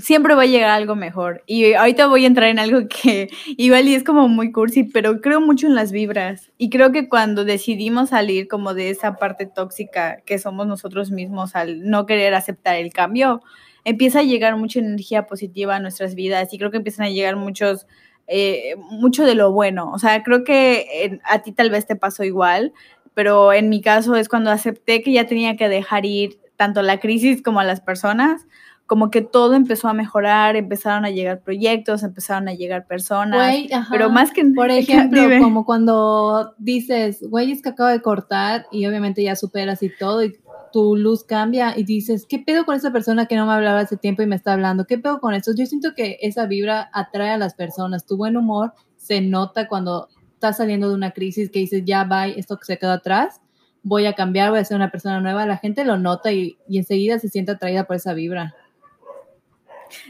siempre 0.01 0.35
va 0.35 0.43
a 0.43 0.47
llegar 0.47 0.69
algo 0.69 0.95
mejor. 0.95 1.43
Y 1.45 1.73
ahorita 1.73 2.07
voy 2.07 2.23
a 2.23 2.27
entrar 2.27 2.49
en 2.49 2.59
algo 2.59 2.87
que 2.89 3.29
igual 3.57 3.87
y 3.87 3.95
es 3.95 4.03
como 4.03 4.27
muy 4.27 4.51
cursi, 4.51 4.83
pero 4.83 5.21
creo 5.21 5.41
mucho 5.41 5.67
en 5.67 5.75
las 5.75 5.91
vibras. 5.91 6.51
Y 6.57 6.69
creo 6.69 6.91
que 6.91 7.09
cuando 7.09 7.45
decidimos 7.45 8.09
salir 8.09 8.47
como 8.47 8.73
de 8.73 8.89
esa 8.89 9.15
parte 9.15 9.45
tóxica 9.45 10.21
que 10.25 10.39
somos 10.39 10.67
nosotros 10.67 11.11
mismos 11.11 11.55
al 11.55 11.89
no 11.89 12.05
querer 12.05 12.33
aceptar 12.33 12.75
el 12.75 12.91
cambio, 12.93 13.41
empieza 13.85 14.19
a 14.19 14.23
llegar 14.23 14.57
mucha 14.57 14.79
energía 14.79 15.27
positiva 15.27 15.75
a 15.75 15.79
nuestras 15.79 16.15
vidas 16.15 16.53
y 16.53 16.57
creo 16.57 16.71
que 16.71 16.77
empiezan 16.77 17.05
a 17.05 17.09
llegar 17.09 17.35
muchos 17.35 17.87
eh, 18.27 18.75
mucho 18.77 19.25
de 19.25 19.33
lo 19.33 19.51
bueno. 19.51 19.91
O 19.91 19.97
sea, 19.97 20.21
creo 20.21 20.43
que 20.43 21.19
a 21.23 21.39
ti 21.41 21.51
tal 21.51 21.71
vez 21.71 21.87
te 21.87 21.95
pasó 21.95 22.23
igual, 22.23 22.73
pero 23.15 23.53
en 23.53 23.69
mi 23.69 23.81
caso 23.81 24.15
es 24.15 24.29
cuando 24.29 24.51
acepté 24.51 25.01
que 25.01 25.11
ya 25.11 25.25
tenía 25.25 25.57
que 25.57 25.67
dejar 25.67 26.05
ir 26.05 26.39
tanto 26.55 26.81
la 26.81 26.99
crisis 26.99 27.41
como 27.41 27.59
a 27.59 27.63
las 27.63 27.81
personas, 27.81 28.45
como 28.89 29.11
que 29.11 29.21
todo 29.21 29.53
empezó 29.53 29.87
a 29.87 29.93
mejorar, 29.93 30.55
empezaron 30.55 31.05
a 31.05 31.11
llegar 31.11 31.41
proyectos, 31.41 32.01
empezaron 32.01 32.47
a 32.47 32.55
llegar 32.55 32.87
personas, 32.87 33.55
pero 33.91 34.09
más 34.09 34.31
que... 34.31 34.43
Por 34.43 34.71
ejemplo, 34.71 35.21
como 35.39 35.63
cuando 35.63 36.55
dices, 36.57 37.21
güey, 37.29 37.51
es 37.51 37.61
que 37.61 37.69
acabo 37.69 37.89
de 37.89 38.01
cortar 38.01 38.65
y 38.71 38.87
obviamente 38.87 39.21
ya 39.21 39.35
superas 39.35 39.83
y 39.83 39.91
todo 39.95 40.23
y 40.23 40.39
tu 40.73 40.95
luz 40.95 41.23
cambia 41.23 41.77
y 41.77 41.83
dices, 41.83 42.25
¿qué 42.27 42.39
pedo 42.39 42.65
con 42.65 42.75
esa 42.75 42.91
persona 42.91 43.27
que 43.27 43.35
no 43.35 43.45
me 43.45 43.53
hablaba 43.53 43.81
hace 43.81 43.95
tiempo 43.95 44.23
y 44.23 44.25
me 44.25 44.35
está 44.35 44.53
hablando? 44.53 44.87
¿Qué 44.87 44.97
pedo 44.97 45.19
con 45.19 45.35
eso? 45.35 45.51
Yo 45.55 45.67
siento 45.67 45.93
que 45.95 46.17
esa 46.23 46.47
vibra 46.47 46.89
atrae 46.91 47.29
a 47.29 47.37
las 47.37 47.53
personas, 47.53 48.07
tu 48.07 48.17
buen 48.17 48.37
humor 48.37 48.73
se 48.97 49.21
nota 49.21 49.67
cuando 49.67 50.07
estás 50.33 50.57
saliendo 50.57 50.89
de 50.89 50.95
una 50.95 51.11
crisis 51.11 51.51
que 51.51 51.59
dices, 51.59 51.83
ya 51.85 52.05
va, 52.05 52.25
esto 52.25 52.57
que 52.57 52.65
se 52.65 52.79
quedó 52.79 52.93
atrás, 52.93 53.39
voy 53.83 54.07
a 54.07 54.13
cambiar, 54.13 54.49
voy 54.49 54.57
a 54.57 54.65
ser 54.65 54.77
una 54.77 54.89
persona 54.89 55.21
nueva, 55.21 55.45
la 55.45 55.57
gente 55.57 55.85
lo 55.85 55.99
nota 55.99 56.31
y, 56.31 56.57
y 56.67 56.79
enseguida 56.79 57.19
se 57.19 57.29
siente 57.29 57.51
atraída 57.51 57.83
por 57.83 57.95
esa 57.95 58.15
vibra. 58.15 58.55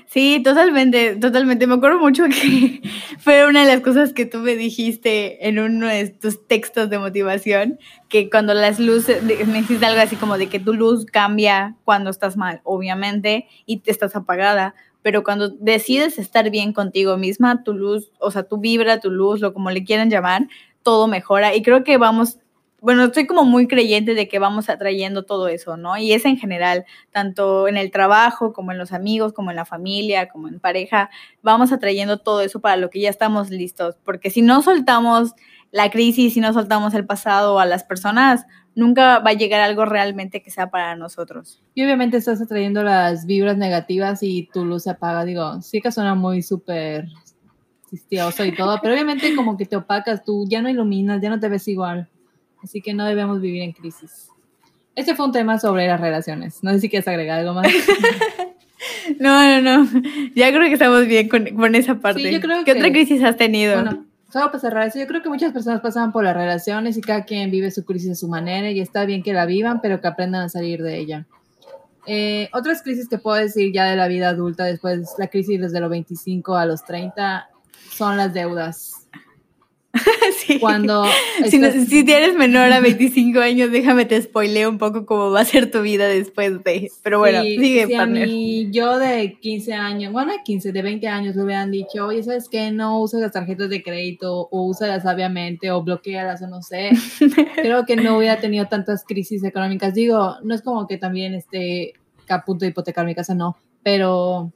Sí, 0.07 0.41
totalmente, 0.43 1.15
totalmente. 1.15 1.67
Me 1.67 1.75
acuerdo 1.75 1.99
mucho 1.99 2.25
que 2.25 2.81
fue 3.19 3.45
una 3.47 3.65
de 3.65 3.73
las 3.73 3.81
cosas 3.81 4.13
que 4.13 4.25
tú 4.25 4.39
me 4.39 4.55
dijiste 4.55 5.47
en 5.47 5.59
uno 5.59 5.87
de 5.87 6.09
tus 6.09 6.47
textos 6.47 6.89
de 6.89 6.99
motivación, 6.99 7.79
que 8.09 8.29
cuando 8.29 8.53
las 8.53 8.79
luces, 8.79 9.21
me 9.23 9.61
dijiste 9.61 9.85
algo 9.85 10.01
así 10.01 10.15
como 10.15 10.37
de 10.37 10.47
que 10.47 10.59
tu 10.59 10.73
luz 10.73 11.05
cambia 11.05 11.75
cuando 11.85 12.09
estás 12.09 12.37
mal, 12.37 12.61
obviamente, 12.63 13.47
y 13.65 13.77
te 13.79 13.91
estás 13.91 14.15
apagada, 14.15 14.73
pero 15.01 15.23
cuando 15.23 15.49
decides 15.49 16.17
estar 16.17 16.49
bien 16.49 16.73
contigo 16.73 17.17
misma, 17.17 17.63
tu 17.63 17.73
luz, 17.73 18.11
o 18.19 18.31
sea, 18.31 18.43
tu 18.43 18.57
vibra, 18.57 18.99
tu 18.99 19.11
luz, 19.11 19.39
lo 19.39 19.53
como 19.53 19.71
le 19.71 19.83
quieran 19.83 20.09
llamar, 20.09 20.47
todo 20.83 21.07
mejora. 21.07 21.55
Y 21.55 21.61
creo 21.61 21.83
que 21.83 21.97
vamos 21.97 22.39
bueno, 22.81 23.05
estoy 23.05 23.27
como 23.27 23.43
muy 23.43 23.67
creyente 23.67 24.13
de 24.13 24.27
que 24.27 24.39
vamos 24.39 24.69
atrayendo 24.69 25.23
todo 25.23 25.47
eso, 25.47 25.77
¿no? 25.77 25.97
Y 25.97 26.13
es 26.13 26.25
en 26.25 26.37
general, 26.37 26.85
tanto 27.11 27.67
en 27.67 27.77
el 27.77 27.91
trabajo, 27.91 28.53
como 28.53 28.71
en 28.71 28.77
los 28.77 28.91
amigos, 28.91 29.33
como 29.33 29.49
en 29.49 29.55
la 29.55 29.65
familia, 29.65 30.29
como 30.29 30.47
en 30.47 30.59
pareja, 30.59 31.09
vamos 31.41 31.71
atrayendo 31.71 32.19
todo 32.19 32.41
eso 32.41 32.59
para 32.59 32.75
lo 32.75 32.89
que 32.89 33.01
ya 33.01 33.09
estamos 33.09 33.49
listos, 33.49 33.97
porque 34.03 34.29
si 34.29 34.41
no 34.41 34.61
soltamos 34.61 35.33
la 35.71 35.91
crisis, 35.91 36.33
si 36.33 36.39
no 36.39 36.53
soltamos 36.53 36.93
el 36.93 37.05
pasado 37.05 37.59
a 37.59 37.65
las 37.65 37.83
personas, 37.83 38.45
nunca 38.75 39.19
va 39.19 39.31
a 39.31 39.33
llegar 39.33 39.61
algo 39.61 39.85
realmente 39.85 40.41
que 40.41 40.49
sea 40.49 40.71
para 40.71 40.95
nosotros. 40.95 41.61
Y 41.75 41.83
obviamente 41.83 42.17
estás 42.17 42.41
atrayendo 42.41 42.83
las 42.83 43.25
vibras 43.25 43.57
negativas 43.57 44.23
y 44.23 44.49
tu 44.51 44.65
luz 44.65 44.83
se 44.83 44.91
apaga, 44.91 45.25
digo, 45.25 45.61
sí 45.61 45.81
que 45.81 45.91
suena 45.91 46.15
muy 46.15 46.41
súper 46.41 47.05
y 47.91 48.55
todo, 48.55 48.79
pero 48.81 48.93
obviamente 48.93 49.35
como 49.35 49.57
que 49.57 49.65
te 49.65 49.75
opacas, 49.75 50.23
tú 50.23 50.45
ya 50.47 50.61
no 50.61 50.69
iluminas, 50.69 51.21
ya 51.21 51.29
no 51.29 51.39
te 51.39 51.49
ves 51.49 51.67
igual. 51.67 52.07
Así 52.63 52.81
que 52.81 52.93
no 52.93 53.05
debemos 53.05 53.41
vivir 53.41 53.63
en 53.63 53.71
crisis. 53.71 54.29
Este 54.95 55.15
fue 55.15 55.25
un 55.25 55.31
tema 55.31 55.59
sobre 55.59 55.87
las 55.87 55.99
relaciones. 55.99 56.63
No 56.63 56.71
sé 56.71 56.81
si 56.81 56.89
quieres 56.89 57.07
agregar 57.07 57.39
algo 57.39 57.53
más. 57.53 57.67
no, 59.19 59.61
no, 59.61 59.85
no. 59.85 60.01
Ya 60.35 60.49
creo 60.49 60.63
que 60.63 60.73
estamos 60.73 61.07
bien 61.07 61.29
con, 61.29 61.45
con 61.55 61.73
esa 61.75 61.95
parte. 61.95 62.21
Sí, 62.21 62.31
yo 62.31 62.41
creo 62.41 62.63
¿Qué 62.65 62.73
otra 62.73 62.91
crisis 62.91 63.23
has 63.23 63.37
tenido? 63.37 63.75
Bueno, 63.75 64.05
solo 64.31 64.47
para 64.47 64.59
cerrar 64.59 64.87
eso, 64.87 64.99
yo 64.99 65.07
creo 65.07 65.21
que 65.21 65.29
muchas 65.29 65.53
personas 65.53 65.81
pasan 65.81 66.11
por 66.11 66.23
las 66.23 66.35
relaciones 66.35 66.97
y 66.97 67.01
cada 67.01 67.23
quien 67.23 67.49
vive 67.51 67.71
su 67.71 67.85
crisis 67.85 68.09
de 68.09 68.15
su 68.15 68.27
manera 68.27 68.71
y 68.71 68.79
está 68.79 69.05
bien 69.05 69.23
que 69.23 69.33
la 69.33 69.45
vivan, 69.45 69.79
pero 69.81 70.01
que 70.01 70.07
aprendan 70.07 70.43
a 70.43 70.49
salir 70.49 70.83
de 70.83 70.97
ella. 70.97 71.25
Eh, 72.05 72.49
otras 72.53 72.81
crisis 72.81 73.07
que 73.07 73.19
puedo 73.19 73.37
decir 73.37 73.71
ya 73.71 73.85
de 73.85 73.95
la 73.95 74.07
vida 74.07 74.29
adulta, 74.29 74.65
después 74.65 75.13
la 75.17 75.27
crisis 75.27 75.61
desde 75.61 75.79
los 75.79 75.89
25 75.89 76.55
a 76.55 76.65
los 76.65 76.83
30, 76.83 77.49
son 77.91 78.17
las 78.17 78.33
deudas. 78.33 78.98
sí. 80.45 80.59
Cuando 80.59 81.05
si, 81.49 81.59
si, 81.85 82.03
tienes 82.03 82.35
menor 82.35 82.71
a 82.71 82.79
25 82.79 83.39
años, 83.39 83.71
déjame 83.71 84.05
te 84.05 84.21
spoileo 84.21 84.69
un 84.69 84.77
poco 84.77 85.05
cómo 85.05 85.31
va 85.31 85.41
a 85.41 85.45
ser 85.45 85.71
tu 85.71 85.81
vida 85.81 86.07
después 86.07 86.63
de. 86.63 86.91
Pero 87.01 87.19
bueno, 87.19 87.41
sigue, 87.41 87.87
si 87.87 87.95
a 87.95 88.05
mí, 88.05 88.69
yo 88.71 88.99
de 88.99 89.39
15 89.39 89.73
años, 89.73 90.13
bueno, 90.13 90.31
de 90.31 90.43
15, 90.43 90.71
de 90.71 90.81
20 90.81 91.07
años 91.07 91.35
me 91.35 91.43
hubieran 91.43 91.71
dicho, 91.71 92.05
oye, 92.05 92.21
¿sabes 92.21 92.47
qué? 92.49 92.71
No 92.71 92.99
uses 92.99 93.19
las 93.19 93.31
tarjetas 93.31 93.69
de 93.69 93.81
crédito 93.81 94.47
o 94.51 94.65
úsalas 94.65 95.03
sabiamente 95.03 95.71
o 95.71 95.81
bloquealas 95.81 96.41
o 96.43 96.47
no 96.47 96.61
sé. 96.61 96.91
Creo 97.55 97.85
que 97.85 97.95
no 97.95 98.17
hubiera 98.17 98.39
tenido 98.39 98.67
tantas 98.67 99.03
crisis 99.03 99.43
económicas. 99.43 99.95
Digo, 99.95 100.35
no 100.43 100.53
es 100.53 100.61
como 100.61 100.85
que 100.87 100.97
también 100.97 101.33
esté 101.33 101.93
a 102.27 102.45
punto 102.45 102.65
de 102.65 102.69
hipotecar 102.69 103.05
mi 103.07 103.15
casa, 103.15 103.33
no. 103.33 103.57
Pero 103.81 104.53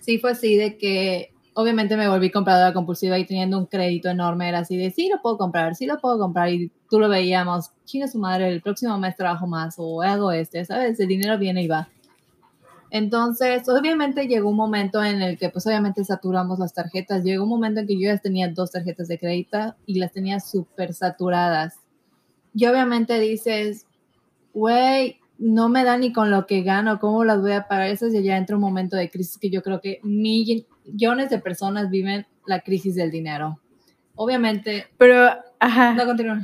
sí 0.00 0.18
fue 0.18 0.32
así 0.32 0.56
de 0.56 0.76
que 0.76 1.32
obviamente 1.60 1.96
me 1.96 2.08
volví 2.08 2.30
compradora 2.30 2.72
compulsiva 2.72 3.18
y 3.18 3.26
teniendo 3.26 3.58
un 3.58 3.66
crédito 3.66 4.08
enorme 4.08 4.48
era 4.48 4.60
así 4.60 4.76
de, 4.76 4.92
sí 4.92 5.08
lo 5.08 5.20
puedo 5.20 5.36
comprar, 5.36 5.74
sí 5.74 5.86
lo 5.86 5.98
puedo 5.98 6.16
comprar 6.16 6.52
y 6.52 6.70
tú 6.88 7.00
lo 7.00 7.08
veíamos, 7.08 7.72
chinga 7.84 8.06
su 8.06 8.20
madre, 8.20 8.48
el 8.48 8.62
próximo 8.62 8.96
mes 8.96 9.16
trabajo 9.16 9.48
más 9.48 9.74
o 9.76 10.00
hago 10.00 10.30
este, 10.30 10.64
¿sabes? 10.64 11.00
El 11.00 11.08
dinero 11.08 11.36
viene 11.36 11.64
y 11.64 11.66
va. 11.66 11.88
Entonces, 12.90 13.68
obviamente 13.68 14.28
llegó 14.28 14.48
un 14.48 14.56
momento 14.56 15.02
en 15.02 15.20
el 15.20 15.36
que 15.36 15.48
pues 15.48 15.66
obviamente 15.66 16.04
saturamos 16.04 16.60
las 16.60 16.72
tarjetas, 16.72 17.24
llegó 17.24 17.42
un 17.42 17.50
momento 17.50 17.80
en 17.80 17.88
que 17.88 17.94
yo 17.94 18.02
ya 18.02 18.18
tenía 18.18 18.48
dos 18.52 18.70
tarjetas 18.70 19.08
de 19.08 19.18
crédito 19.18 19.74
y 19.84 19.98
las 19.98 20.12
tenía 20.12 20.38
súper 20.38 20.94
saturadas. 20.94 21.74
Y 22.54 22.66
obviamente 22.66 23.18
dices, 23.18 23.84
güey, 24.54 25.18
no 25.38 25.68
me 25.68 25.82
da 25.82 25.96
ni 25.96 26.12
con 26.12 26.30
lo 26.30 26.46
que 26.46 26.62
gano, 26.62 27.00
¿cómo 27.00 27.24
las 27.24 27.40
voy 27.40 27.52
a 27.52 27.66
pagar? 27.66 27.88
Eso 27.88 28.06
ya 28.08 28.36
entra 28.36 28.54
un 28.54 28.62
momento 28.62 28.96
de 28.96 29.10
crisis 29.10 29.38
que 29.38 29.50
yo 29.50 29.62
creo 29.62 29.80
que 29.80 29.98
mi, 30.04 30.64
millones 30.88 31.30
de 31.30 31.38
personas 31.38 31.90
viven 31.90 32.26
la 32.46 32.60
crisis 32.60 32.94
del 32.94 33.10
dinero. 33.10 33.60
Obviamente. 34.14 34.86
Pero, 34.98 35.30
ajá. 35.60 35.94
No, 35.94 36.04
continúa. 36.06 36.40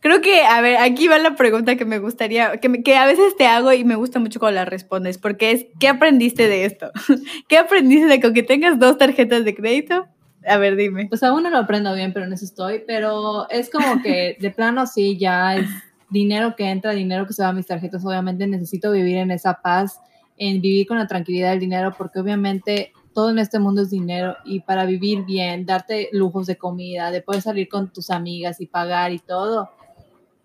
Creo 0.00 0.20
que, 0.20 0.42
a 0.42 0.60
ver, 0.60 0.78
aquí 0.78 1.06
va 1.06 1.18
la 1.18 1.36
pregunta 1.36 1.76
que 1.76 1.84
me 1.84 1.98
gustaría, 1.98 2.56
que, 2.58 2.82
que 2.82 2.96
a 2.96 3.06
veces 3.06 3.36
te 3.36 3.46
hago 3.46 3.72
y 3.72 3.84
me 3.84 3.94
gusta 3.94 4.18
mucho 4.18 4.40
cuando 4.40 4.56
la 4.56 4.64
respondes, 4.64 5.18
porque 5.18 5.50
es, 5.52 5.66
¿qué 5.78 5.88
aprendiste 5.88 6.48
de 6.48 6.64
esto? 6.64 6.90
¿Qué 7.48 7.58
aprendiste 7.58 8.06
de 8.06 8.20
que 8.20 8.42
tengas 8.42 8.78
dos 8.78 8.98
tarjetas 8.98 9.44
de 9.44 9.54
crédito? 9.54 10.06
A 10.46 10.58
ver, 10.58 10.76
dime. 10.76 11.06
Pues 11.08 11.22
aún 11.22 11.42
no 11.42 11.50
lo 11.50 11.58
aprendo 11.58 11.92
bien, 11.94 12.12
pero 12.12 12.24
en 12.24 12.32
eso 12.32 12.44
estoy, 12.44 12.82
pero 12.86 13.48
es 13.50 13.68
como 13.68 14.00
que 14.02 14.36
de 14.40 14.50
plano 14.50 14.86
sí, 14.86 15.18
ya 15.18 15.56
es 15.56 15.68
dinero 16.08 16.54
que 16.56 16.70
entra, 16.70 16.92
dinero 16.92 17.26
que 17.26 17.32
se 17.32 17.42
va 17.42 17.48
a 17.48 17.52
mis 17.52 17.66
tarjetas, 17.66 18.04
obviamente 18.04 18.46
necesito 18.46 18.92
vivir 18.92 19.16
en 19.16 19.32
esa 19.32 19.60
paz, 19.60 20.00
en 20.36 20.60
vivir 20.60 20.86
con 20.86 20.98
la 20.98 21.06
tranquilidad 21.06 21.50
del 21.50 21.60
dinero, 21.60 21.94
porque 21.96 22.20
obviamente 22.20 22.92
todo 23.16 23.30
en 23.30 23.38
este 23.38 23.58
mundo 23.58 23.80
es 23.80 23.88
dinero 23.88 24.36
y 24.44 24.60
para 24.60 24.84
vivir 24.84 25.24
bien, 25.24 25.64
darte 25.64 26.10
lujos 26.12 26.46
de 26.46 26.58
comida, 26.58 27.10
de 27.10 27.22
poder 27.22 27.40
salir 27.40 27.66
con 27.66 27.90
tus 27.90 28.10
amigas 28.10 28.60
y 28.60 28.66
pagar 28.66 29.10
y 29.10 29.18
todo, 29.18 29.70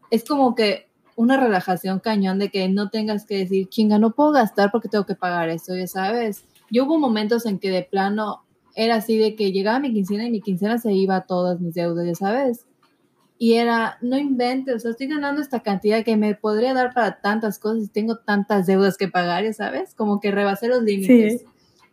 es 0.09 0.23
como 0.23 0.55
que 0.55 0.87
una 1.17 1.35
relajación 1.35 1.99
cañón 1.99 2.39
de 2.39 2.47
que 2.47 2.69
no 2.69 2.89
tengas 2.89 3.25
que 3.25 3.39
decir, 3.39 3.67
chinga, 3.67 3.99
no 3.99 4.11
puedo 4.11 4.31
gastar 4.31 4.71
porque 4.71 4.87
tengo 4.87 5.05
que 5.05 5.15
pagar 5.15 5.49
esto, 5.49 5.75
ya 5.75 5.85
sabes. 5.85 6.45
Yo 6.69 6.85
hubo 6.85 6.97
momentos 6.97 7.45
en 7.45 7.59
que 7.59 7.71
de 7.71 7.83
plano 7.83 8.45
era 8.73 8.95
así 8.95 9.17
de 9.17 9.35
que 9.35 9.51
llegaba 9.51 9.81
mi 9.81 9.91
quincena 9.91 10.25
y 10.25 10.31
mi 10.31 10.39
quincena 10.39 10.77
se 10.77 10.93
iba 10.93 11.17
a 11.17 11.25
todas 11.25 11.59
mis 11.59 11.73
deudas, 11.73 12.07
ya 12.07 12.15
sabes. 12.15 12.65
Y 13.37 13.55
era, 13.55 13.97
no 13.99 14.17
inventes, 14.17 14.75
o 14.75 14.79
sea, 14.79 14.91
estoy 14.91 15.07
ganando 15.07 15.41
esta 15.41 15.59
cantidad 15.59 16.05
que 16.05 16.15
me 16.15 16.35
podría 16.35 16.73
dar 16.73 16.93
para 16.93 17.19
tantas 17.19 17.59
cosas 17.59 17.83
y 17.83 17.87
tengo 17.89 18.15
tantas 18.15 18.65
deudas 18.65 18.95
que 18.95 19.09
pagar, 19.09 19.43
ya 19.43 19.51
sabes, 19.51 19.93
como 19.93 20.21
que 20.21 20.31
rebasé 20.31 20.69
los 20.69 20.83
límites. 20.83 21.43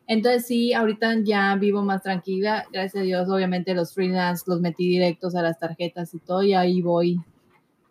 Entonces 0.08 0.46
sí, 0.46 0.72
ahorita 0.72 1.16
ya 1.22 1.54
vivo 1.56 1.82
más 1.82 2.02
tranquila, 2.02 2.64
gracias 2.72 3.02
a 3.02 3.04
Dios, 3.04 3.28
obviamente 3.28 3.74
los 3.74 3.92
freelance 3.92 4.44
los 4.46 4.60
metí 4.60 4.88
directos 4.88 5.34
a 5.34 5.42
las 5.42 5.58
tarjetas 5.58 6.14
y 6.14 6.18
todo, 6.18 6.42
y 6.42 6.54
ahí 6.54 6.80
voy 6.80 7.20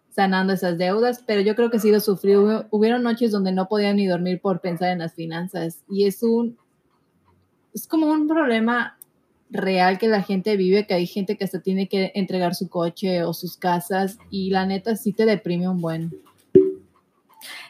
sanando 0.10 0.54
esas 0.54 0.80
deudas, 0.80 1.24
pero 1.28 1.42
yo 1.42 1.56
creo 1.56 1.70
que 1.70 1.80
sí 1.80 1.92
lo 1.92 2.00
sufrí. 2.00 2.34
Hubieron 2.72 3.04
noches 3.04 3.32
donde 3.32 3.52
no 3.52 3.68
podía 3.68 3.94
ni 3.94 4.08
dormir 4.08 4.42
por 4.42 4.62
pensar 4.62 4.90
en 4.90 4.98
las 4.98 5.14
finanzas 5.14 5.84
y 5.88 6.06
es 6.06 6.24
un, 6.24 6.58
es 7.72 7.86
como 7.86 8.08
un 8.08 8.28
problema 8.28 8.98
real 9.52 10.00
que 10.00 10.08
la 10.08 10.24
gente 10.24 10.58
vive, 10.58 10.88
que 10.88 10.96
hay 10.96 11.06
gente 11.06 11.38
que 11.38 11.46
hasta 11.46 11.62
tiene 11.62 11.88
que 11.88 12.12
entregar 12.16 12.56
su 12.56 12.68
coche 12.68 13.24
o 13.24 13.34
sus 13.36 13.58
casas 13.58 14.18
y 14.32 14.50
la 14.50 14.66
neta 14.66 14.96
sí 14.96 15.14
te 15.14 15.28
deprime 15.28 15.70
un 15.70 15.82
buen. 15.82 16.12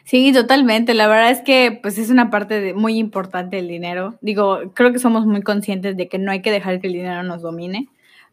Sí, 0.08 0.32
totalmente. 0.32 0.94
La 0.94 1.06
verdad 1.06 1.30
es 1.30 1.42
que 1.42 1.78
pues 1.82 1.98
es 1.98 2.08
una 2.08 2.30
parte 2.30 2.72
muy 2.72 2.96
importante 2.98 3.58
el 3.58 3.68
dinero. 3.68 4.16
Digo, 4.22 4.72
creo 4.72 4.90
que 4.90 4.98
somos 4.98 5.26
muy 5.26 5.42
conscientes 5.42 5.98
de 5.98 6.08
que 6.08 6.18
no 6.18 6.32
hay 6.32 6.40
que 6.40 6.50
dejar 6.50 6.80
que 6.80 6.86
el 6.86 6.94
dinero 6.94 7.22
nos 7.24 7.42
domine, 7.42 7.90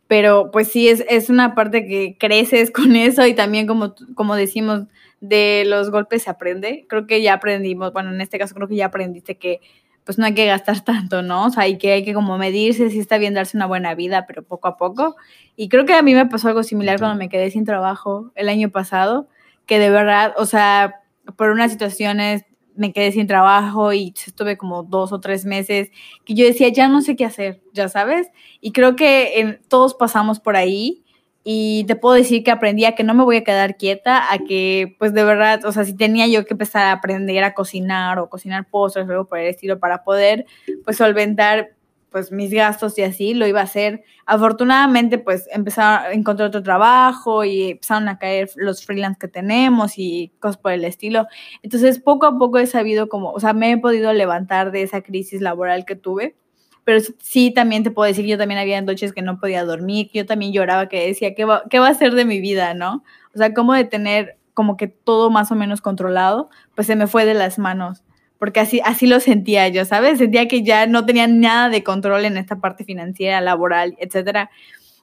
pero 0.08 0.52
pues 0.52 0.70
sí 0.70 0.88
es, 0.88 1.04
es 1.10 1.30
una 1.30 1.54
parte 1.54 1.86
que 1.86 2.16
creces 2.18 2.72
con 2.72 2.96
eso 2.96 3.28
y 3.28 3.34
también 3.34 3.68
como, 3.68 3.94
como 4.16 4.36
decimos, 4.36 4.84
de 5.20 5.66
los 5.68 5.92
golpes 5.92 6.24
se 6.24 6.30
aprende. 6.30 6.86
Creo 6.88 7.08
que 7.08 7.22
ya 7.22 7.34
aprendimos, 7.34 7.92
bueno, 7.92 8.14
en 8.14 8.22
este 8.22 8.40
caso 8.40 8.56
creo 8.56 8.70
que 8.70 8.78
ya 8.78 8.86
aprendiste 8.86 9.36
que 9.38 9.60
pues 10.06 10.18
no 10.18 10.26
hay 10.26 10.34
que 10.34 10.46
gastar 10.46 10.80
tanto, 10.86 11.24
¿no? 11.24 11.48
O 11.48 11.50
sea, 11.50 11.68
y 11.68 11.78
que 11.78 11.92
hay 11.92 12.06
que 12.06 12.14
como 12.14 12.38
medirse 12.38 12.90
si 12.90 13.00
está 13.00 13.18
bien 13.18 13.34
darse 13.34 13.58
una 13.58 13.66
buena 13.66 13.96
vida, 13.96 14.26
pero 14.28 14.44
poco 14.44 14.70
a 14.70 14.78
poco. 14.78 15.18
Y 15.58 15.68
creo 15.68 15.86
que 15.86 15.94
a 15.94 16.02
mí 16.04 16.14
me 16.14 16.26
pasó 16.26 16.48
algo 16.48 16.64
similar 16.64 17.00
cuando 17.00 17.18
me 17.18 17.28
quedé 17.28 17.52
sin 17.52 17.66
trabajo 17.66 18.32
el 18.36 18.48
año 18.48 18.70
pasado, 18.70 19.28
que 19.66 19.78
de 19.78 19.90
verdad, 19.90 20.34
o 20.38 20.46
sea, 20.46 21.02
por 21.36 21.50
unas 21.50 21.72
situaciones 21.72 22.46
me 22.76 22.92
quedé 22.92 23.12
sin 23.12 23.28
trabajo 23.28 23.94
y 23.94 24.14
estuve 24.16 24.58
como 24.58 24.84
dos 24.84 25.12
o 25.12 25.20
tres 25.20 25.46
meses 25.46 25.92
que 26.26 26.34
yo 26.34 26.46
decía, 26.46 26.70
ya 26.70 26.88
no 26.88 27.02
sé 27.02 27.16
qué 27.16 27.26
hacer, 27.26 27.62
ya 27.74 27.88
sabes. 27.90 28.28
Y 28.62 28.72
creo 28.72 28.96
que 28.96 29.60
todos 29.70 29.94
pasamos 29.94 30.40
por 30.40 30.56
ahí 30.56 31.06
y 31.48 31.84
te 31.86 31.96
puedo 31.96 32.16
decir 32.16 32.44
que 32.44 32.50
aprendí 32.50 32.86
a 32.86 32.96
que 32.96 33.04
no 33.04 33.14
me 33.14 33.24
voy 33.24 33.38
a 33.38 33.44
quedar 33.44 33.78
quieta, 33.78 34.34
a 34.34 34.40
que 34.40 34.96
pues 34.98 35.14
de 35.14 35.24
verdad, 35.24 35.64
o 35.66 35.72
sea, 35.72 35.86
si 35.86 35.96
tenía 35.96 36.28
yo 36.28 36.44
que 36.44 36.56
empezar 36.56 36.88
a 36.88 36.94
aprender 36.94 37.44
a 37.44 37.54
cocinar 37.54 38.18
o 38.18 38.30
cocinar 38.30 38.68
postres 38.68 39.08
o 39.08 39.12
algo 39.12 39.26
por 39.26 39.38
el 39.38 39.48
estilo 39.48 39.80
para 39.80 40.04
poder 40.04 40.48
pues 40.84 40.98
solventar 40.98 41.75
pues 42.16 42.32
mis 42.32 42.50
gastos 42.50 42.98
y 42.98 43.02
así, 43.02 43.34
lo 43.34 43.46
iba 43.46 43.60
a 43.60 43.66
hacer. 43.66 44.06
Afortunadamente 44.26 45.18
pues 45.18 45.50
empezaron 45.52 46.06
a 46.06 46.14
encontrar 46.14 46.48
otro 46.48 46.64
trabajo 46.64 47.44
y 47.44 47.72
empezaron 47.72 48.08
a 48.08 48.18
caer 48.18 48.50
los 48.56 48.86
freelance 48.86 49.20
que 49.20 49.28
tenemos 49.28 49.96
y 49.98 50.32
cosas 50.40 50.56
por 50.56 50.72
el 50.72 50.86
estilo. 50.86 51.28
Entonces 51.62 52.00
poco 52.00 52.26
a 52.26 52.38
poco 52.38 52.58
he 52.58 52.68
sabido 52.68 53.10
como, 53.10 53.34
o 53.34 53.40
sea, 53.42 53.52
me 53.52 53.70
he 53.70 53.78
podido 53.78 54.14
levantar 54.14 54.72
de 54.72 54.84
esa 54.84 55.02
crisis 55.02 55.42
laboral 55.42 55.84
que 55.84 55.98
tuve 55.98 56.38
pero 56.86 57.00
sí 57.20 57.52
también 57.52 57.84
te 57.84 57.92
puedo 57.92 58.08
decir, 58.08 58.26
yo 58.26 58.38
también 58.38 58.62
había 58.62 58.80
noches 58.80 59.12
que 59.12 59.24
no 59.24 59.40
podía 59.40 59.66
dormir, 59.66 60.10
yo 60.14 60.26
también 60.26 60.54
lloraba, 60.54 60.88
que 60.88 61.08
decía, 61.08 61.36
¿qué 61.36 61.44
va, 61.44 61.64
¿qué 61.70 61.80
va 61.80 61.90
a 61.90 61.94
ser 61.96 62.14
de 62.14 62.24
mi 62.24 62.40
vida, 62.40 62.76
no? 62.76 63.04
O 63.34 63.38
sea, 63.38 63.54
como 63.54 63.74
de 63.74 63.84
tener 63.84 64.38
como 64.54 64.78
que 64.78 64.88
todo 64.88 65.32
más 65.32 65.52
o 65.52 65.56
menos 65.56 65.82
controlado, 65.82 66.50
pues 66.76 66.88
se 66.88 66.96
me 66.96 67.08
fue 67.08 67.26
de 67.26 67.34
las 67.34 67.58
manos, 67.60 68.04
porque 68.46 68.60
así, 68.60 68.80
así 68.86 69.08
lo 69.08 69.20
sentía 69.20 69.68
yo, 69.70 69.86
¿sabes? 69.86 70.20
Sentía 70.20 70.48
que 70.48 70.62
ya 70.62 70.86
no 70.86 71.04
tenía 71.04 71.26
nada 71.26 71.68
de 71.70 71.84
control 71.84 72.26
en 72.26 72.38
esta 72.38 72.58
parte 72.60 72.84
financiera, 72.84 73.42
laboral, 73.42 73.96
etcétera. 73.98 74.52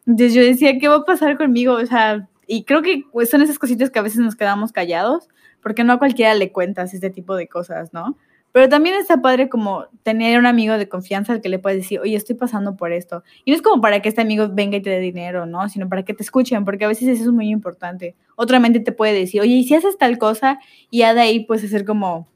Entonces 0.06 0.32
yo 0.32 0.42
decía, 0.42 0.78
¿qué 0.78 0.86
va 0.86 0.98
a 0.98 1.04
pasar 1.04 1.36
conmigo? 1.36 1.74
O 1.74 1.84
sea, 1.84 2.28
y 2.46 2.62
creo 2.62 2.82
que 2.82 3.02
pues, 3.10 3.30
son 3.30 3.42
esas 3.42 3.58
cositas 3.58 3.90
que 3.90 3.98
a 3.98 4.02
veces 4.02 4.20
nos 4.20 4.36
quedamos 4.36 4.70
callados, 4.70 5.28
porque 5.60 5.82
no 5.82 5.94
a 5.94 5.98
cualquiera 5.98 6.34
le 6.34 6.52
cuentas 6.52 6.94
este 6.94 7.10
tipo 7.10 7.34
de 7.34 7.48
cosas, 7.48 7.92
¿no? 7.92 8.16
Pero 8.52 8.68
también 8.68 8.94
está 8.94 9.20
padre 9.20 9.48
como 9.48 9.86
tener 10.04 10.38
un 10.38 10.46
amigo 10.46 10.78
de 10.78 10.88
confianza 10.88 11.32
al 11.32 11.40
que 11.40 11.48
le 11.48 11.58
puedes 11.58 11.78
decir, 11.78 11.98
oye, 11.98 12.14
estoy 12.14 12.36
pasando 12.36 12.76
por 12.76 12.92
esto. 12.92 13.24
Y 13.44 13.50
no 13.50 13.56
es 13.56 13.62
como 13.62 13.82
para 13.82 14.00
que 14.02 14.08
este 14.08 14.20
amigo 14.20 14.50
venga 14.52 14.76
y 14.76 14.82
te 14.82 14.90
dé 14.90 15.00
dinero, 15.00 15.46
¿no? 15.46 15.68
Sino 15.68 15.88
para 15.88 16.04
que 16.04 16.14
te 16.14 16.22
escuchen, 16.22 16.64
porque 16.64 16.84
a 16.84 16.88
veces 16.88 17.08
eso 17.08 17.24
es 17.24 17.32
muy 17.32 17.48
importante. 17.48 18.14
Otra 18.36 18.60
mente 18.60 18.78
te 18.78 18.92
puede 18.92 19.14
decir, 19.14 19.40
oye, 19.40 19.54
¿y 19.54 19.64
si 19.64 19.74
haces 19.74 19.98
tal 19.98 20.16
cosa? 20.18 20.60
Y 20.90 20.98
ya 20.98 21.12
de 21.12 21.22
ahí 21.22 21.44
puedes 21.44 21.64
hacer 21.64 21.84
como 21.84 22.28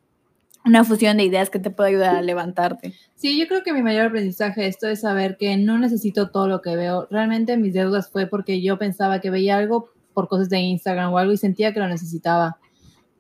una 0.67 0.85
fusión 0.85 1.17
de 1.17 1.25
ideas 1.25 1.49
que 1.49 1.59
te 1.59 1.71
puede 1.71 1.91
ayudar 1.91 2.17
a 2.17 2.23
levantarte. 2.23 2.93
Sí, 3.15 3.39
yo 3.39 3.47
creo 3.47 3.63
que 3.63 3.73
mi 3.73 3.83
mayor 3.83 4.07
aprendizaje 4.07 4.63
de 4.63 4.67
esto 4.67 4.89
es 4.89 5.01
saber 5.01 5.37
que 5.37 5.57
no 5.57 5.79
necesito 5.79 6.31
todo 6.31 6.49
lo 6.49 6.61
que 6.61 6.77
veo. 6.77 7.07
Realmente 7.11 7.57
mis 7.57 7.73
deudas 7.73 8.11
fue 8.11 8.27
porque 8.27 8.61
yo 8.61 8.77
pensaba 8.77 9.21
que 9.21 9.31
veía 9.31 9.57
algo 9.57 9.91
por 10.13 10.29
cosas 10.29 10.49
de 10.49 10.59
Instagram 10.59 11.13
o 11.13 11.19
algo 11.19 11.33
y 11.33 11.37
sentía 11.37 11.73
que 11.73 11.79
lo 11.79 11.89
necesitaba. 11.89 12.59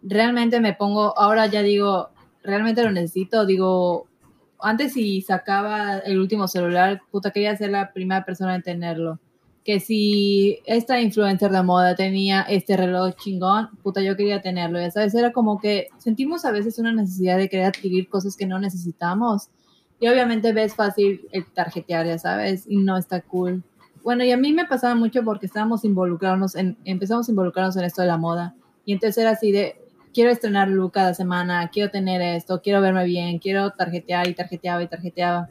Realmente 0.02 0.60
me 0.60 0.74
pongo, 0.74 1.16
ahora 1.18 1.46
ya 1.46 1.62
digo, 1.62 2.10
realmente 2.42 2.82
lo 2.82 2.90
necesito. 2.90 3.46
Digo, 3.46 4.08
antes 4.58 4.94
si 4.94 5.22
sacaba 5.22 5.98
el 5.98 6.18
último 6.18 6.48
celular, 6.48 7.02
puta, 7.10 7.30
quería 7.30 7.56
ser 7.56 7.70
la 7.70 7.92
primera 7.92 8.24
persona 8.24 8.56
en 8.56 8.62
tenerlo. 8.62 9.20
Que 9.66 9.80
si 9.80 10.60
esta 10.64 11.00
influencer 11.00 11.50
de 11.50 11.60
moda 11.64 11.96
tenía 11.96 12.42
este 12.42 12.76
reloj 12.76 13.16
chingón, 13.16 13.68
puta, 13.82 14.00
yo 14.00 14.16
quería 14.16 14.40
tenerlo. 14.40 14.80
Ya 14.80 14.92
sabes, 14.92 15.12
era 15.16 15.32
como 15.32 15.58
que 15.58 15.88
sentimos 15.98 16.44
a 16.44 16.52
veces 16.52 16.78
una 16.78 16.92
necesidad 16.92 17.36
de 17.36 17.48
querer 17.48 17.66
adquirir 17.66 18.08
cosas 18.08 18.36
que 18.36 18.46
no 18.46 18.60
necesitamos. 18.60 19.48
Y 19.98 20.06
obviamente 20.06 20.52
ves 20.52 20.76
fácil 20.76 21.26
el 21.32 21.46
tarjetear, 21.46 22.06
ya 22.06 22.16
sabes, 22.16 22.64
y 22.68 22.76
no 22.76 22.96
está 22.96 23.22
cool. 23.22 23.64
Bueno, 24.04 24.22
y 24.22 24.30
a 24.30 24.36
mí 24.36 24.52
me 24.52 24.66
pasaba 24.66 24.94
mucho 24.94 25.24
porque 25.24 25.46
estábamos 25.46 25.84
involucrarnos 25.84 26.54
en, 26.54 26.76
empezamos 26.84 27.28
a 27.28 27.32
involucrarnos 27.32 27.76
en 27.76 27.86
esto 27.86 28.02
de 28.02 28.06
la 28.06 28.16
moda. 28.16 28.54
Y 28.84 28.92
entonces 28.92 29.18
era 29.18 29.30
así 29.30 29.50
de, 29.50 29.82
quiero 30.14 30.30
estrenar 30.30 30.68
look 30.68 30.92
cada 30.92 31.12
semana, 31.12 31.68
quiero 31.72 31.90
tener 31.90 32.22
esto, 32.22 32.62
quiero 32.62 32.80
verme 32.80 33.04
bien, 33.04 33.40
quiero 33.40 33.72
tarjetear 33.72 34.28
y 34.28 34.34
tarjeteaba 34.34 34.80
y 34.84 34.86
tarjeteaba. 34.86 35.48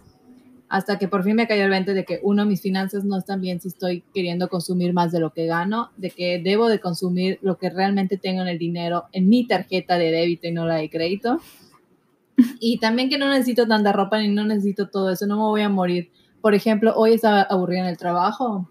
Hasta 0.75 0.99
que 0.99 1.07
por 1.07 1.23
fin 1.23 1.37
me 1.37 1.47
cayó 1.47 1.63
el 1.63 1.69
20 1.69 1.93
de 1.93 2.03
que 2.03 2.19
uno, 2.21 2.45
mis 2.45 2.61
finanzas 2.61 3.05
no 3.05 3.17
están 3.17 3.39
bien 3.39 3.61
si 3.61 3.69
estoy 3.69 4.03
queriendo 4.13 4.49
consumir 4.49 4.91
más 4.91 5.13
de 5.13 5.21
lo 5.21 5.31
que 5.31 5.45
gano, 5.45 5.91
de 5.95 6.11
que 6.11 6.41
debo 6.43 6.67
de 6.67 6.81
consumir 6.81 7.39
lo 7.41 7.57
que 7.57 7.69
realmente 7.69 8.17
tengo 8.17 8.41
en 8.41 8.49
el 8.49 8.57
dinero, 8.57 9.05
en 9.13 9.29
mi 9.29 9.47
tarjeta 9.47 9.97
de 9.97 10.11
débito 10.11 10.49
y 10.49 10.51
no 10.51 10.65
la 10.65 10.75
de 10.75 10.89
crédito. 10.89 11.39
Y 12.59 12.79
también 12.79 13.07
que 13.07 13.17
no 13.17 13.29
necesito 13.29 13.65
tanta 13.65 13.93
ropa 13.93 14.19
ni 14.19 14.27
no 14.27 14.43
necesito 14.43 14.89
todo 14.89 15.11
eso, 15.11 15.25
no 15.27 15.37
me 15.37 15.43
voy 15.43 15.61
a 15.61 15.69
morir. 15.69 16.11
Por 16.41 16.53
ejemplo, 16.53 16.93
hoy 16.93 17.13
estaba 17.13 17.43
aburrida 17.43 17.79
en 17.79 17.85
el 17.85 17.97
trabajo 17.97 18.69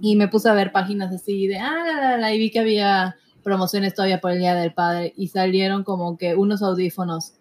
y 0.00 0.16
me 0.16 0.26
puse 0.26 0.48
a 0.48 0.52
ver 0.52 0.72
páginas 0.72 1.14
así 1.14 1.46
de, 1.46 1.58
ah, 1.58 1.84
la, 1.86 2.16
la, 2.18 2.34
y 2.34 2.40
vi 2.40 2.50
que 2.50 2.58
había 2.58 3.14
promociones 3.44 3.94
todavía 3.94 4.20
por 4.20 4.32
el 4.32 4.40
Día 4.40 4.56
del 4.56 4.74
Padre 4.74 5.12
y 5.16 5.28
salieron 5.28 5.84
como 5.84 6.18
que 6.18 6.34
unos 6.34 6.60
audífonos 6.60 7.34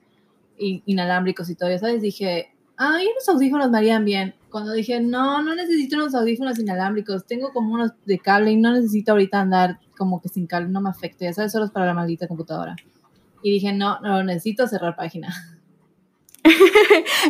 inalámbricos 0.60 1.50
y 1.50 1.56
todo, 1.56 1.76
¿sabes? 1.80 2.04
Dije, 2.04 2.52
ay, 2.78 3.08
unos 3.08 3.28
audífonos 3.28 3.70
me 3.70 3.78
harían 3.80 4.06
bien. 4.06 4.36
Cuando 4.50 4.72
dije, 4.72 5.00
no, 5.02 5.44
no 5.44 5.56
necesito 5.56 5.98
unos 5.98 6.16
audífonos 6.16 6.58
inalámbricos, 6.60 7.26
tengo 7.26 7.52
como 7.52 7.74
unos 7.74 7.92
de 8.06 8.20
cable 8.20 8.52
y 8.52 8.56
no 8.56 8.72
necesito 8.72 9.12
ahorita 9.12 9.42
andar 9.42 9.80
como 9.98 10.22
que 10.22 10.30
sin 10.30 10.48
cable, 10.48 10.70
no 10.70 10.80
me 10.80 10.90
afecte, 10.90 11.26
ya 11.26 11.34
sabes, 11.34 11.52
solo 11.52 11.66
es 11.66 11.72
para 11.72 11.88
la 11.88 11.94
maldita 11.94 12.28
computadora. 12.28 12.76
Y 13.44 13.52
dije, 13.52 13.74
no, 13.74 14.00
no, 14.02 14.24
necesito 14.24 14.68
cerrar 14.68 14.96
página. 14.96 15.28
Esa 16.44 16.56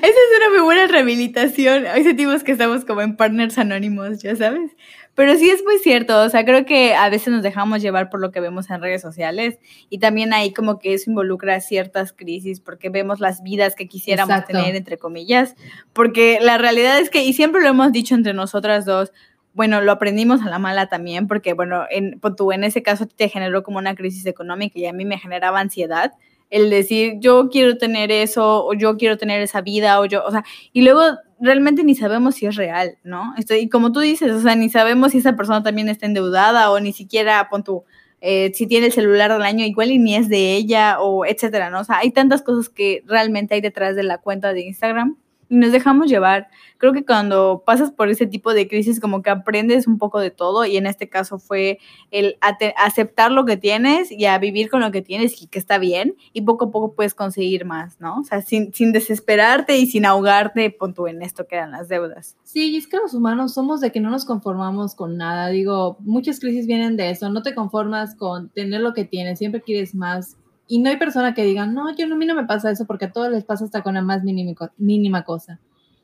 es 0.02 0.38
una 0.38 0.50
muy 0.50 0.64
buena 0.64 0.88
rehabilitación. 0.88 1.86
Hoy 1.86 2.04
sentimos 2.04 2.44
que 2.44 2.52
estamos 2.52 2.86
como 2.86 3.02
en 3.02 3.16
partners 3.16 3.58
anónimos, 3.58 4.22
ya 4.22 4.36
sabes. 4.36 4.72
Pero 5.18 5.36
sí 5.36 5.50
es 5.50 5.64
muy 5.64 5.80
cierto, 5.80 6.22
o 6.22 6.30
sea, 6.30 6.46
creo 6.46 6.64
que 6.64 6.94
a 6.94 7.10
veces 7.10 7.30
nos 7.30 7.42
dejamos 7.42 7.82
llevar 7.82 8.12
por 8.12 8.20
lo 8.20 8.30
que 8.30 8.40
vemos 8.40 8.70
en 8.70 8.84
redes 8.84 9.02
sociales 9.02 9.58
y 9.90 9.98
también 9.98 10.32
ahí 10.32 10.54
como 10.54 10.78
que 10.78 10.94
eso 10.94 11.10
involucra 11.10 11.60
ciertas 11.60 12.14
crisis 12.14 12.60
porque 12.60 12.92
vemos 12.92 13.20
las 13.20 13.42
vidas 13.42 13.74
que 13.74 13.88
quisiéramos 13.88 14.46
tener, 14.46 14.76
entre 14.76 15.00
comillas, 15.00 15.56
porque 15.92 16.38
la 16.40 16.60
realidad 16.60 17.00
es 17.00 17.10
que, 17.10 17.24
y 17.24 17.34
siempre 17.34 17.64
lo 17.64 17.70
hemos 17.70 17.92
dicho 17.92 18.14
entre 18.14 18.36
nosotras 18.36 18.86
dos, 18.86 19.12
bueno, 19.56 19.82
lo 19.82 19.92
aprendimos 19.92 20.44
a 20.44 20.52
la 20.52 20.60
mala 20.60 20.88
también, 20.88 21.28
porque 21.28 21.54
bueno, 21.54 21.86
en, 21.90 22.22
tú 22.38 22.52
en 22.52 22.64
ese 22.64 22.84
caso 22.84 23.08
te 23.08 23.28
generó 23.28 23.64
como 23.64 23.80
una 23.80 23.96
crisis 23.96 24.28
económica 24.28 24.78
y 24.78 24.86
a 24.86 24.94
mí 24.94 25.04
me 25.04 25.18
generaba 25.18 25.60
ansiedad 25.60 26.12
el 26.52 26.70
decir 26.70 27.16
yo 27.20 27.50
quiero 27.50 27.80
tener 27.80 28.12
eso 28.12 28.64
o 28.68 28.74
yo 28.76 28.98
quiero 28.98 29.18
tener 29.18 29.42
esa 29.42 29.62
vida 29.62 30.00
o 30.00 30.06
yo, 30.06 30.24
o 30.24 30.30
sea, 30.30 30.44
y 30.74 30.84
luego 30.84 31.18
realmente 31.40 31.84
ni 31.84 31.96
sabemos 31.96 32.36
si 32.36 32.46
es 32.46 32.56
real, 32.56 32.98
¿no? 33.04 33.34
Estoy, 33.38 33.60
y 33.60 33.70
como 33.70 33.92
tú 33.92 34.00
dices, 34.00 34.32
o 34.32 34.42
sea, 34.42 34.56
ni 34.56 34.70
sabemos 34.70 35.12
si 35.12 35.20
esa 35.20 35.36
persona 35.36 35.64
también 35.64 35.90
está 35.90 36.06
endeudada 36.06 36.72
o 36.72 36.80
ni 36.80 36.94
siquiera, 36.94 37.48
pon 37.50 37.64
tu, 37.64 37.84
eh, 38.22 38.52
si 38.54 38.68
tiene 38.68 38.88
el 38.88 38.92
celular 38.92 39.32
del 39.32 39.44
año 39.44 39.66
igual 39.66 39.92
y 39.92 40.00
ni 40.00 40.16
es 40.16 40.30
de 40.30 40.56
ella 40.56 41.00
o 41.00 41.26
etcétera, 41.26 41.70
¿no? 41.70 41.82
O 41.82 41.84
sea, 41.84 41.98
hay 42.00 42.12
tantas 42.12 42.42
cosas 42.42 42.70
que 42.70 43.04
realmente 43.06 43.56
hay 43.56 43.62
detrás 43.62 43.96
de 43.96 44.04
la 44.04 44.18
cuenta 44.18 44.54
de 44.54 44.62
Instagram 44.62 45.18
y 45.50 45.56
nos 45.56 45.72
dejamos 45.72 46.10
llevar. 46.10 46.48
Creo 46.78 46.94
que 46.94 47.06
cuando 47.06 47.64
pasas 47.66 47.92
por 47.92 48.10
ese 48.10 48.28
tipo 48.28 48.54
de 48.54 48.68
crisis 48.68 49.00
como 49.00 49.22
que 49.22 49.30
aprendes 49.30 49.88
un 49.88 49.98
poco 49.98 50.20
de 50.20 50.32
todo 50.32 50.66
y 50.66 50.78
en 50.78 50.86
este 50.86 51.10
caso 51.10 51.40
fue 51.40 51.80
el 52.12 52.38
aceptar 52.76 53.32
lo 53.32 53.46
que 53.46 53.58
tienes 53.58 54.12
y 54.12 54.26
a 54.26 54.38
vivir 54.38 54.70
con 54.70 54.82
lo 54.82 54.92
que 54.92 55.02
tienes 55.02 55.42
y 55.42 55.48
que 55.48 55.60
está 55.60 55.78
bien 55.78 56.16
y 56.34 56.42
poco 56.42 56.66
a 56.66 56.72
poco 56.72 56.94
puedes 56.94 57.14
conseguir 57.14 57.66
más, 57.66 58.00
¿no? 58.00 58.20
O 58.20 58.24
sea, 58.24 58.42
sin, 58.42 58.74
sin 58.74 58.92
desesperarte 58.92 59.78
y 59.78 59.88
sin 59.88 60.06
ahogarte, 60.06 60.70
pon 60.70 60.94
tú 60.94 61.08
en 61.08 61.22
esto 61.22 61.48
que 61.48 61.56
eran 61.56 61.72
las 61.72 61.88
deudas. 61.88 62.38
Sí, 62.44 62.72
y 62.72 62.78
es 62.78 62.88
que 62.88 62.98
los 62.98 63.14
humanos 63.14 63.54
somos 63.54 63.82
de 63.82 63.92
que 63.92 64.00
no 64.00 64.10
nos 64.10 64.26
conformamos 64.26 64.96
con 64.96 65.18
nada. 65.18 65.50
Digo, 65.50 65.98
muchas 66.02 66.40
crisis 66.40 66.68
vienen 66.68 66.98
de 66.98 67.10
eso, 67.10 67.30
no 67.30 67.42
te 67.42 67.56
conformas 67.56 68.16
con 68.16 68.50
tener 68.50 68.82
lo 68.82 68.94
que 68.94 69.06
tienes, 69.06 69.40
siempre 69.40 69.62
quieres 69.62 69.96
más 69.96 70.38
y 70.68 70.80
no 70.80 70.90
hay 70.90 70.98
persona 70.98 71.34
que 71.34 71.44
diga, 71.44 71.66
no, 71.66 71.96
yo 71.96 72.08
no, 72.08 72.16
a 72.16 72.18
mí 72.18 72.26
no 72.26 72.36
me 72.36 72.46
pasa 72.46 72.70
eso 72.72 72.86
porque 72.86 73.06
a 73.06 73.12
todos 73.12 73.32
les 73.32 73.46
pasa 73.46 73.66
hasta 73.66 73.82
con 73.82 73.94
la 73.94 74.02
más 74.02 74.24
mínima, 74.24 74.54
mínima 74.78 75.24
cosa. 75.24 75.60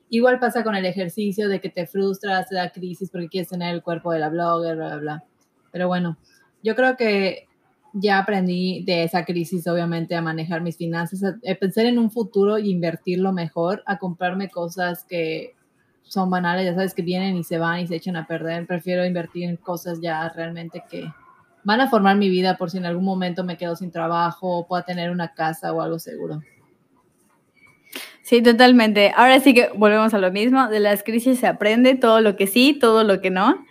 Igual 0.09 0.39
pasa 0.39 0.63
con 0.63 0.75
el 0.75 0.85
ejercicio 0.85 1.49
de 1.49 1.59
que 1.59 1.69
te 1.69 1.87
frustras, 1.87 2.47
te 2.47 2.55
da 2.55 2.71
crisis 2.71 3.09
porque 3.11 3.27
quieres 3.27 3.49
tener 3.49 3.73
el 3.73 3.83
cuerpo 3.83 4.11
de 4.11 4.19
la 4.19 4.29
blogger, 4.29 4.75
bla, 4.75 4.87
bla, 4.87 4.97
bla. 4.97 5.23
Pero 5.71 5.87
bueno, 5.87 6.17
yo 6.61 6.75
creo 6.75 6.95
que 6.95 7.47
ya 7.93 8.19
aprendí 8.19 8.83
de 8.85 9.03
esa 9.03 9.25
crisis, 9.25 9.67
obviamente, 9.67 10.15
a 10.15 10.21
manejar 10.21 10.61
mis 10.61 10.77
finanzas, 10.77 11.23
a, 11.23 11.55
pensar 11.55 11.85
en 11.85 11.99
un 11.99 12.09
futuro 12.09 12.57
y 12.57 12.71
invertirlo 12.71 13.33
mejor, 13.33 13.83
a 13.85 13.97
comprarme 13.97 14.49
cosas 14.49 15.03
que 15.03 15.55
son 16.03 16.29
banales, 16.29 16.65
ya 16.65 16.73
sabes, 16.73 16.93
que 16.93 17.01
vienen 17.01 17.35
y 17.35 17.43
se 17.43 17.57
van 17.57 17.81
y 17.81 17.87
se 17.87 17.95
echan 17.95 18.15
a 18.15 18.27
perder. 18.27 18.65
Prefiero 18.65 19.05
invertir 19.05 19.49
en 19.49 19.57
cosas 19.57 19.99
ya 20.01 20.27
realmente 20.29 20.83
que 20.89 21.05
van 21.63 21.81
a 21.81 21.89
formar 21.89 22.17
mi 22.17 22.29
vida 22.29 22.57
por 22.57 22.69
si 22.69 22.77
en 22.77 22.85
algún 22.85 23.05
momento 23.05 23.43
me 23.43 23.57
quedo 23.57 23.75
sin 23.75 23.91
trabajo 23.91 24.59
o 24.59 24.67
pueda 24.67 24.83
tener 24.83 25.11
una 25.11 25.33
casa 25.33 25.73
o 25.73 25.81
algo 25.81 25.99
seguro. 25.99 26.41
Sí, 28.23 28.41
totalmente. 28.41 29.11
Ahora 29.15 29.39
sí 29.41 29.53
que 29.53 29.69
volvemos 29.75 30.13
a 30.13 30.17
lo 30.17 30.31
mismo. 30.31 30.67
De 30.67 30.79
las 30.79 31.03
crisis 31.03 31.39
se 31.39 31.47
aprende 31.47 31.95
todo 31.95 32.21
lo 32.21 32.35
que 32.35 32.47
sí, 32.47 32.77
todo 32.79 33.03
lo 33.03 33.21
que 33.21 33.29
no 33.29 33.65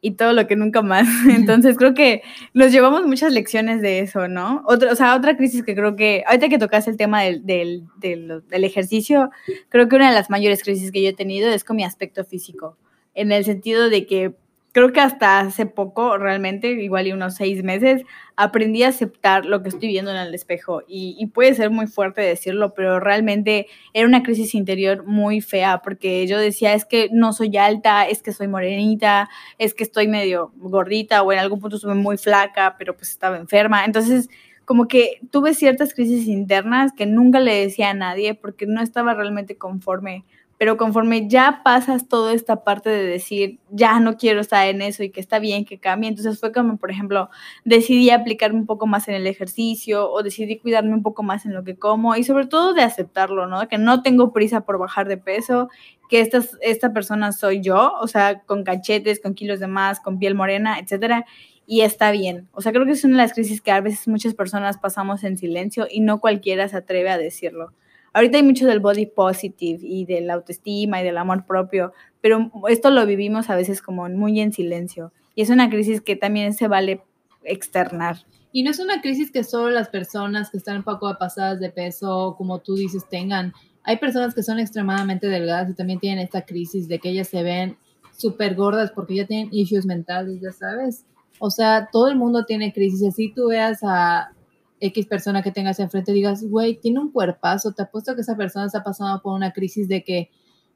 y 0.00 0.12
todo 0.12 0.32
lo 0.32 0.46
que 0.46 0.54
nunca 0.54 0.82
más. 0.82 1.08
Entonces 1.28 1.76
creo 1.76 1.92
que 1.92 2.22
nos 2.54 2.70
llevamos 2.70 3.04
muchas 3.04 3.32
lecciones 3.32 3.82
de 3.82 3.98
eso, 3.98 4.28
¿no? 4.28 4.62
Otra, 4.66 4.92
o 4.92 4.94
sea, 4.94 5.16
otra 5.16 5.36
crisis 5.36 5.64
que 5.64 5.74
creo 5.74 5.96
que, 5.96 6.22
ahorita 6.26 6.48
que 6.48 6.58
tocas 6.58 6.86
el 6.86 6.96
tema 6.96 7.22
del, 7.22 7.44
del, 7.44 7.84
del, 7.98 8.42
del 8.48 8.64
ejercicio, 8.64 9.30
creo 9.68 9.88
que 9.88 9.96
una 9.96 10.08
de 10.08 10.14
las 10.14 10.30
mayores 10.30 10.62
crisis 10.62 10.92
que 10.92 11.02
yo 11.02 11.08
he 11.08 11.14
tenido 11.14 11.50
es 11.50 11.64
con 11.64 11.76
mi 11.76 11.84
aspecto 11.84 12.24
físico, 12.24 12.78
en 13.14 13.32
el 13.32 13.44
sentido 13.44 13.90
de 13.90 14.06
que 14.06 14.36
creo 14.76 14.92
que 14.92 15.00
hasta 15.00 15.40
hace 15.40 15.64
poco, 15.64 16.18
realmente, 16.18 16.68
igual 16.68 17.06
y 17.06 17.12
unos 17.12 17.36
seis 17.36 17.62
meses, 17.62 18.02
aprendí 18.36 18.82
a 18.82 18.88
aceptar 18.88 19.46
lo 19.46 19.62
que 19.62 19.70
estoy 19.70 19.88
viendo 19.88 20.10
en 20.10 20.18
el 20.18 20.34
espejo. 20.34 20.82
Y, 20.86 21.24
puede 21.28 21.54
ser 21.54 21.70
muy 21.70 21.86
fuerte 21.86 22.20
decirlo, 22.20 22.74
pero 22.74 23.00
realmente 23.00 23.68
era 23.94 24.06
una 24.06 24.22
crisis 24.22 24.54
interior 24.54 25.06
muy 25.06 25.40
fea, 25.40 25.80
porque 25.82 26.26
yo 26.26 26.38
decía, 26.38 26.74
es 26.74 26.84
que 26.84 27.08
no 27.10 27.32
soy 27.32 27.56
alta, 27.56 28.06
es 28.06 28.20
que 28.20 28.32
soy 28.32 28.48
morenita, 28.48 29.30
es 29.56 29.72
que 29.72 29.82
estoy 29.82 30.08
medio 30.08 30.52
gordita, 30.56 31.22
o 31.22 31.32
en 31.32 31.38
algún 31.38 31.58
punto 31.58 31.76
estuve 31.76 31.94
muy 31.94 32.18
flaca, 32.18 32.76
pero 32.78 32.94
pues 32.94 33.08
estaba 33.08 33.38
enferma. 33.38 33.82
Entonces, 33.86 34.28
como 34.66 34.88
que 34.88 35.20
tuve 35.30 35.54
ciertas 35.54 35.94
crisis 35.94 36.28
internas 36.28 36.92
que 36.92 37.06
nunca 37.06 37.40
le 37.40 37.54
decía 37.54 37.88
a 37.88 37.94
nadie 37.94 38.34
porque 38.34 38.66
no 38.66 38.82
estaba 38.82 39.14
realmente 39.14 39.56
conforme 39.56 40.26
pero 40.58 40.76
conforme 40.76 41.28
ya 41.28 41.60
pasas 41.64 42.08
toda 42.08 42.32
esta 42.32 42.64
parte 42.64 42.88
de 42.88 43.04
decir, 43.04 43.58
ya 43.70 44.00
no 44.00 44.16
quiero 44.16 44.40
estar 44.40 44.66
en 44.66 44.80
eso 44.80 45.02
y 45.02 45.10
que 45.10 45.20
está 45.20 45.38
bien 45.38 45.64
que 45.64 45.78
cambie, 45.78 46.08
entonces 46.08 46.40
fue 46.40 46.52
como, 46.52 46.78
por 46.78 46.90
ejemplo, 46.90 47.28
decidí 47.64 48.10
aplicarme 48.10 48.58
un 48.58 48.66
poco 48.66 48.86
más 48.86 49.08
en 49.08 49.14
el 49.14 49.26
ejercicio 49.26 50.10
o 50.10 50.22
decidí 50.22 50.58
cuidarme 50.58 50.94
un 50.94 51.02
poco 51.02 51.22
más 51.22 51.44
en 51.44 51.54
lo 51.54 51.62
que 51.64 51.76
como 51.76 52.16
y 52.16 52.24
sobre 52.24 52.46
todo 52.46 52.72
de 52.72 52.82
aceptarlo, 52.82 53.46
¿no? 53.46 53.68
Que 53.68 53.78
no 53.78 54.02
tengo 54.02 54.32
prisa 54.32 54.62
por 54.62 54.78
bajar 54.78 55.08
de 55.08 55.18
peso, 55.18 55.68
que 56.08 56.20
esta, 56.20 56.40
esta 56.62 56.92
persona 56.92 57.32
soy 57.32 57.60
yo, 57.60 57.92
o 58.00 58.06
sea, 58.06 58.40
con 58.40 58.64
cachetes, 58.64 59.20
con 59.20 59.34
kilos 59.34 59.60
de 59.60 59.66
más, 59.66 60.00
con 60.00 60.18
piel 60.18 60.34
morena, 60.34 60.78
etcétera, 60.78 61.26
y 61.66 61.80
está 61.82 62.12
bien. 62.12 62.48
O 62.52 62.62
sea, 62.62 62.72
creo 62.72 62.86
que 62.86 62.92
es 62.92 63.04
una 63.04 63.16
de 63.16 63.22
las 63.24 63.34
crisis 63.34 63.60
que 63.60 63.72
a 63.72 63.80
veces 63.80 64.08
muchas 64.08 64.34
personas 64.34 64.78
pasamos 64.78 65.24
en 65.24 65.36
silencio 65.36 65.86
y 65.90 66.00
no 66.00 66.20
cualquiera 66.20 66.68
se 66.68 66.76
atreve 66.76 67.10
a 67.10 67.18
decirlo. 67.18 67.72
Ahorita 68.16 68.38
hay 68.38 68.42
mucho 68.42 68.66
del 68.66 68.80
body 68.80 69.04
positive 69.04 69.78
y 69.82 70.06
de 70.06 70.22
la 70.22 70.32
autoestima 70.32 71.02
y 71.02 71.04
del 71.04 71.18
amor 71.18 71.44
propio, 71.44 71.92
pero 72.22 72.50
esto 72.66 72.88
lo 72.88 73.04
vivimos 73.04 73.50
a 73.50 73.56
veces 73.56 73.82
como 73.82 74.08
muy 74.08 74.40
en 74.40 74.54
silencio. 74.54 75.12
Y 75.34 75.42
es 75.42 75.50
una 75.50 75.68
crisis 75.68 76.00
que 76.00 76.16
también 76.16 76.54
se 76.54 76.66
vale 76.66 77.02
externar. 77.44 78.24
Y 78.52 78.62
no 78.62 78.70
es 78.70 78.78
una 78.78 79.02
crisis 79.02 79.30
que 79.30 79.44
solo 79.44 79.68
las 79.68 79.90
personas 79.90 80.48
que 80.48 80.56
están 80.56 80.78
un 80.78 80.82
poco 80.82 81.14
pasadas 81.18 81.60
de 81.60 81.68
peso, 81.68 82.36
como 82.38 82.60
tú 82.60 82.76
dices, 82.76 83.06
tengan. 83.06 83.52
Hay 83.82 83.98
personas 83.98 84.34
que 84.34 84.42
son 84.42 84.58
extremadamente 84.58 85.26
delgadas 85.26 85.68
y 85.68 85.74
también 85.74 86.00
tienen 86.00 86.24
esta 86.24 86.46
crisis 86.46 86.88
de 86.88 86.98
que 86.98 87.10
ellas 87.10 87.28
se 87.28 87.42
ven 87.42 87.76
súper 88.16 88.54
gordas 88.54 88.92
porque 88.92 89.14
ya 89.14 89.26
tienen 89.26 89.50
issues 89.52 89.84
mentales, 89.84 90.40
ya 90.40 90.52
sabes. 90.52 91.04
O 91.38 91.50
sea, 91.50 91.90
todo 91.92 92.08
el 92.08 92.16
mundo 92.16 92.46
tiene 92.46 92.72
crisis. 92.72 93.06
Así 93.06 93.30
tú 93.30 93.48
veas 93.48 93.80
a 93.82 94.32
X 94.80 95.06
persona 95.06 95.42
que 95.42 95.52
tengas 95.52 95.80
enfrente 95.80 96.12
digas, 96.12 96.44
güey, 96.44 96.78
tiene 96.78 97.00
un 97.00 97.10
cuerpazo, 97.10 97.72
te 97.72 97.82
apuesto 97.82 98.14
que 98.14 98.20
esa 98.20 98.36
persona 98.36 98.66
está 98.66 98.82
pasando 98.82 99.20
por 99.22 99.34
una 99.34 99.52
crisis 99.52 99.88
de 99.88 100.04
que 100.04 100.30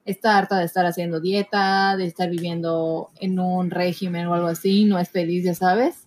está 0.05 0.39
harta 0.39 0.59
de 0.59 0.65
estar 0.65 0.87
haciendo 0.87 1.21
dieta, 1.21 1.97
de 1.97 2.07
estar 2.07 2.31
viviendo 2.31 3.11
en 3.21 3.39
un 3.39 3.71
régimen 3.71 4.27
o 4.27 4.35
algo 4.35 4.49
así, 4.49 4.85
no 4.85 4.99
es 4.99 5.11
feliz, 5.11 5.45
ya 5.45 5.55
sabes. 5.55 6.07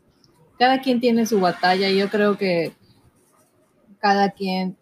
Cada 0.58 0.82
quien 0.82 1.00
tiene 1.00 1.26
su 1.26 1.40
batalla 1.40 1.90
y 1.90 1.98
yo 1.98 2.10
creo 2.10 2.38
que 2.38 2.74
cada 4.00 4.32
quien 4.32 4.78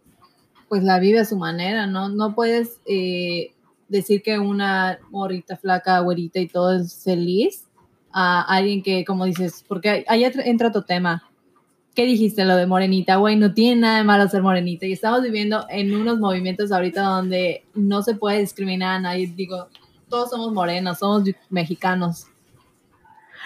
pues 0.69 0.83
la 0.83 0.99
vive 0.99 1.19
a 1.19 1.25
su 1.25 1.37
manera, 1.37 1.85
¿no? 1.85 2.07
No 2.07 2.33
puedes 2.33 2.79
eh, 2.85 3.53
decir 3.89 4.23
que 4.23 4.39
una 4.39 4.99
morita 5.09 5.57
flaca, 5.57 5.99
güerita 5.99 6.39
y 6.39 6.47
todo 6.47 6.73
es 6.73 7.03
feliz 7.03 7.67
a 8.13 8.41
alguien 8.41 8.81
que, 8.81 9.03
como 9.03 9.25
dices, 9.25 9.65
porque 9.67 10.05
ahí 10.07 10.23
entra 10.23 10.69
otro 10.69 10.85
tema 10.85 11.30
¿Qué 11.95 12.05
dijiste 12.05 12.45
lo 12.45 12.55
de 12.55 12.67
morenita? 12.67 13.17
Güey, 13.17 13.35
no 13.35 13.53
tiene 13.53 13.81
nada 13.81 13.97
de 13.97 14.03
malo 14.03 14.29
ser 14.29 14.41
morenita. 14.41 14.85
Y 14.85 14.93
estamos 14.93 15.21
viviendo 15.23 15.65
en 15.69 15.93
unos 15.93 16.19
movimientos 16.19 16.71
ahorita 16.71 17.01
donde 17.01 17.65
no 17.73 18.01
se 18.01 18.15
puede 18.15 18.39
discriminar 18.39 18.95
a 18.95 18.99
nadie. 18.99 19.31
Digo, 19.35 19.67
todos 20.09 20.29
somos 20.29 20.53
morenos, 20.53 20.99
somos 20.99 21.23
mexicanos. 21.49 22.27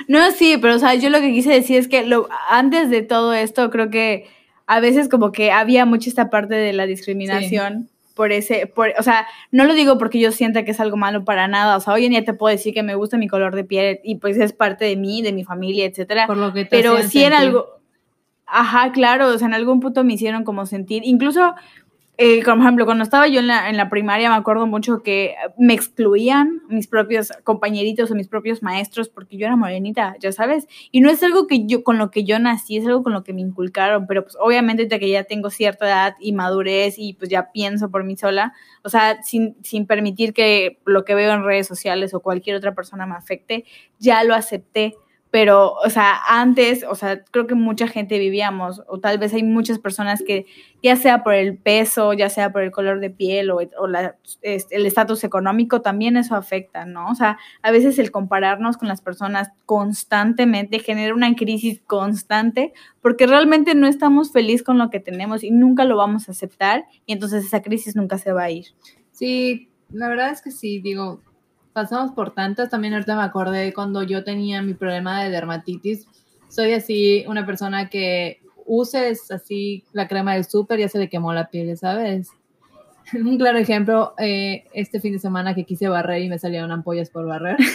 No, 0.08 0.32
sí, 0.32 0.58
pero 0.62 0.76
o 0.76 0.80
sea, 0.80 0.94
yo 0.96 1.10
lo 1.10 1.22
que 1.22 1.32
quise 1.32 1.52
decir 1.52 1.78
es 1.78 1.88
que 1.88 2.06
lo, 2.06 2.28
antes 2.50 2.90
de 2.90 3.02
todo 3.02 3.34
esto, 3.34 3.70
creo 3.72 3.90
que 3.90 4.28
a 4.68 4.80
veces 4.80 5.10
como 5.10 5.32
que 5.32 5.52
había 5.52 5.86
mucha 5.86 6.10
esta 6.10 6.30
parte 6.30 6.56
de 6.56 6.74
la 6.74 6.86
discriminación. 6.86 7.90
Por 8.14 8.32
ese, 8.32 8.66
por, 8.66 8.94
o 8.98 9.04
sea, 9.04 9.28
no 9.52 9.66
lo 9.66 9.74
digo 9.74 9.98
porque 9.98 10.20
yo 10.20 10.32
sienta 10.32 10.64
que 10.64 10.72
es 10.72 10.80
algo 10.80 10.96
malo 10.96 11.26
para 11.26 11.50
nada. 11.50 11.76
O 11.76 11.82
sea, 11.82 11.94
hoy 11.94 12.06
en 12.06 12.12
día 12.12 12.24
te 12.24 12.34
puedo 12.34 12.56
decir 12.56 12.74
que 12.74 12.82
me 12.82 12.96
gusta 12.96 13.18
mi 13.18 13.28
color 13.28 13.54
de 13.54 13.66
piel 13.66 14.00
y 14.06 14.16
pues 14.16 14.38
es 14.38 14.54
parte 14.54 14.86
de 14.86 14.96
mí, 14.96 15.22
de 15.22 15.34
mi 15.34 15.44
familia, 15.44 15.86
etcétera. 15.86 16.26
Por 16.26 16.38
lo 16.38 16.54
que 16.54 16.66
Pero 16.66 16.98
sí 17.04 17.24
era 17.24 17.40
algo, 17.40 17.75
Ajá, 18.48 18.92
claro, 18.92 19.28
o 19.28 19.38
sea, 19.38 19.48
en 19.48 19.54
algún 19.56 19.80
punto 19.80 20.04
me 20.04 20.14
hicieron 20.14 20.44
como 20.44 20.66
sentir, 20.68 21.02
incluso, 21.04 21.56
eh, 22.18 22.44
por 22.44 22.60
ejemplo, 22.60 22.86
cuando 22.86 23.04
estaba 23.04 23.28
yo 23.28 23.40
en 23.40 23.48
la, 23.48 23.70
en 23.70 23.78
la 23.78 23.90
primaria, 23.90 24.30
me 24.30 24.36
acuerdo 24.36 24.68
mucho 24.68 25.02
que 25.04 25.36
me 25.58 25.74
excluían 25.74 26.62
mis 26.70 26.88
propios 26.88 27.32
compañeritos 27.44 28.12
o 28.12 28.16
mis 28.16 28.28
propios 28.28 28.62
maestros 28.64 29.10
porque 29.10 29.38
yo 29.38 29.48
era 29.48 29.56
morenita, 29.56 30.16
ya 30.20 30.32
sabes, 30.32 30.68
y 30.92 31.02
no 31.02 31.10
es 31.10 31.24
algo 31.24 31.48
que 31.48 31.66
yo, 31.66 31.84
con 31.84 31.98
lo 31.98 32.12
que 32.12 32.24
yo 32.24 32.38
nací, 32.40 32.78
es 32.78 32.86
algo 32.86 33.04
con 33.04 33.14
lo 33.14 33.24
que 33.24 33.34
me 33.34 33.42
inculcaron, 33.42 34.06
pero 34.08 34.24
pues 34.24 34.38
obviamente 34.40 34.86
de 34.86 35.00
que 35.00 35.10
ya 35.10 35.24
tengo 35.24 35.50
cierta 35.50 35.88
edad 35.88 36.16
y 36.20 36.34
madurez 36.34 36.96
y 37.00 37.14
pues 37.16 37.30
ya 37.30 37.52
pienso 37.52 37.90
por 37.90 38.04
mí 38.04 38.16
sola, 38.16 38.54
o 38.84 38.90
sea, 38.90 39.24
sin, 39.24 39.56
sin 39.64 39.88
permitir 39.88 40.34
que 40.34 40.80
lo 40.86 41.04
que 41.04 41.16
veo 41.16 41.34
en 41.34 41.44
redes 41.44 41.68
sociales 41.68 42.14
o 42.14 42.20
cualquier 42.22 42.58
otra 42.58 42.76
persona 42.76 43.08
me 43.08 43.16
afecte, 43.16 43.66
ya 44.00 44.24
lo 44.24 44.36
acepté 44.36 44.96
pero, 45.36 45.74
o 45.74 45.90
sea, 45.90 46.18
antes, 46.30 46.86
o 46.90 46.96
sea, 46.96 47.22
creo 47.26 47.46
que 47.46 47.56
mucha 47.56 47.90
gente 47.90 48.20
vivíamos, 48.20 48.82
o 48.88 49.02
tal 49.02 49.18
vez 49.18 49.34
hay 49.34 49.44
muchas 49.44 49.80
personas 49.80 50.24
que, 50.26 50.46
ya 50.82 50.96
sea 50.96 51.26
por 51.26 51.34
el 51.34 51.58
peso, 51.58 52.14
ya 52.14 52.30
sea 52.30 52.54
por 52.54 52.62
el 52.62 52.72
color 52.72 53.02
de 53.02 53.10
piel 53.10 53.52
o, 53.52 53.60
este, 53.60 54.76
el 54.78 54.86
estatus 54.86 55.26
económico, 55.26 55.82
también 55.82 56.16
eso 56.16 56.36
afecta, 56.36 56.86
¿no? 56.86 57.10
O 57.10 57.16
sea, 57.16 57.38
a 57.64 57.72
veces 57.72 58.00
el 58.00 58.12
compararnos 58.12 58.78
con 58.78 58.88
las 58.88 59.02
personas 59.02 59.50
constantemente 59.66 60.80
genera 60.80 61.14
una 61.14 61.36
crisis 61.36 61.82
constante 61.86 62.72
porque 63.02 63.28
realmente 63.28 63.76
no 63.76 63.88
estamos 63.88 64.32
felices 64.32 64.64
con 64.64 64.78
lo 64.78 64.90
que 64.90 65.02
tenemos 65.02 65.44
y 65.44 65.52
nunca 65.52 65.84
lo 65.84 65.98
vamos 65.98 66.30
a 66.30 66.32
aceptar 66.32 66.86
y 67.06 67.12
entonces 67.12 67.44
esa 67.44 67.62
crisis 67.62 67.98
nunca 67.98 68.18
se 68.18 68.32
va 68.32 68.44
a 68.44 68.52
ir. 68.52 68.68
Sí, 69.12 69.68
la 69.90 70.08
verdad 70.08 70.30
es 70.30 70.42
que 70.42 70.52
sí, 70.52 70.80
digo, 70.80 71.20
pasamos 71.76 72.12
por 72.14 72.34
tantas. 72.34 72.70
También 72.70 72.94
ahorita 72.94 73.18
me 73.18 73.24
acordé 73.24 73.74
cuando 73.74 74.02
yo 74.02 74.24
tenía 74.24 74.62
mi 74.62 74.74
problema 74.74 75.22
de 75.22 75.30
dermatitis. 75.30 76.08
Soy 76.48 76.72
así 76.72 77.26
una 77.28 77.46
persona 77.46 77.90
que 77.90 78.40
uses 78.66 79.30
así 79.30 79.84
la 79.92 80.08
crema 80.08 80.36
del 80.36 80.46
súper, 80.46 80.80
ya 80.80 80.88
se 80.88 81.00
le 81.00 81.10
quemó 81.10 81.34
la 81.34 81.50
piel, 81.50 81.78
¿sabes? 81.78 82.30
Un 83.14 83.38
claro 83.38 83.58
ejemplo, 83.58 84.14
eh, 84.18 84.64
este 84.74 85.02
fin 85.02 85.12
de 85.12 85.20
semana 85.20 85.54
que 85.54 85.66
quise 85.66 85.90
barrer 85.90 86.22
y 86.22 86.30
me 86.30 86.40
salieron 86.40 86.72
ampollas 86.72 87.10
por 87.10 87.28
barrer. 87.28 87.58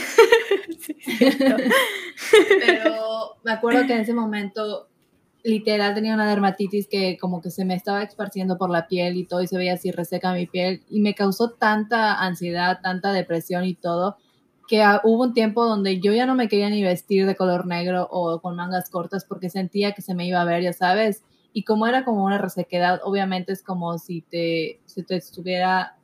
Pero 2.66 3.36
me 3.44 3.52
acuerdo 3.52 3.86
que 3.86 3.92
en 3.92 4.00
ese 4.00 4.14
momento 4.14 4.88
literal 5.42 5.94
tenía 5.94 6.14
una 6.14 6.28
dermatitis 6.28 6.88
que 6.88 7.18
como 7.18 7.40
que 7.40 7.50
se 7.50 7.64
me 7.64 7.74
estaba 7.74 8.02
esparciendo 8.02 8.58
por 8.58 8.70
la 8.70 8.86
piel 8.86 9.16
y 9.16 9.24
todo 9.24 9.42
y 9.42 9.46
se 9.46 9.56
veía 9.56 9.74
así 9.74 9.90
reseca 9.90 10.32
mi 10.32 10.46
piel 10.46 10.82
y 10.88 11.00
me 11.00 11.14
causó 11.14 11.50
tanta 11.50 12.20
ansiedad, 12.20 12.80
tanta 12.82 13.12
depresión 13.12 13.64
y 13.64 13.74
todo 13.74 14.16
que 14.70 14.84
hubo 15.02 15.24
un 15.24 15.34
tiempo 15.34 15.64
donde 15.64 15.98
yo 15.98 16.12
ya 16.12 16.26
no 16.26 16.36
me 16.36 16.46
quería 16.46 16.70
ni 16.70 16.80
vestir 16.80 17.26
de 17.26 17.34
color 17.34 17.66
negro 17.66 18.06
o 18.08 18.40
con 18.40 18.54
mangas 18.54 18.88
cortas 18.88 19.24
porque 19.24 19.50
sentía 19.50 19.92
que 19.92 20.00
se 20.00 20.14
me 20.14 20.28
iba 20.28 20.40
a 20.40 20.44
ver, 20.44 20.62
ya 20.62 20.72
sabes. 20.72 21.24
Y 21.52 21.64
como 21.64 21.88
era 21.88 22.04
como 22.04 22.24
una 22.24 22.38
resequedad, 22.38 23.00
obviamente 23.02 23.52
es 23.52 23.64
como 23.64 23.98
si 23.98 24.22
te, 24.22 24.80
si 24.86 25.02
te 25.02 25.16
estuviera 25.16 25.96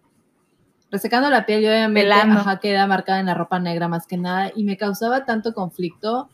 resecando 0.91 1.31
la 1.31 1.47
piel 1.47 1.63
y 1.63 1.69
obviamente 1.69 2.11
ajá, 2.11 2.59
queda 2.59 2.89
marcada 2.89 3.21
en 3.21 3.27
la 3.27 3.35
ropa 3.35 3.61
negra 3.61 3.87
más 3.87 4.09
que 4.09 4.17
nada 4.17 4.51
y 4.53 4.65
me 4.65 4.77
causaba 4.77 5.25
tanto 5.25 5.55
conflicto 5.55 6.29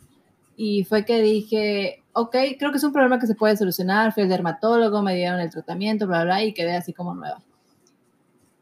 y 0.56 0.84
fue 0.84 1.04
que 1.04 1.20
dije, 1.20 2.01
ok, 2.12 2.36
creo 2.58 2.70
que 2.70 2.78
es 2.78 2.84
un 2.84 2.92
problema 2.92 3.18
que 3.18 3.26
se 3.26 3.34
puede 3.34 3.56
solucionar, 3.56 4.12
fui 4.12 4.22
al 4.22 4.28
dermatólogo, 4.28 5.02
me 5.02 5.14
dieron 5.14 5.40
el 5.40 5.50
tratamiento, 5.50 6.06
bla, 6.06 6.24
bla, 6.24 6.44
y 6.44 6.52
quedé 6.52 6.76
así 6.76 6.92
como 6.92 7.14
nueva. 7.14 7.42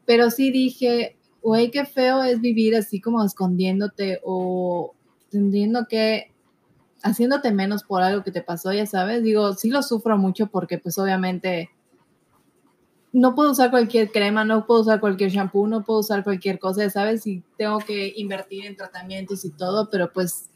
Pero 0.05 0.29
sí 0.29 0.51
dije, 0.51 1.17
güey, 1.41 1.71
qué 1.71 1.85
feo 1.85 2.23
es 2.23 2.41
vivir 2.41 2.75
así 2.75 3.01
como 3.01 3.23
escondiéndote 3.23 4.19
o 4.23 4.93
teniendo 5.29 5.85
que, 5.87 6.31
haciéndote 7.03 7.51
menos 7.51 7.83
por 7.83 8.01
algo 8.03 8.23
que 8.23 8.31
te 8.31 8.41
pasó, 8.41 8.71
ya 8.73 8.85
sabes. 8.85 9.23
Digo, 9.23 9.53
sí 9.53 9.69
lo 9.69 9.81
sufro 9.81 10.17
mucho 10.17 10.47
porque 10.47 10.77
pues 10.77 10.97
obviamente 10.97 11.69
no 13.13 13.35
puedo 13.35 13.51
usar 13.51 13.71
cualquier 13.71 14.11
crema, 14.11 14.45
no 14.45 14.65
puedo 14.65 14.81
usar 14.81 14.99
cualquier 14.99 15.31
shampoo, 15.31 15.67
no 15.67 15.83
puedo 15.83 15.99
usar 15.99 16.23
cualquier 16.23 16.59
cosa, 16.59 16.83
ya 16.83 16.89
sabes, 16.89 17.27
y 17.27 17.43
tengo 17.57 17.79
que 17.79 18.13
invertir 18.15 18.65
en 18.65 18.77
tratamientos 18.77 19.43
y 19.43 19.51
todo, 19.51 19.89
pero 19.89 20.13
pues 20.13 20.50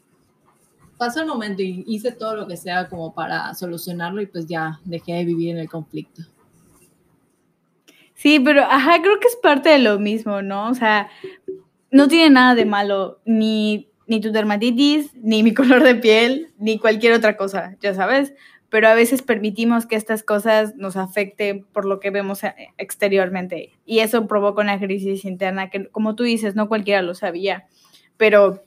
pasó 0.96 1.20
el 1.20 1.26
momento 1.26 1.62
y 1.62 1.84
hice 1.86 2.12
todo 2.12 2.36
lo 2.36 2.46
que 2.46 2.56
sea 2.56 2.88
como 2.88 3.14
para 3.14 3.54
solucionarlo 3.54 4.20
y 4.22 4.26
pues 4.26 4.46
ya 4.46 4.80
dejé 4.84 5.14
de 5.14 5.24
vivir 5.24 5.50
en 5.50 5.58
el 5.58 5.68
conflicto. 5.68 6.22
Sí, 8.14 8.40
pero 8.40 8.62
ajá, 8.62 9.02
creo 9.02 9.20
que 9.20 9.28
es 9.28 9.36
parte 9.36 9.68
de 9.68 9.78
lo 9.78 9.98
mismo, 9.98 10.40
¿no? 10.40 10.70
O 10.70 10.74
sea, 10.74 11.08
no 11.90 12.08
tiene 12.08 12.30
nada 12.30 12.54
de 12.54 12.64
malo 12.64 13.20
ni, 13.26 13.88
ni 14.06 14.20
tu 14.20 14.32
dermatitis, 14.32 15.14
ni 15.16 15.42
mi 15.42 15.52
color 15.54 15.82
de 15.82 15.94
piel, 15.94 16.48
ni 16.58 16.78
cualquier 16.78 17.12
otra 17.12 17.36
cosa, 17.36 17.76
ya 17.80 17.94
sabes. 17.94 18.32
Pero 18.68 18.88
a 18.88 18.94
veces 18.94 19.22
permitimos 19.22 19.86
que 19.86 19.94
estas 19.94 20.22
cosas 20.22 20.74
nos 20.76 20.96
afecten 20.96 21.64
por 21.72 21.84
lo 21.84 22.00
que 22.00 22.10
vemos 22.10 22.42
eh, 22.42 22.54
exteriormente. 22.78 23.72
Y 23.84 24.00
eso 24.00 24.26
provoca 24.26 24.62
una 24.62 24.80
crisis 24.80 25.24
interna 25.24 25.70
que, 25.70 25.88
como 25.88 26.16
tú 26.16 26.24
dices, 26.24 26.56
no 26.56 26.68
cualquiera 26.68 27.02
lo 27.02 27.14
sabía. 27.14 27.66
Pero 28.16 28.64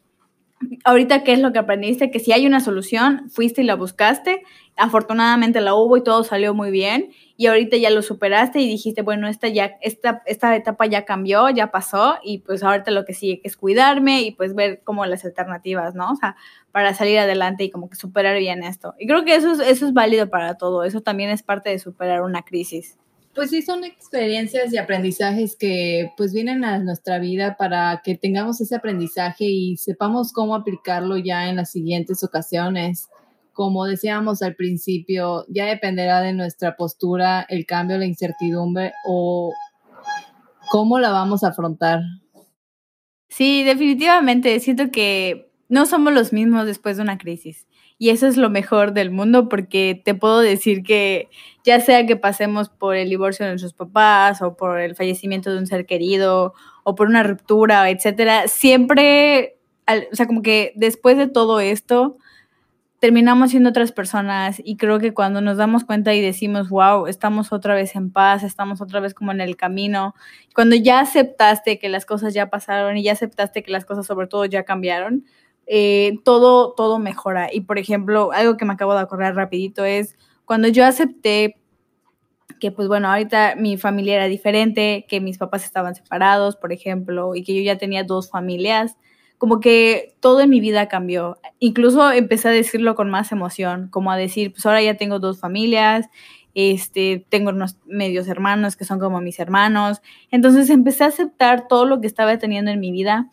ahorita 0.84 1.24
qué 1.24 1.34
es 1.34 1.40
lo 1.40 1.52
que 1.52 1.60
aprendiste, 1.60 2.12
que 2.12 2.20
si 2.20 2.32
hay 2.32 2.46
una 2.46 2.60
solución, 2.60 3.30
fuiste 3.30 3.62
y 3.62 3.66
la 3.66 3.76
buscaste, 3.76 4.44
afortunadamente 4.76 5.62
la 5.62 5.74
hubo 5.76 5.98
y 5.98 6.04
todo 6.04 6.24
salió 6.24 6.54
muy 6.54 6.72
bien, 6.72 7.12
y 7.38 7.48
ahorita 7.48 7.78
ya 7.78 7.90
lo 7.90 8.02
superaste 8.02 8.60
y 8.60 8.68
dijiste, 8.68 9.02
bueno, 9.02 9.28
esta, 9.28 9.48
ya, 9.48 9.78
esta, 9.82 10.22
esta 10.26 10.56
etapa 10.56 10.86
ya 10.86 11.06
cambió, 11.06 11.50
ya 11.50 11.72
pasó, 11.72 12.18
y 12.24 12.40
pues 12.40 12.64
ahorita 12.64 12.92
lo 12.92 13.06
que 13.06 13.14
sigue 13.14 13.42
es 13.44 13.56
cuidarme 13.58 14.22
y 14.22 14.32
pues 14.32 14.56
ver 14.56 14.82
como 14.84 15.06
las 15.06 15.26
alternativas, 15.26 15.96
¿no? 15.96 16.12
O 16.12 16.16
sea, 16.16 16.36
para 16.72 16.94
salir 16.94 17.20
adelante 17.20 17.64
y 17.64 17.70
como 17.72 17.90
que 17.90 17.96
superar 17.96 18.38
bien 18.38 18.64
esto. 18.64 18.96
Y 19.00 19.08
creo 19.08 19.26
que 19.26 19.36
eso 19.36 19.52
es, 19.54 19.60
eso 19.60 19.86
es 19.86 19.94
válido 19.94 20.30
para 20.30 20.56
todo, 20.58 20.84
eso 20.84 21.02
también 21.02 21.30
es 21.30 21.44
parte 21.44 21.70
de 21.70 21.80
superar 21.80 22.22
una 22.22 22.44
crisis. 22.44 22.98
Pues 23.40 23.52
sí, 23.52 23.62
son 23.62 23.86
experiencias 23.86 24.74
y 24.74 24.78
aprendizajes 24.78 25.56
que 25.56 26.12
pues 26.18 26.34
vienen 26.34 26.66
a 26.66 26.78
nuestra 26.80 27.20
vida 27.20 27.56
para 27.56 28.02
que 28.04 28.16
tengamos 28.16 28.60
ese 28.60 28.76
aprendizaje 28.76 29.46
y 29.46 29.78
sepamos 29.78 30.34
cómo 30.34 30.56
aplicarlo 30.56 31.16
ya 31.16 31.48
en 31.48 31.56
las 31.56 31.72
siguientes 31.72 32.22
ocasiones. 32.22 33.08
Como 33.54 33.86
decíamos 33.86 34.42
al 34.42 34.56
principio, 34.56 35.46
ya 35.48 35.68
dependerá 35.68 36.20
de 36.20 36.34
nuestra 36.34 36.76
postura 36.76 37.46
el 37.48 37.66
cambio, 37.66 37.98
la 37.98 38.08
incertidumbre 38.08 38.92
o 39.08 39.54
cómo 40.70 41.00
la 41.00 41.12
vamos 41.12 41.46
a 41.46 41.52
afrontar. 41.52 42.02
Sí, 43.30 43.64
definitivamente. 43.64 44.60
Siento 44.60 44.92
que 44.92 45.50
no 45.70 45.86
somos 45.86 46.12
los 46.12 46.34
mismos 46.34 46.66
después 46.66 46.98
de 46.98 47.04
una 47.04 47.18
crisis. 47.18 47.69
Y 48.02 48.12
eso 48.12 48.28
es 48.28 48.38
lo 48.38 48.50
mejor 48.50 48.94
del 48.94 49.12
mundo 49.12 49.50
porque 49.50 50.02
te 50.04 50.16
puedo 50.16 50.40
decir 50.40 50.84
que 50.84 51.28
ya 51.66 51.82
sea 51.82 52.06
que 52.06 52.16
pasemos 52.16 52.70
por 52.70 52.96
el 52.96 53.10
divorcio 53.10 53.46
de 53.46 53.52
nuestros 53.52 53.74
papás 53.74 54.42
o 54.42 54.56
por 54.56 54.80
el 54.80 54.96
fallecimiento 54.96 55.52
de 55.52 55.60
un 55.60 55.68
ser 55.68 55.86
querido 55.86 56.54
o 56.86 56.96
por 56.96 57.08
una 57.08 57.24
ruptura, 57.24 57.90
etcétera, 57.90 58.48
siempre, 58.48 59.58
o 59.86 60.16
sea, 60.16 60.28
como 60.28 60.42
que 60.42 60.72
después 60.78 61.18
de 61.18 61.28
todo 61.28 61.60
esto, 61.60 62.18
terminamos 63.00 63.52
siendo 63.52 63.70
otras 63.70 63.92
personas 63.92 64.62
y 64.64 64.78
creo 64.78 65.00
que 65.00 65.14
cuando 65.14 65.42
nos 65.42 65.58
damos 65.58 65.84
cuenta 65.84 66.14
y 66.14 66.22
decimos, 66.22 66.70
wow, 66.70 67.08
estamos 67.08 67.52
otra 67.52 67.74
vez 67.74 67.96
en 67.96 68.12
paz, 68.12 68.44
estamos 68.44 68.82
otra 68.82 69.02
vez 69.02 69.14
como 69.14 69.32
en 69.32 69.42
el 69.42 69.56
camino, 69.58 70.16
cuando 70.54 70.78
ya 70.78 71.02
aceptaste 71.02 71.80
que 71.80 71.90
las 71.90 72.06
cosas 72.06 72.34
ya 72.34 72.50
pasaron 72.50 72.98
y 72.98 73.04
ya 73.04 73.14
aceptaste 73.14 73.64
que 73.64 73.72
las 73.72 73.86
cosas 73.86 74.06
sobre 74.06 74.28
todo 74.28 74.46
ya 74.46 74.64
cambiaron, 74.64 75.26
eh, 75.72 76.18
todo, 76.26 76.74
todo 76.74 76.98
mejora. 76.98 77.50
Y 77.54 77.62
por 77.62 77.78
ejemplo, 77.78 78.32
algo 78.32 78.58
que 78.58 78.66
me 78.66 78.74
acabo 78.74 78.96
de 78.96 79.02
acordar 79.02 79.36
rapidito 79.36 79.86
es 79.86 80.18
cuando 80.44 80.68
yo 80.68 80.84
acepté 80.84 81.58
que 82.60 82.72
pues 82.72 82.88
bueno, 82.88 83.08
ahorita 83.08 83.56
mi 83.56 83.78
familia 83.78 84.16
era 84.16 84.26
diferente, 84.26 85.06
que 85.08 85.22
mis 85.22 85.38
papás 85.38 85.64
estaban 85.64 85.94
separados, 85.94 86.56
por 86.56 86.74
ejemplo, 86.74 87.36
y 87.36 87.44
que 87.44 87.56
yo 87.56 87.62
ya 87.62 87.78
tenía 87.78 88.04
dos 88.04 88.32
familias, 88.32 88.98
como 89.38 89.60
que 89.60 90.16
todo 90.20 90.42
en 90.42 90.50
mi 90.50 90.60
vida 90.60 90.88
cambió. 90.90 91.38
Incluso 91.60 92.12
empecé 92.12 92.50
a 92.50 92.52
decirlo 92.52 92.96
con 92.96 93.12
más 93.12 93.32
emoción, 93.32 93.90
como 93.92 94.12
a 94.12 94.18
decir, 94.18 94.52
pues 94.52 94.66
ahora 94.66 94.82
ya 94.82 94.98
tengo 94.98 95.20
dos 95.20 95.40
familias, 95.40 96.08
este, 96.56 97.26
tengo 97.30 97.52
unos 97.52 97.78
medios 97.86 98.28
hermanos 98.28 98.76
que 98.76 98.86
son 98.86 99.00
como 99.00 99.22
mis 99.22 99.40
hermanos. 99.40 100.02
Entonces 100.32 100.70
empecé 100.72 101.04
a 101.04 101.08
aceptar 101.08 101.68
todo 101.68 101.86
lo 101.86 102.02
que 102.02 102.08
estaba 102.08 102.38
teniendo 102.40 102.72
en 102.72 102.80
mi 102.80 102.92
vida 102.92 103.30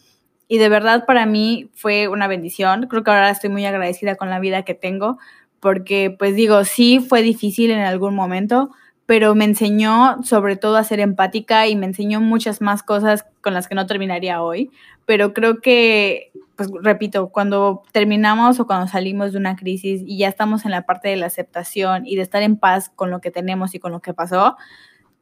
y 0.48 0.58
de 0.58 0.68
verdad 0.68 1.06
para 1.06 1.26
mí 1.26 1.70
fue 1.74 2.08
una 2.08 2.28
bendición. 2.28 2.86
Creo 2.88 3.02
que 3.02 3.10
ahora 3.10 3.30
estoy 3.30 3.50
muy 3.50 3.64
agradecida 3.64 4.14
con 4.16 4.30
la 4.30 4.38
vida 4.38 4.62
que 4.62 4.74
tengo 4.74 5.18
porque 5.60 6.14
pues 6.16 6.36
digo, 6.36 6.64
sí 6.64 7.00
fue 7.00 7.22
difícil 7.22 7.70
en 7.70 7.80
algún 7.80 8.14
momento, 8.14 8.70
pero 9.06 9.34
me 9.34 9.44
enseñó 9.44 10.22
sobre 10.22 10.56
todo 10.56 10.76
a 10.76 10.84
ser 10.84 11.00
empática 11.00 11.66
y 11.66 11.76
me 11.76 11.86
enseñó 11.86 12.20
muchas 12.20 12.60
más 12.60 12.82
cosas 12.82 13.24
con 13.40 13.54
las 13.54 13.68
que 13.68 13.74
no 13.74 13.86
terminaría 13.86 14.42
hoy. 14.42 14.70
Pero 15.06 15.32
creo 15.32 15.60
que, 15.60 16.32
pues 16.56 16.68
repito, 16.82 17.28
cuando 17.28 17.82
terminamos 17.92 18.58
o 18.58 18.66
cuando 18.66 18.88
salimos 18.88 19.32
de 19.32 19.38
una 19.38 19.56
crisis 19.56 20.02
y 20.04 20.18
ya 20.18 20.28
estamos 20.28 20.64
en 20.64 20.72
la 20.72 20.82
parte 20.82 21.08
de 21.08 21.16
la 21.16 21.26
aceptación 21.26 22.06
y 22.06 22.16
de 22.16 22.22
estar 22.22 22.42
en 22.42 22.56
paz 22.56 22.90
con 22.94 23.10
lo 23.10 23.20
que 23.20 23.30
tenemos 23.30 23.74
y 23.74 23.78
con 23.78 23.92
lo 23.92 24.00
que 24.00 24.14
pasó, 24.14 24.56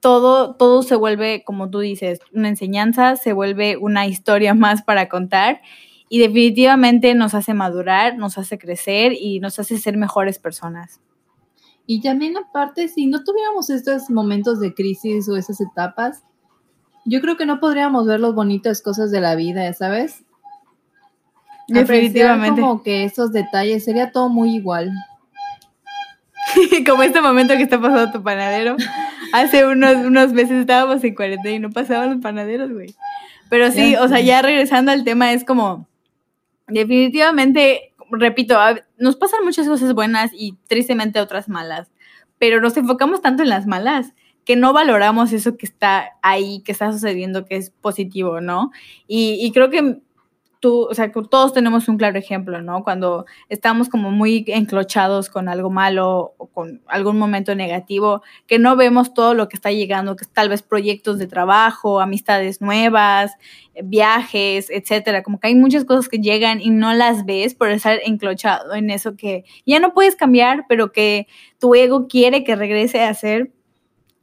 todo, 0.04 0.54
todo 0.54 0.82
se 0.82 0.96
vuelve, 0.96 1.44
como 1.44 1.70
tú 1.70 1.78
dices, 1.78 2.20
una 2.34 2.50
enseñanza, 2.50 3.16
se 3.16 3.32
vuelve 3.32 3.78
una 3.78 4.06
historia 4.06 4.52
más 4.54 4.82
para 4.82 5.08
contar 5.08 5.62
y 6.10 6.18
definitivamente 6.18 7.14
nos 7.14 7.32
hace 7.32 7.54
madurar, 7.54 8.18
nos 8.18 8.36
hace 8.36 8.58
crecer 8.58 9.14
y 9.18 9.40
nos 9.40 9.58
hace 9.58 9.78
ser 9.78 9.96
mejores 9.96 10.38
personas. 10.38 11.00
Y 11.86 12.02
también 12.02 12.36
aparte, 12.36 12.88
si 12.88 13.06
no 13.06 13.24
tuviéramos 13.24 13.70
estos 13.70 14.10
momentos 14.10 14.60
de 14.60 14.74
crisis 14.74 15.26
o 15.30 15.38
esas 15.38 15.58
etapas, 15.62 16.22
yo 17.06 17.22
creo 17.22 17.38
que 17.38 17.46
no 17.46 17.58
podríamos 17.58 18.06
ver 18.06 18.20
las 18.20 18.34
bonitas 18.34 18.82
cosas 18.82 19.10
de 19.10 19.22
la 19.22 19.34
vida, 19.36 19.72
¿sabes? 19.72 20.22
Definitivamente. 21.66 22.60
como 22.60 22.82
que 22.82 23.04
esos 23.04 23.32
detalles, 23.32 23.84
sería 23.84 24.12
todo 24.12 24.28
muy 24.28 24.54
igual. 24.54 24.92
como 26.86 27.02
este 27.02 27.22
momento 27.22 27.54
que 27.56 27.62
está 27.62 27.80
pasando 27.80 28.12
tu 28.12 28.22
panadero. 28.22 28.76
Hace 29.34 29.66
unos, 29.66 29.96
unos 29.96 30.32
meses 30.32 30.60
estábamos 30.60 31.02
en 31.02 31.12
cuarentena 31.16 31.56
y 31.56 31.58
no 31.58 31.70
pasaban 31.70 32.10
los 32.10 32.20
panaderos, 32.20 32.72
güey. 32.72 32.94
Pero 33.50 33.72
sí, 33.72 33.96
o 33.96 34.06
sea, 34.06 34.20
ya 34.20 34.40
regresando 34.42 34.92
al 34.92 35.02
tema, 35.02 35.32
es 35.32 35.42
como, 35.42 35.88
definitivamente, 36.68 37.92
repito, 38.12 38.56
nos 38.96 39.16
pasan 39.16 39.44
muchas 39.44 39.66
cosas 39.66 39.92
buenas 39.92 40.30
y 40.32 40.56
tristemente 40.68 41.18
otras 41.18 41.48
malas, 41.48 41.90
pero 42.38 42.60
nos 42.60 42.76
enfocamos 42.76 43.22
tanto 43.22 43.42
en 43.42 43.48
las 43.48 43.66
malas 43.66 44.12
que 44.44 44.54
no 44.54 44.72
valoramos 44.72 45.32
eso 45.32 45.56
que 45.56 45.66
está 45.66 46.12
ahí, 46.22 46.62
que 46.64 46.70
está 46.70 46.92
sucediendo, 46.92 47.44
que 47.44 47.56
es 47.56 47.70
positivo, 47.70 48.40
¿no? 48.40 48.70
Y, 49.08 49.38
y 49.44 49.50
creo 49.50 49.68
que 49.68 49.98
todos 50.70 51.52
tenemos 51.52 51.88
un 51.88 51.96
claro 51.98 52.18
ejemplo, 52.18 52.62
¿no? 52.62 52.82
Cuando 52.84 53.26
estamos 53.48 53.88
como 53.88 54.10
muy 54.10 54.44
enclochados 54.48 55.28
con 55.28 55.48
algo 55.48 55.70
malo 55.70 56.34
o 56.38 56.46
con 56.46 56.82
algún 56.86 57.18
momento 57.18 57.54
negativo, 57.54 58.22
que 58.46 58.58
no 58.58 58.76
vemos 58.76 59.14
todo 59.14 59.34
lo 59.34 59.48
que 59.48 59.56
está 59.56 59.70
llegando, 59.70 60.16
que 60.16 60.24
tal 60.26 60.48
vez 60.48 60.62
proyectos 60.62 61.18
de 61.18 61.26
trabajo, 61.26 62.00
amistades 62.00 62.60
nuevas, 62.60 63.32
viajes, 63.82 64.70
etcétera. 64.70 65.22
Como 65.22 65.38
que 65.38 65.48
hay 65.48 65.54
muchas 65.54 65.84
cosas 65.84 66.08
que 66.08 66.18
llegan 66.18 66.60
y 66.60 66.70
no 66.70 66.94
las 66.94 67.24
ves 67.26 67.54
por 67.54 67.70
estar 67.70 67.98
enclochado 68.04 68.74
en 68.74 68.90
eso 68.90 69.16
que 69.16 69.44
ya 69.66 69.78
no 69.80 69.92
puedes 69.92 70.16
cambiar, 70.16 70.64
pero 70.68 70.92
que 70.92 71.26
tu 71.58 71.74
ego 71.74 72.08
quiere 72.08 72.44
que 72.44 72.56
regrese 72.56 73.02
a 73.02 73.14
ser 73.14 73.52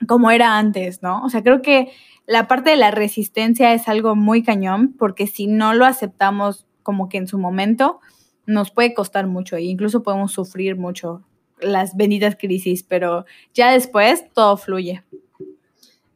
como 0.07 0.31
era 0.31 0.57
antes, 0.57 1.03
¿no? 1.03 1.23
O 1.23 1.29
sea, 1.29 1.43
creo 1.43 1.61
que 1.61 1.91
la 2.31 2.47
parte 2.47 2.69
de 2.69 2.77
la 2.77 2.91
resistencia 2.91 3.73
es 3.73 3.89
algo 3.89 4.15
muy 4.15 4.41
cañón, 4.41 4.95
porque 4.97 5.27
si 5.27 5.47
no 5.47 5.73
lo 5.73 5.85
aceptamos 5.85 6.65
como 6.81 7.09
que 7.09 7.17
en 7.17 7.27
su 7.27 7.37
momento, 7.37 7.99
nos 8.45 8.71
puede 8.71 8.93
costar 8.93 9.27
mucho 9.27 9.57
e 9.57 9.63
incluso 9.63 10.01
podemos 10.01 10.31
sufrir 10.31 10.77
mucho 10.77 11.25
las 11.59 11.97
benditas 11.97 12.37
crisis, 12.39 12.83
pero 12.83 13.25
ya 13.53 13.73
después 13.73 14.23
todo 14.33 14.55
fluye. 14.55 15.03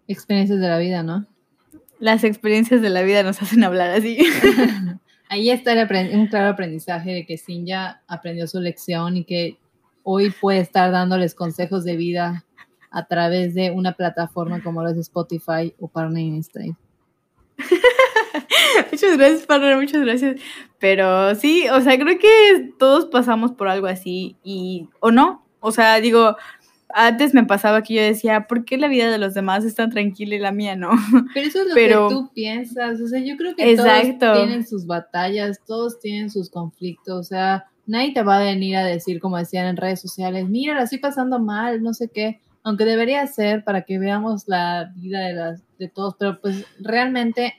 Experiencias 0.07 0.61
de 0.61 0.69
la 0.69 0.77
vida, 0.77 1.03
¿no? 1.03 1.25
Las 1.99 2.23
experiencias 2.23 2.81
de 2.81 2.91
la 2.91 3.01
vida 3.01 3.21
nos 3.21 3.41
hacen 3.41 3.65
hablar 3.65 3.89
así. 3.89 4.17
Ahí 5.27 5.49
está 5.49 5.73
un 6.13 6.27
claro 6.27 6.47
aprendizaje 6.47 7.11
de 7.11 7.25
que 7.25 7.37
Sin 7.37 7.65
ya 7.65 8.01
aprendió 8.07 8.47
su 8.47 8.61
lección 8.61 9.17
y 9.17 9.25
que 9.25 9.57
hoy 10.03 10.31
puede 10.31 10.59
estar 10.59 10.93
dándoles 10.93 11.35
consejos 11.35 11.83
de 11.83 11.97
vida 11.97 12.44
a 12.95 13.05
través 13.05 13.53
de 13.53 13.71
una 13.71 13.91
plataforma 13.91 14.63
como 14.63 14.81
lo 14.81 14.89
es 14.89 14.97
Spotify 14.97 15.73
o 15.81 15.89
Partner 15.89 16.41
Style. 16.41 16.77
muchas 18.91 19.17
gracias, 19.17 19.45
Partner, 19.45 19.75
muchas 19.75 20.01
gracias. 20.01 20.41
Pero 20.79 21.35
sí, 21.35 21.67
o 21.67 21.81
sea, 21.81 21.99
creo 21.99 22.17
que 22.17 22.71
todos 22.79 23.07
pasamos 23.07 23.51
por 23.51 23.67
algo 23.67 23.87
así 23.87 24.37
y, 24.45 24.87
o 25.01 25.11
no, 25.11 25.45
o 25.59 25.71
sea, 25.71 25.99
digo, 25.99 26.37
antes 26.87 27.33
me 27.33 27.43
pasaba 27.43 27.83
que 27.83 27.95
yo 27.95 28.01
decía, 28.01 28.47
¿por 28.47 28.63
qué 28.63 28.77
la 28.77 28.87
vida 28.87 29.11
de 29.11 29.17
los 29.17 29.33
demás 29.33 29.65
es 29.65 29.75
tan 29.75 29.89
tranquila 29.89 30.35
y 30.35 30.39
la 30.39 30.53
mía 30.53 30.77
no? 30.77 30.91
Pero 31.33 31.47
eso 31.47 31.63
es 31.63 31.67
lo 31.67 31.75
que 31.75 32.15
tú 32.15 32.31
piensas, 32.33 33.01
o 33.01 33.07
sea, 33.09 33.19
yo 33.19 33.35
creo 33.35 33.57
que 33.57 33.75
todos 33.75 34.37
tienen 34.37 34.65
sus 34.65 34.85
batallas, 34.85 35.59
todos 35.67 35.99
tienen 35.99 36.29
sus 36.29 36.49
conflictos, 36.49 37.19
o 37.19 37.23
sea, 37.23 37.65
nadie 37.85 38.13
te 38.13 38.23
va 38.23 38.37
a 38.37 38.43
venir 38.43 38.77
a 38.77 38.85
decir, 38.85 39.19
como 39.19 39.37
decían 39.37 39.65
en 39.65 39.75
redes 39.75 39.99
sociales, 39.99 40.47
mira, 40.47 40.75
la 40.75 40.83
estoy 40.83 40.99
pasando 40.99 41.39
mal, 41.39 41.83
no 41.83 41.93
sé 41.93 42.07
qué 42.07 42.39
aunque 42.65 42.83
debería 42.83 43.25
ser 43.27 43.63
para 43.63 43.83
que 43.83 43.99
veamos 43.99 44.47
la 44.47 44.91
vida 44.95 45.19
de, 45.19 45.33
las, 45.33 45.61
de 45.77 45.87
todos, 45.87 46.15
pero 46.17 46.41
pues 46.41 46.65
realmente, 46.79 47.53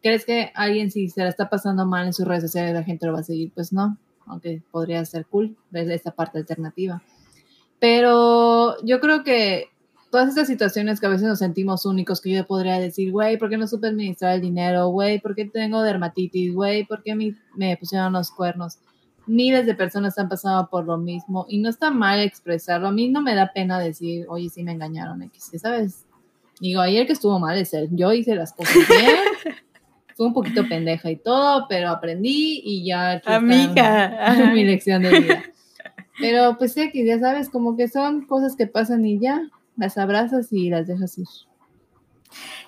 ¿crees 0.00 0.24
que 0.24 0.52
alguien 0.54 0.92
si 0.92 1.08
se 1.08 1.24
la 1.24 1.28
está 1.28 1.50
pasando 1.50 1.84
mal 1.86 2.06
en 2.06 2.12
sus 2.12 2.24
redes 2.24 2.44
sociales 2.44 2.72
la 2.72 2.84
gente 2.84 3.06
lo 3.06 3.14
va 3.14 3.18
a 3.18 3.24
seguir? 3.24 3.50
Pues 3.52 3.72
no, 3.72 3.98
aunque 4.26 4.62
podría 4.70 5.04
ser 5.04 5.26
cool 5.26 5.56
ver 5.70 5.90
esta 5.90 6.12
parte 6.12 6.38
alternativa. 6.38 7.02
Pero 7.80 8.80
yo 8.84 9.00
creo 9.00 9.24
que 9.24 9.70
todas 10.12 10.28
estas 10.28 10.46
situaciones 10.46 11.00
que 11.00 11.06
a 11.06 11.10
veces 11.10 11.26
nos 11.26 11.40
sentimos 11.40 11.84
únicos, 11.84 12.20
que 12.20 12.30
yo 12.30 12.46
podría 12.46 12.78
decir, 12.78 13.10
güey, 13.10 13.38
¿por 13.38 13.50
qué 13.50 13.56
no 13.56 13.66
supe 13.66 13.88
administrar 13.88 14.36
el 14.36 14.40
dinero? 14.40 14.86
Güey, 14.90 15.18
¿por 15.18 15.34
qué 15.34 15.46
tengo 15.46 15.82
dermatitis? 15.82 16.54
Güey, 16.54 16.84
¿por 16.84 17.02
qué 17.02 17.16
me 17.56 17.76
pusieron 17.76 18.12
los 18.12 18.30
cuernos? 18.30 18.78
Miles 19.28 19.66
de 19.66 19.74
personas 19.74 20.18
han 20.18 20.28
pasado 20.28 20.68
por 20.70 20.84
lo 20.84 20.98
mismo 20.98 21.46
y 21.48 21.58
no 21.58 21.68
está 21.68 21.90
mal 21.90 22.20
expresarlo. 22.20 22.88
A 22.88 22.92
mí 22.92 23.08
no 23.08 23.22
me 23.22 23.34
da 23.34 23.52
pena 23.52 23.78
decir, 23.78 24.26
oye, 24.28 24.48
sí 24.48 24.62
me 24.64 24.72
engañaron, 24.72 25.22
X, 25.22 25.52
¿sabes? 25.60 26.06
Digo, 26.60 26.80
ayer 26.80 27.06
que 27.06 27.12
estuvo 27.12 27.38
mal 27.38 27.56
es 27.56 27.72
él. 27.74 27.88
Yo 27.92 28.12
hice 28.12 28.34
las 28.34 28.52
cosas 28.52 28.76
bien. 28.88 29.16
fue 30.18 30.26
un 30.26 30.34
poquito 30.34 30.68
pendeja 30.68 31.12
y 31.12 31.16
todo, 31.16 31.66
pero 31.68 31.90
aprendí 31.90 32.60
y 32.64 32.84
ya... 32.84 33.22
Amiga. 33.24 34.34
Mi 34.52 34.64
lección 34.66 35.02
de 35.02 35.20
vida. 35.20 35.44
Pero 36.18 36.58
pues 36.58 36.72
sí, 36.72 36.90
que 36.90 37.06
ya 37.06 37.20
sabes, 37.20 37.48
como 37.48 37.76
que 37.76 37.86
son 37.86 38.26
cosas 38.26 38.56
que 38.56 38.66
pasan 38.66 39.06
y 39.06 39.20
ya, 39.20 39.40
las 39.76 39.96
abrazas 39.96 40.52
y 40.52 40.70
las 40.70 40.88
dejas 40.88 41.16
ir. 41.18 41.28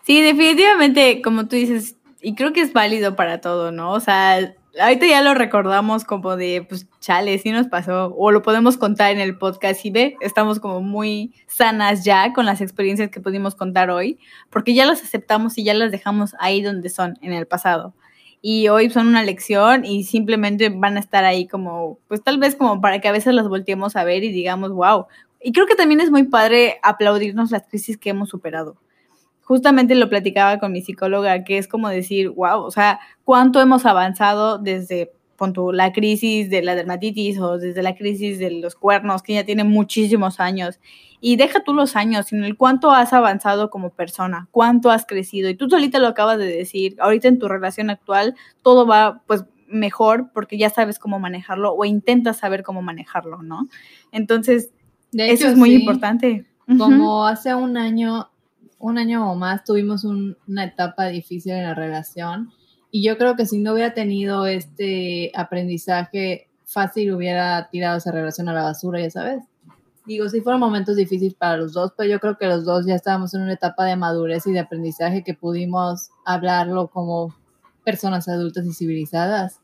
Sí, 0.03 0.23
definitivamente, 0.23 1.21
como 1.23 1.49
tú 1.49 1.57
dices, 1.57 1.97
y 2.23 2.37
creo 2.37 2.53
que 2.53 2.61
es 2.61 2.73
válido 2.73 3.17
para 3.17 3.41
todo, 3.41 3.73
¿no? 3.73 3.93
O 3.93 4.01
sea, 4.01 4.55
ahorita 4.79 5.07
ya 5.07 5.23
lo 5.23 5.35
recordamos 5.35 6.05
como 6.05 6.37
de, 6.37 6.65
pues, 6.69 6.87
chale, 7.01 7.39
sí 7.39 7.51
nos 7.51 7.69
pasó, 7.69 8.15
o 8.17 8.31
lo 8.31 8.43
podemos 8.43 8.77
contar 8.77 9.13
en 9.13 9.21
el 9.21 9.37
podcast 9.37 9.85
y 9.85 9.91
ve, 9.91 10.17
estamos 10.21 10.61
como 10.61 10.81
muy 10.81 11.33
sanas 11.47 12.05
ya 12.05 12.33
con 12.33 12.47
las 12.47 12.61
experiencias 12.61 13.11
que 13.11 13.21
pudimos 13.21 13.55
contar 13.55 13.91
hoy, 13.91 14.19
porque 14.51 14.75
ya 14.75 14.87
las 14.87 15.03
aceptamos 15.03 15.59
y 15.59 15.65
ya 15.65 15.75
las 15.75 15.91
dejamos 15.91 16.35
ahí 16.39 16.63
donde 16.63 16.89
son, 16.89 17.19
en 17.23 17.33
el 17.33 17.47
pasado. 17.47 17.95
Y 18.43 18.69
hoy 18.69 18.89
son 18.91 19.07
una 19.07 19.23
lección 19.23 19.85
y 19.85 20.05
simplemente 20.05 20.71
van 20.71 20.97
a 20.97 21.01
estar 21.01 21.25
ahí 21.25 21.47
como, 21.47 21.99
pues 22.09 22.23
tal 22.23 22.39
vez 22.39 22.57
como 22.57 22.81
para 22.81 23.01
que 23.01 23.09
a 23.09 23.13
veces 23.13 23.35
las 23.35 23.49
volteemos 23.49 23.97
a 23.97 24.05
ver 24.05 24.25
y 24.25 24.33
digamos, 24.33 24.71
wow. 24.71 25.07
Y 25.43 25.53
creo 25.53 25.67
que 25.67 25.75
también 25.75 26.01
es 26.01 26.11
muy 26.11 26.25
padre 26.25 26.79
aplaudirnos 26.83 27.51
las 27.51 27.67
crisis 27.67 27.99
que 27.99 28.11
hemos 28.11 28.31
superado 28.31 28.77
justamente 29.51 29.97
lo 29.97 30.09
platicaba 30.09 30.61
con 30.61 30.71
mi 30.71 30.81
psicóloga, 30.81 31.43
que 31.43 31.59
es 31.59 31.67
como 31.67 31.89
decir, 31.89 32.29
wow, 32.31 32.61
o 32.61 32.71
sea, 32.71 33.01
cuánto 33.25 33.61
hemos 33.61 33.85
avanzado 33.85 34.59
desde 34.59 35.11
pon 35.35 35.53
tú, 35.53 35.73
la 35.73 35.93
crisis 35.93 36.49
de 36.51 36.63
la 36.63 36.77
dermatitis 36.77 37.37
o 37.41 37.59
desde 37.59 37.83
la 37.83 37.97
crisis 37.97 38.39
de 38.39 38.53
los 38.53 38.77
cuernos, 38.77 39.25
que 39.25 39.35
ya 39.35 39.43
tiene 39.43 39.65
muchísimos 39.65 40.39
años. 40.39 40.79
Y 41.21 41.35
deja 41.35 41.65
tú 41.65 41.75
los 41.75 41.97
años, 41.97 42.27
sino 42.27 42.47
el 42.47 42.57
cuánto 42.57 42.93
has 42.93 43.13
avanzado 43.13 43.71
como 43.71 43.91
persona, 43.91 44.47
cuánto 44.53 44.89
has 44.89 45.05
crecido. 45.05 45.51
Y 45.51 45.57
tú 45.57 45.69
solita 45.69 45.99
lo 45.99 46.07
acabas 46.07 46.39
de 46.39 46.47
decir, 46.47 46.95
ahorita 47.01 47.27
en 47.27 47.41
tu 47.41 47.49
relación 47.49 47.91
actual 47.91 48.37
todo 48.63 48.87
va 48.87 49.21
pues 49.27 49.47
mejor 49.67 50.31
porque 50.33 50.59
ya 50.59 50.71
sabes 50.71 51.01
cómo 51.01 51.19
manejarlo 51.19 51.73
o 51.73 51.85
intentas 51.85 52.39
saber 52.39 52.63
cómo 52.63 52.83
manejarlo, 52.83 53.43
¿no? 53.43 53.67
Entonces, 54.13 54.71
eso 55.13 55.49
es 55.49 55.57
muy 55.57 55.71
sí, 55.71 55.81
importante. 55.81 56.47
Como 56.79 57.27
hace 57.27 57.53
un 57.53 57.77
año, 57.77 58.30
un 58.81 58.99
año 58.99 59.31
o 59.31 59.37
más, 59.37 59.63
tuvimos 59.63 60.03
un- 60.05 60.37
una 60.49 60.65
etapa 60.65 61.07
difícil 61.07 61.53
en 61.53 61.63
la 61.65 61.75
relación. 61.75 62.51
Y 62.91 63.05
yo 63.05 63.17
creo 63.19 63.37
que 63.37 63.47
si 63.47 63.59
no 63.59 63.75
hubiera 63.75 63.95
tenido 63.95 64.47
este 64.47 65.31
aprendizaje, 65.37 66.49
fácil 66.65 67.13
hubiera 67.15 67.69
tirado 67.71 67.99
esa 67.99 68.11
relación 68.11 68.49
a 68.49 68.53
la 68.55 68.63
basura, 68.65 69.01
ya 69.01 69.11
sabes. 69.11 69.45
Digo, 70.07 70.29
sí 70.29 70.41
fueron 70.41 70.61
momentos 70.61 70.97
difíciles 70.97 71.35
para 71.35 71.57
los 71.59 71.73
dos, 71.73 71.93
pero 71.97 72.11
yo 72.11 72.19
creo 72.19 72.37
que 72.39 72.47
los 72.47 72.65
dos 72.65 72.87
ya 72.87 72.95
estábamos 72.95 73.35
en 73.35 73.43
una 73.43 73.53
etapa 73.53 73.85
de 73.85 73.97
madurez 73.97 74.47
y 74.47 74.53
de 74.53 74.59
aprendizaje 74.61 75.23
que 75.23 75.35
pudimos 75.35 76.11
hablarlo 76.25 76.89
como 76.89 77.35
personas 77.85 78.29
adultas 78.29 78.65
y 78.67 78.73
civilizadas. 78.73 79.61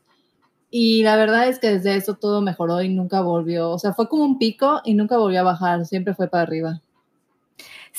Y 0.69 1.03
la 1.03 1.15
verdad 1.15 1.47
es 1.47 1.59
que 1.59 1.71
desde 1.71 1.95
eso 1.95 2.15
todo 2.15 2.41
mejoró 2.41 2.81
y 2.81 2.89
nunca 2.89 3.21
volvió. 3.21 3.71
O 3.71 3.79
sea, 3.79 3.93
fue 3.93 4.07
como 4.09 4.23
un 4.23 4.37
pico 4.37 4.81
y 4.85 4.93
nunca 4.93 5.17
volvió 5.17 5.39
a 5.41 5.43
bajar, 5.43 5.85
siempre 5.85 6.13
fue 6.13 6.27
para 6.29 6.43
arriba. 6.43 6.81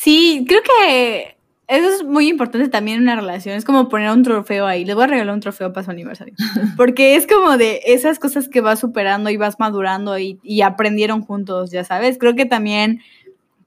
Sí, 0.01 0.45
creo 0.47 0.61
que 0.63 1.37
eso 1.67 1.89
es 1.89 2.05
muy 2.05 2.29
importante 2.29 2.69
también 2.69 2.99
en 2.99 3.03
una 3.03 3.17
relación. 3.17 3.57
Es 3.57 3.65
como 3.65 3.89
poner 3.89 4.13
un 4.13 4.23
trofeo 4.23 4.65
ahí. 4.65 4.85
Les 4.85 4.95
voy 4.95 5.03
a 5.03 5.09
regalar 5.09 5.35
un 5.35 5.41
trofeo 5.41 5.73
para 5.73 5.85
su 5.85 5.91
aniversario. 5.91 6.35
Porque 6.77 7.17
es 7.17 7.27
como 7.27 7.59
de 7.59 7.81
esas 7.85 8.21
cosas 8.21 8.49
que 8.49 8.61
vas 8.61 8.79
superando 8.79 9.29
y 9.29 9.37
vas 9.37 9.59
madurando 9.59 10.17
y, 10.17 10.39
y 10.45 10.63
aprendieron 10.63 11.23
juntos, 11.23 11.73
ya 11.73 11.83
sabes. 11.83 12.17
Creo 12.17 12.37
que 12.37 12.47
también 12.47 13.01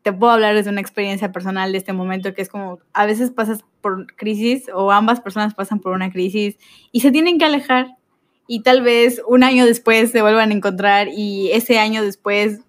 te 0.04 0.14
puedo 0.14 0.32
hablar 0.32 0.56
desde 0.56 0.70
una 0.70 0.80
experiencia 0.80 1.34
personal 1.34 1.74
de 1.74 1.80
este 1.80 1.92
momento, 1.92 2.34
que 2.34 2.42
es 2.42 2.48
como 2.48 2.80
a 2.94 3.06
veces 3.06 3.30
pasas 3.32 3.66
por 3.82 4.08
crisis 4.16 4.70
o 4.74 4.90
ambas 4.94 5.20
personas 5.20 5.54
pasan 5.54 5.82
por 5.82 5.92
una 5.92 6.14
crisis 6.14 6.58
y 6.94 7.02
se 7.02 7.12
tienen 7.12 7.40
que 7.40 7.46
alejar. 7.46 7.98
Y 8.48 8.62
tal 8.62 8.82
vez 8.82 9.22
un 9.28 9.44
año 9.44 9.66
después 9.66 10.12
se 10.12 10.22
vuelvan 10.22 10.52
a 10.52 10.54
encontrar 10.54 11.10
y 11.10 11.52
ese 11.52 11.78
año 11.78 12.02
después... 12.02 12.62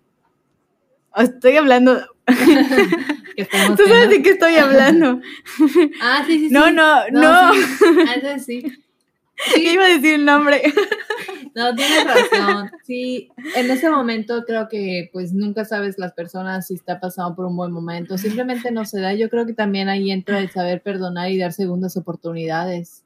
Estoy 1.16 1.56
hablando... 1.58 2.11
Tú 3.76 3.84
sabes 3.86 4.04
no. 4.04 4.10
de 4.10 4.22
qué 4.22 4.30
estoy 4.30 4.56
hablando. 4.56 5.20
Ah, 6.00 6.22
sí, 6.26 6.38
sí, 6.38 6.48
sí. 6.48 6.54
No, 6.54 6.70
no, 6.70 7.08
no. 7.10 7.52
sí. 7.54 7.60
Ah, 8.08 8.14
ese 8.14 8.38
sí. 8.38 8.62
Yo 9.56 9.72
iba 9.72 9.84
a 9.84 9.88
decir 9.88 10.18
un 10.18 10.24
nombre. 10.24 10.62
No, 11.54 11.74
tienes 11.74 12.06
razón. 12.06 12.70
Sí, 12.82 13.28
en 13.54 13.70
ese 13.70 13.90
momento 13.90 14.44
creo 14.46 14.70
que 14.70 15.10
pues 15.12 15.34
nunca 15.34 15.66
sabes 15.66 15.98
las 15.98 16.14
personas 16.14 16.66
si 16.68 16.74
está 16.74 16.98
pasando 16.98 17.36
por 17.36 17.44
un 17.44 17.56
buen 17.56 17.70
momento. 17.70 18.16
Simplemente 18.16 18.70
no 18.70 18.86
se 18.86 19.00
da. 19.00 19.12
Yo 19.12 19.28
creo 19.28 19.44
que 19.44 19.52
también 19.52 19.90
ahí 19.90 20.10
entra 20.10 20.38
el 20.38 20.50
saber 20.50 20.82
perdonar 20.82 21.30
y 21.30 21.36
dar 21.36 21.52
segundas 21.52 21.98
oportunidades. 21.98 23.04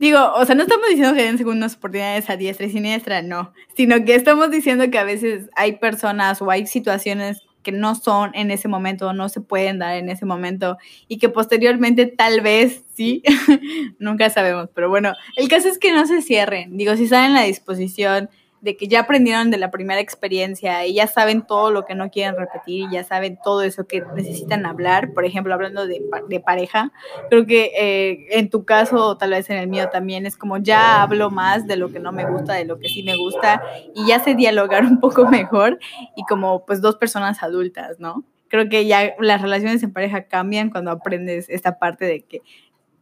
Digo, 0.00 0.32
o 0.34 0.44
sea, 0.44 0.56
no 0.56 0.64
estamos 0.64 0.88
diciendo 0.88 1.14
que 1.14 1.22
den 1.22 1.38
segundas 1.38 1.76
oportunidades 1.76 2.28
a 2.28 2.36
diestra 2.36 2.66
y 2.66 2.70
siniestra, 2.70 3.22
no. 3.22 3.52
Sino 3.76 4.04
que 4.04 4.16
estamos 4.16 4.50
diciendo 4.50 4.90
que 4.90 4.98
a 4.98 5.04
veces 5.04 5.48
hay 5.54 5.76
personas 5.76 6.42
o 6.42 6.50
hay 6.50 6.66
situaciones 6.66 7.42
que 7.62 7.72
no 7.72 7.94
son 7.94 8.30
en 8.34 8.50
ese 8.50 8.68
momento, 8.68 9.12
no 9.12 9.28
se 9.28 9.40
pueden 9.40 9.78
dar 9.78 9.96
en 9.96 10.08
ese 10.08 10.26
momento 10.26 10.78
y 11.08 11.18
que 11.18 11.28
posteriormente 11.28 12.06
tal 12.06 12.40
vez 12.40 12.84
sí, 12.94 13.22
nunca 13.98 14.30
sabemos. 14.30 14.68
Pero 14.74 14.88
bueno, 14.88 15.14
el 15.36 15.48
caso 15.48 15.68
es 15.68 15.78
que 15.78 15.92
no 15.92 16.06
se 16.06 16.22
cierren. 16.22 16.76
Digo, 16.76 16.96
si 16.96 17.04
están 17.04 17.26
en 17.26 17.34
la 17.34 17.42
disposición 17.42 18.30
de 18.62 18.76
que 18.76 18.86
ya 18.86 19.00
aprendieron 19.00 19.50
de 19.50 19.58
la 19.58 19.72
primera 19.72 20.00
experiencia 20.00 20.86
y 20.86 20.94
ya 20.94 21.08
saben 21.08 21.42
todo 21.42 21.72
lo 21.72 21.84
que 21.84 21.96
no 21.96 22.10
quieren 22.10 22.36
repetir 22.36 22.88
y 22.88 22.92
ya 22.92 23.02
saben 23.02 23.36
todo 23.42 23.62
eso 23.62 23.88
que 23.88 24.04
necesitan 24.14 24.64
hablar, 24.66 25.12
por 25.12 25.24
ejemplo, 25.24 25.52
hablando 25.52 25.84
de, 25.88 26.00
de 26.28 26.40
pareja, 26.40 26.92
creo 27.28 27.44
que 27.44 27.72
eh, 27.76 28.26
en 28.30 28.50
tu 28.50 28.64
caso 28.64 29.04
o 29.04 29.18
tal 29.18 29.30
vez 29.30 29.50
en 29.50 29.56
el 29.56 29.66
mío 29.66 29.88
también 29.90 30.26
es 30.26 30.36
como 30.36 30.58
ya 30.58 31.02
hablo 31.02 31.28
más 31.28 31.66
de 31.66 31.76
lo 31.76 31.90
que 31.90 31.98
no 31.98 32.12
me 32.12 32.24
gusta, 32.24 32.54
de 32.54 32.64
lo 32.64 32.78
que 32.78 32.88
sí 32.88 33.02
me 33.02 33.16
gusta 33.16 33.60
y 33.96 34.06
ya 34.06 34.20
sé 34.20 34.36
dialogar 34.36 34.84
un 34.86 35.00
poco 35.00 35.26
mejor 35.26 35.80
y 36.16 36.22
como 36.22 36.64
pues 36.64 36.80
dos 36.80 36.94
personas 36.94 37.42
adultas, 37.42 37.98
¿no? 37.98 38.24
Creo 38.46 38.68
que 38.68 38.86
ya 38.86 39.14
las 39.18 39.42
relaciones 39.42 39.82
en 39.82 39.92
pareja 39.92 40.28
cambian 40.28 40.70
cuando 40.70 40.92
aprendes 40.92 41.48
esta 41.48 41.80
parte 41.80 42.04
de 42.04 42.22
que 42.22 42.42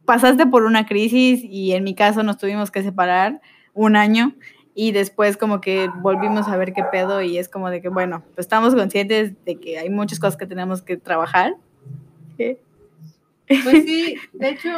pasaste 0.05 0.47
por 0.47 0.63
una 0.63 0.87
crisis 0.87 1.43
y 1.43 1.73
en 1.73 1.83
mi 1.83 1.93
caso 1.93 2.23
nos 2.23 2.39
tuvimos 2.39 2.71
que 2.71 2.81
separar 2.81 3.41
un 3.73 3.95
año 3.95 4.33
y 4.81 4.93
después 4.93 5.37
como 5.37 5.61
que 5.61 5.91
volvimos 6.01 6.47
a 6.47 6.57
ver 6.57 6.73
qué 6.73 6.83
pedo 6.83 7.21
y 7.21 7.37
es 7.37 7.47
como 7.47 7.69
de 7.69 7.83
que 7.83 7.89
bueno, 7.89 8.23
pues 8.33 8.47
estamos 8.47 8.73
conscientes 8.73 9.33
de 9.45 9.59
que 9.59 9.77
hay 9.77 9.91
muchas 9.91 10.19
cosas 10.19 10.37
que 10.37 10.47
tenemos 10.47 10.81
que 10.81 10.97
trabajar. 10.97 11.53
Pues 13.45 13.83
sí, 13.85 14.15
de 14.33 14.49
hecho, 14.49 14.71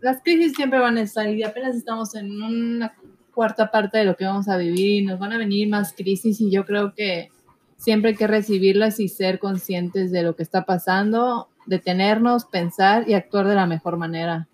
las 0.00 0.20
crisis 0.24 0.54
siempre 0.56 0.80
van 0.80 0.96
a 0.96 1.02
estar 1.02 1.28
y 1.30 1.44
apenas 1.44 1.76
estamos 1.76 2.16
en 2.16 2.42
una 2.42 2.96
cuarta 3.32 3.70
parte 3.70 3.98
de 3.98 4.04
lo 4.04 4.16
que 4.16 4.24
vamos 4.24 4.48
a 4.48 4.56
vivir 4.56 5.02
y 5.02 5.04
nos 5.04 5.20
van 5.20 5.32
a 5.32 5.38
venir 5.38 5.68
más 5.68 5.92
crisis 5.92 6.40
y 6.40 6.50
yo 6.50 6.64
creo 6.64 6.92
que 6.92 7.28
siempre 7.76 8.10
hay 8.10 8.16
que 8.16 8.26
recibirlas 8.26 8.98
y 8.98 9.06
ser 9.06 9.38
conscientes 9.38 10.10
de 10.10 10.24
lo 10.24 10.34
que 10.34 10.42
está 10.42 10.64
pasando, 10.64 11.50
detenernos, 11.66 12.46
pensar 12.46 13.08
y 13.08 13.14
actuar 13.14 13.46
de 13.46 13.54
la 13.54 13.66
mejor 13.66 13.96
manera. 13.96 14.48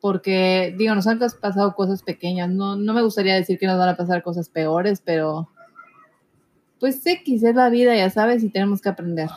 Porque, 0.00 0.74
digo, 0.76 0.94
nos 0.94 1.06
han 1.06 1.18
pasado 1.18 1.74
cosas 1.74 2.02
pequeñas, 2.02 2.50
no, 2.50 2.76
no 2.76 2.94
me 2.94 3.02
gustaría 3.02 3.34
decir 3.34 3.58
que 3.58 3.66
nos 3.66 3.78
van 3.78 3.88
a 3.88 3.96
pasar 3.96 4.22
cosas 4.22 4.48
peores, 4.48 5.02
pero 5.04 5.48
pues 6.78 7.04
X 7.06 7.42
es 7.42 7.54
la 7.54 7.70
vida, 7.70 7.96
ya 7.96 8.10
sabes, 8.10 8.42
y 8.42 8.50
tenemos 8.50 8.80
que 8.80 8.90
aprender. 8.90 9.30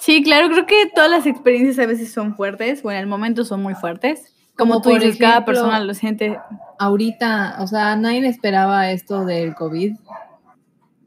Sí, 0.00 0.22
claro, 0.22 0.48
creo 0.48 0.66
que 0.66 0.90
todas 0.94 1.10
las 1.10 1.26
experiencias 1.26 1.78
a 1.78 1.86
veces 1.86 2.12
son 2.12 2.34
fuertes 2.36 2.84
o 2.84 2.90
en 2.90 2.98
el 2.98 3.06
momento 3.06 3.44
son 3.44 3.62
muy 3.62 3.74
fuertes. 3.74 4.34
Como, 4.56 4.74
Como 4.74 4.82
tú 4.82 4.90
por 4.90 5.00
dices, 5.00 5.18
cada 5.18 5.44
persona 5.44 5.80
lo 5.80 5.94
siente. 5.94 6.38
Ahorita, 6.78 7.56
o 7.60 7.66
sea, 7.66 7.96
nadie 7.96 8.26
esperaba 8.28 8.90
esto 8.90 9.24
del 9.24 9.54
COVID. 9.54 9.96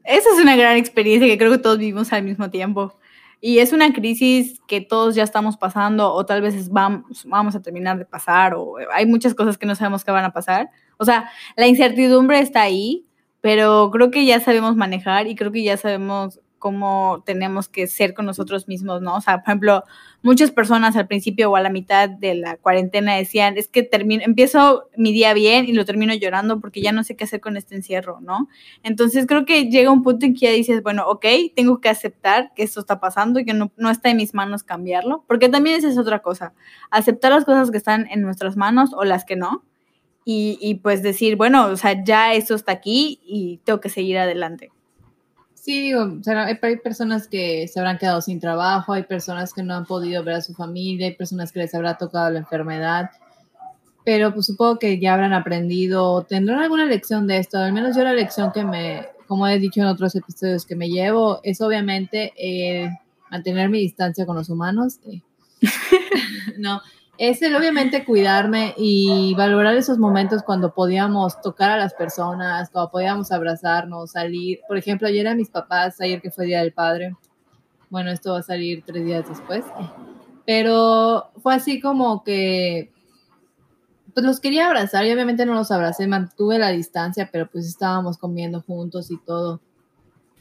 Esa 0.04 0.28
es 0.34 0.40
una 0.40 0.56
gran 0.56 0.76
experiencia 0.76 1.28
que 1.28 1.38
creo 1.38 1.52
que 1.52 1.58
todos 1.58 1.78
vivimos 1.78 2.12
al 2.12 2.24
mismo 2.24 2.50
tiempo. 2.50 2.94
Y 3.40 3.60
es 3.60 3.72
una 3.72 3.92
crisis 3.92 4.60
que 4.66 4.80
todos 4.80 5.14
ya 5.14 5.22
estamos 5.22 5.56
pasando 5.56 6.12
o 6.12 6.26
tal 6.26 6.42
vez 6.42 6.68
vamos, 6.70 7.24
vamos 7.26 7.54
a 7.54 7.62
terminar 7.62 7.98
de 7.98 8.04
pasar 8.04 8.54
o 8.54 8.76
hay 8.92 9.06
muchas 9.06 9.34
cosas 9.34 9.56
que 9.56 9.66
no 9.66 9.74
sabemos 9.74 10.04
que 10.04 10.10
van 10.10 10.24
a 10.24 10.32
pasar. 10.32 10.70
O 10.96 11.04
sea, 11.04 11.30
la 11.56 11.68
incertidumbre 11.68 12.40
está 12.40 12.62
ahí, 12.62 13.06
pero 13.40 13.90
creo 13.92 14.10
que 14.10 14.24
ya 14.26 14.40
sabemos 14.40 14.74
manejar 14.74 15.28
y 15.28 15.36
creo 15.36 15.52
que 15.52 15.62
ya 15.62 15.76
sabemos 15.76 16.40
cómo 16.58 17.22
tenemos 17.24 17.68
que 17.68 17.86
ser 17.86 18.14
con 18.14 18.26
nosotros 18.26 18.68
mismos, 18.68 19.00
¿no? 19.00 19.16
O 19.16 19.20
sea, 19.20 19.38
por 19.38 19.50
ejemplo, 19.50 19.84
muchas 20.22 20.50
personas 20.50 20.96
al 20.96 21.06
principio 21.06 21.50
o 21.50 21.56
a 21.56 21.60
la 21.60 21.70
mitad 21.70 22.08
de 22.08 22.34
la 22.34 22.56
cuarentena 22.56 23.14
decían, 23.14 23.56
es 23.56 23.68
que 23.68 23.82
termino, 23.82 24.22
empiezo 24.24 24.88
mi 24.96 25.12
día 25.12 25.32
bien 25.34 25.66
y 25.66 25.72
lo 25.72 25.84
termino 25.84 26.14
llorando 26.14 26.60
porque 26.60 26.80
ya 26.80 26.92
no 26.92 27.04
sé 27.04 27.16
qué 27.16 27.24
hacer 27.24 27.40
con 27.40 27.56
este 27.56 27.74
encierro, 27.76 28.20
¿no? 28.20 28.48
Entonces 28.82 29.26
creo 29.26 29.44
que 29.44 29.70
llega 29.70 29.90
un 29.90 30.02
punto 30.02 30.26
en 30.26 30.34
que 30.34 30.46
ya 30.46 30.50
dices, 30.50 30.82
bueno, 30.82 31.04
ok, 31.08 31.26
tengo 31.54 31.80
que 31.80 31.88
aceptar 31.88 32.52
que 32.54 32.62
esto 32.62 32.80
está 32.80 33.00
pasando 33.00 33.40
y 33.40 33.44
que 33.44 33.54
no, 33.54 33.70
no 33.76 33.90
está 33.90 34.10
en 34.10 34.16
mis 34.16 34.34
manos 34.34 34.62
cambiarlo, 34.62 35.24
porque 35.26 35.48
también 35.48 35.76
esa 35.76 35.88
es 35.88 35.98
otra 35.98 36.20
cosa, 36.20 36.52
aceptar 36.90 37.32
las 37.32 37.44
cosas 37.44 37.70
que 37.70 37.78
están 37.78 38.06
en 38.10 38.22
nuestras 38.22 38.56
manos 38.56 38.90
o 38.92 39.04
las 39.04 39.24
que 39.24 39.36
no, 39.36 39.62
y, 40.24 40.58
y 40.60 40.74
pues 40.76 41.02
decir, 41.02 41.36
bueno, 41.36 41.66
o 41.66 41.76
sea, 41.76 42.04
ya 42.04 42.34
esto 42.34 42.54
está 42.54 42.72
aquí 42.72 43.20
y 43.24 43.60
tengo 43.64 43.80
que 43.80 43.88
seguir 43.88 44.18
adelante. 44.18 44.70
Sí, 45.68 45.82
digo, 45.82 46.18
hay, 46.24 46.58
hay 46.62 46.76
personas 46.78 47.28
que 47.28 47.68
se 47.68 47.78
habrán 47.78 47.98
quedado 47.98 48.22
sin 48.22 48.40
trabajo, 48.40 48.94
hay 48.94 49.02
personas 49.02 49.52
que 49.52 49.62
no 49.62 49.74
han 49.74 49.84
podido 49.84 50.24
ver 50.24 50.36
a 50.36 50.40
su 50.40 50.54
familia, 50.54 51.08
hay 51.08 51.14
personas 51.14 51.52
que 51.52 51.58
les 51.58 51.74
habrá 51.74 51.98
tocado 51.98 52.30
la 52.30 52.38
enfermedad. 52.38 53.10
pero 54.02 54.32
pues 54.32 54.46
supongo 54.46 54.78
que 54.78 54.98
ya 54.98 55.12
habrán 55.12 55.34
aprendido, 55.34 56.22
tendrán 56.22 56.60
alguna 56.60 56.86
lección 56.86 57.26
de 57.26 57.36
esto, 57.36 57.58
al 57.58 57.74
menos 57.74 57.94
yo 57.94 58.02
la 58.02 58.14
lección 58.14 58.50
que 58.50 58.64
me, 58.64 59.08
como 59.26 59.46
he 59.46 59.58
dicho 59.58 59.82
en 59.82 59.88
otros 59.88 60.14
episodios, 60.14 60.64
que 60.64 60.74
me 60.74 60.88
llevo 60.88 61.40
es 61.42 61.60
obviamente 61.60 62.32
eh, 62.38 62.88
mantener 63.30 63.68
mi 63.68 63.80
distancia 63.80 64.24
con 64.24 64.36
los 64.36 64.48
humanos. 64.48 65.00
Eh. 65.04 65.20
no, 66.56 66.80
es 67.18 67.42
el 67.42 67.56
obviamente 67.56 68.04
cuidarme 68.04 68.74
y 68.76 69.34
valorar 69.34 69.74
esos 69.76 69.98
momentos 69.98 70.44
cuando 70.44 70.72
podíamos 70.72 71.40
tocar 71.40 71.72
a 71.72 71.76
las 71.76 71.92
personas, 71.92 72.70
cuando 72.70 72.90
podíamos 72.92 73.32
abrazarnos, 73.32 74.12
salir. 74.12 74.60
Por 74.68 74.78
ejemplo, 74.78 75.08
ayer 75.08 75.26
a 75.26 75.34
mis 75.34 75.50
papás, 75.50 76.00
ayer 76.00 76.22
que 76.22 76.30
fue 76.30 76.46
Día 76.46 76.60
del 76.60 76.72
Padre, 76.72 77.16
bueno, 77.90 78.10
esto 78.12 78.32
va 78.32 78.38
a 78.38 78.42
salir 78.42 78.84
tres 78.86 79.04
días 79.04 79.28
después, 79.28 79.64
pero 80.46 81.30
fue 81.42 81.54
así 81.54 81.80
como 81.80 82.22
que 82.22 82.92
pues 84.14 84.24
los 84.24 84.40
quería 84.40 84.66
abrazar 84.66 85.04
y 85.04 85.12
obviamente 85.12 85.44
no 85.44 85.54
los 85.54 85.70
abracé, 85.70 86.06
mantuve 86.06 86.58
la 86.58 86.70
distancia, 86.70 87.30
pero 87.32 87.48
pues 87.50 87.66
estábamos 87.66 88.16
comiendo 88.16 88.62
juntos 88.62 89.10
y 89.10 89.18
todo. 89.18 89.60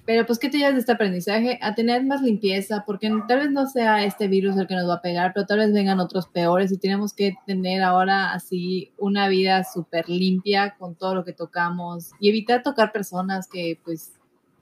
Pero 0.08 0.26
pues, 0.26 0.40
¿qué 0.40 0.48
te 0.48 0.58
llevas 0.58 0.76
de 0.76 0.80
este 0.80 0.94
aprendizaje? 0.94 1.60
A 1.62 1.76
tener 1.76 2.06
más 2.06 2.22
limpieza, 2.22 2.86
porque 2.86 3.12
tal 3.28 3.40
vez 3.40 3.52
no 3.52 3.68
sea 3.68 4.06
este 4.06 4.30
virus 4.30 4.56
el 4.56 4.66
que 4.66 4.74
nos 4.74 4.88
va 4.88 4.96
a 4.96 5.02
pegar, 5.02 5.34
pero 5.34 5.46
tal 5.46 5.60
vez 5.60 5.74
vengan 5.74 6.00
otros 6.00 6.28
peores 6.28 6.72
y 6.72 6.78
tenemos 6.78 7.12
que 7.14 7.36
tener 7.46 7.84
ahora 7.84 8.32
así 8.32 8.94
una 8.98 9.28
vida 9.28 9.66
súper 9.66 10.08
limpia 10.08 10.78
con 10.80 10.96
todo 10.96 11.14
lo 11.14 11.26
que 11.26 11.34
tocamos 11.34 12.12
y 12.22 12.30
evitar 12.30 12.64
tocar 12.64 12.94
personas 12.94 13.50
que 13.50 13.82
pues 13.84 14.14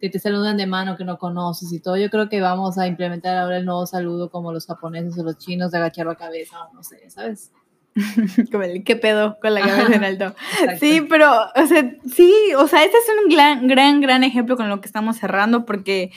que 0.01 0.09
te 0.09 0.17
saludan 0.17 0.57
de 0.57 0.65
mano 0.65 0.97
que 0.97 1.05
no 1.05 1.19
conoces 1.19 1.71
y 1.71 1.79
todo. 1.79 1.95
Yo 1.95 2.09
creo 2.09 2.27
que 2.27 2.41
vamos 2.41 2.79
a 2.79 2.87
implementar 2.87 3.37
ahora 3.37 3.57
el 3.57 3.65
nuevo 3.65 3.85
saludo 3.85 4.31
como 4.31 4.51
los 4.51 4.65
japoneses 4.65 5.15
o 5.19 5.23
los 5.23 5.37
chinos 5.37 5.69
de 5.69 5.77
agachar 5.77 6.07
la 6.07 6.15
cabeza 6.15 6.57
o 6.63 6.73
no 6.73 6.81
sé, 6.81 7.07
¿sabes? 7.11 7.51
Como 8.51 8.63
el 8.63 8.83
qué 8.83 8.95
pedo 8.95 9.37
con 9.41 9.53
la 9.53 9.61
cabeza 9.61 9.95
en 9.95 10.03
alto. 10.03 10.35
Sí, 10.79 11.01
pero, 11.09 11.31
o 11.55 11.67
sea, 11.67 11.95
sí, 12.13 12.33
o 12.57 12.67
sea, 12.67 12.83
este 12.83 12.97
es 12.97 13.05
un 13.23 13.29
gran, 13.29 13.67
gran, 13.67 14.01
gran 14.01 14.23
ejemplo 14.23 14.57
con 14.57 14.69
lo 14.69 14.81
que 14.81 14.87
estamos 14.87 15.17
cerrando 15.17 15.65
porque 15.65 16.11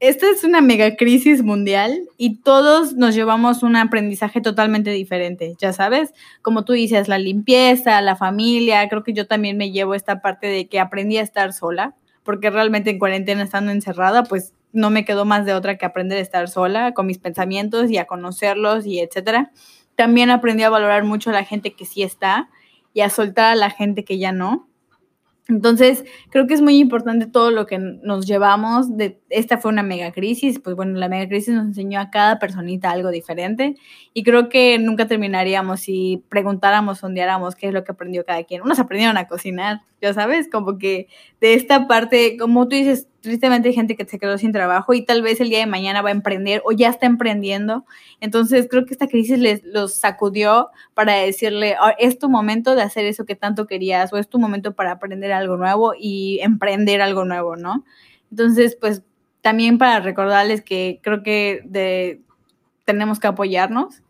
esta 0.00 0.28
es 0.28 0.44
una 0.44 0.60
mega 0.60 0.96
crisis 0.96 1.42
mundial 1.42 1.98
y 2.18 2.42
todos 2.42 2.92
nos 2.94 3.14
llevamos 3.14 3.62
un 3.62 3.76
aprendizaje 3.76 4.42
totalmente 4.42 4.90
diferente, 4.90 5.54
ya 5.58 5.72
sabes, 5.72 6.12
como 6.42 6.64
tú 6.64 6.74
dices, 6.74 7.08
la 7.08 7.16
limpieza, 7.16 8.02
la 8.02 8.16
familia, 8.16 8.86
creo 8.88 9.02
que 9.02 9.14
yo 9.14 9.26
también 9.26 9.56
me 9.56 9.70
llevo 9.70 9.94
esta 9.94 10.20
parte 10.20 10.46
de 10.48 10.68
que 10.68 10.80
aprendí 10.80 11.16
a 11.16 11.22
estar 11.22 11.54
sola, 11.54 11.94
porque 12.22 12.50
realmente 12.50 12.90
en 12.90 12.98
cuarentena 12.98 13.42
estando 13.42 13.72
encerrada, 13.72 14.24
pues 14.24 14.52
no 14.72 14.90
me 14.90 15.06
quedó 15.06 15.24
más 15.24 15.46
de 15.46 15.54
otra 15.54 15.78
que 15.78 15.86
aprender 15.86 16.18
a 16.18 16.22
estar 16.22 16.48
sola 16.48 16.92
con 16.92 17.06
mis 17.06 17.18
pensamientos 17.18 17.90
y 17.90 17.96
a 17.96 18.06
conocerlos 18.06 18.84
y 18.84 19.00
etcétera 19.00 19.52
también 19.96 20.30
aprendí 20.30 20.62
a 20.62 20.70
valorar 20.70 21.04
mucho 21.04 21.30
a 21.30 21.32
la 21.32 21.44
gente 21.44 21.74
que 21.74 21.84
sí 21.84 22.02
está 22.02 22.50
y 22.92 23.00
a 23.00 23.10
soltar 23.10 23.52
a 23.52 23.56
la 23.56 23.70
gente 23.70 24.04
que 24.04 24.18
ya 24.18 24.32
no. 24.32 24.68
Entonces, 25.46 26.06
creo 26.30 26.46
que 26.46 26.54
es 26.54 26.62
muy 26.62 26.78
importante 26.78 27.26
todo 27.26 27.50
lo 27.50 27.66
que 27.66 27.78
nos 27.78 28.26
llevamos 28.26 28.86
esta 29.28 29.58
fue 29.58 29.70
una 29.70 29.82
mega 29.82 30.10
crisis, 30.10 30.58
pues 30.58 30.74
bueno, 30.74 30.98
la 30.98 31.10
mega 31.10 31.28
crisis 31.28 31.52
nos 31.52 31.66
enseñó 31.66 32.00
a 32.00 32.10
cada 32.10 32.38
personita 32.38 32.90
algo 32.90 33.10
diferente 33.10 33.76
y 34.14 34.22
creo 34.22 34.48
que 34.48 34.78
nunca 34.78 35.06
terminaríamos 35.06 35.80
si 35.80 36.24
preguntáramos, 36.30 37.00
sondeáramos 37.00 37.56
qué 37.56 37.66
es 37.68 37.74
lo 37.74 37.84
que 37.84 37.92
aprendió 37.92 38.24
cada 38.24 38.42
quien. 38.44 38.62
Unos 38.62 38.78
aprendieron 38.78 39.18
a 39.18 39.28
cocinar, 39.28 39.82
ya 40.00 40.14
sabes, 40.14 40.48
como 40.50 40.78
que 40.78 41.08
de 41.42 41.52
esta 41.52 41.86
parte, 41.86 42.38
como 42.38 42.66
tú 42.66 42.76
dices, 42.76 43.08
tristemente 43.24 43.68
hay 43.68 43.74
gente 43.74 43.96
que 43.96 44.04
se 44.04 44.18
quedó 44.18 44.36
sin 44.36 44.52
trabajo 44.52 44.92
y 44.92 45.02
tal 45.02 45.22
vez 45.22 45.40
el 45.40 45.48
día 45.48 45.58
de 45.60 45.66
mañana 45.66 46.02
va 46.02 46.10
a 46.10 46.12
emprender 46.12 46.62
o 46.64 46.72
ya 46.72 46.90
está 46.90 47.06
emprendiendo. 47.06 47.86
Entonces 48.20 48.68
creo 48.70 48.84
que 48.84 48.92
esta 48.92 49.08
crisis 49.08 49.38
les 49.38 49.64
los 49.64 49.94
sacudió 49.94 50.68
para 50.92 51.14
decirle, 51.14 51.74
ah, 51.80 51.94
es 51.98 52.18
tu 52.18 52.28
momento 52.28 52.74
de 52.74 52.82
hacer 52.82 53.06
eso 53.06 53.24
que 53.24 53.34
tanto 53.34 53.66
querías 53.66 54.12
o 54.12 54.18
es 54.18 54.28
tu 54.28 54.38
momento 54.38 54.74
para 54.74 54.92
aprender 54.92 55.32
algo 55.32 55.56
nuevo 55.56 55.94
y 55.98 56.38
emprender 56.42 57.00
algo 57.00 57.24
nuevo, 57.24 57.56
¿no? 57.56 57.84
Entonces, 58.30 58.76
pues 58.78 59.02
también 59.40 59.78
para 59.78 60.00
recordarles 60.00 60.62
que 60.62 61.00
creo 61.02 61.22
que 61.22 62.20
tenemos 62.84 63.18
que 63.18 63.26
apoyarnos 63.26 64.03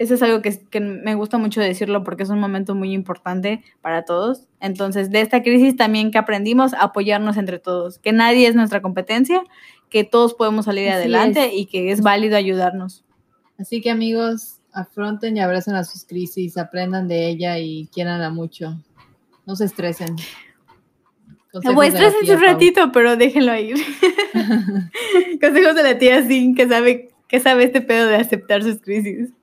eso 0.00 0.14
es 0.14 0.22
algo 0.22 0.40
que, 0.40 0.80
me 0.80 1.14
gusta 1.14 1.36
mucho 1.36 1.60
decirlo 1.60 2.02
porque 2.04 2.22
es 2.22 2.30
un 2.30 2.40
momento 2.40 2.74
muy 2.74 2.94
importante 2.94 3.62
para 3.82 4.06
todos. 4.06 4.46
Entonces, 4.58 5.10
de 5.10 5.20
esta 5.20 5.42
crisis 5.42 5.76
también 5.76 6.10
que 6.10 6.16
aprendimos, 6.16 6.72
apoyarnos 6.72 7.36
entre 7.36 7.58
todos, 7.58 7.98
que 7.98 8.12
nadie 8.12 8.48
es 8.48 8.54
nuestra 8.54 8.80
competencia, 8.80 9.42
que 9.90 10.04
todos 10.04 10.32
podemos 10.32 10.64
salir 10.64 10.88
adelante 10.88 11.54
y 11.54 11.66
que 11.66 11.92
es 11.92 12.00
válido 12.00 12.38
ayudarnos. 12.38 13.04
Así 13.58 13.82
que 13.82 13.90
amigos, 13.90 14.60
afronten 14.72 15.36
y 15.36 15.40
abracen 15.40 15.74
a 15.74 15.84
sus 15.84 16.06
crisis, 16.06 16.56
aprendan 16.56 17.06
de 17.06 17.28
ella 17.28 17.58
y 17.58 17.86
quieranla 17.92 18.30
mucho. 18.30 18.80
No 19.44 19.54
se 19.54 19.66
estresen. 19.66 20.16
O 21.52 21.82
estresen 21.82 22.36
un 22.38 22.42
ratito, 22.42 22.90
pero 22.90 23.18
déjenlo 23.18 23.54
ir. 23.54 23.76
Consejos 25.42 25.74
de 25.74 25.82
la 25.82 25.98
tía 25.98 26.26
Sin, 26.26 26.54
que 26.54 26.66
sabe, 26.66 27.10
que 27.28 27.38
sabe 27.38 27.64
este 27.64 27.82
pedo 27.82 28.06
de 28.06 28.16
aceptar 28.16 28.62
sus 28.62 28.80
crisis. 28.80 29.34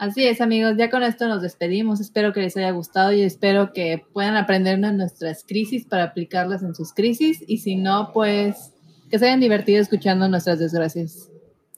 Así 0.00 0.26
es, 0.26 0.40
amigos, 0.40 0.76
ya 0.78 0.88
con 0.88 1.02
esto 1.02 1.28
nos 1.28 1.42
despedimos. 1.42 2.00
Espero 2.00 2.32
que 2.32 2.40
les 2.40 2.56
haya 2.56 2.70
gustado 2.70 3.12
y 3.12 3.20
espero 3.20 3.74
que 3.74 4.02
puedan 4.14 4.34
aprender 4.34 4.78
de 4.78 4.92
nuestras 4.94 5.44
crisis 5.46 5.84
para 5.84 6.04
aplicarlas 6.04 6.62
en 6.62 6.74
sus 6.74 6.94
crisis. 6.94 7.44
Y 7.46 7.58
si 7.58 7.76
no, 7.76 8.10
pues 8.14 8.72
que 9.10 9.18
se 9.18 9.26
hayan 9.26 9.40
divertido 9.40 9.78
escuchando 9.78 10.26
nuestras 10.26 10.58
desgracias. 10.58 11.28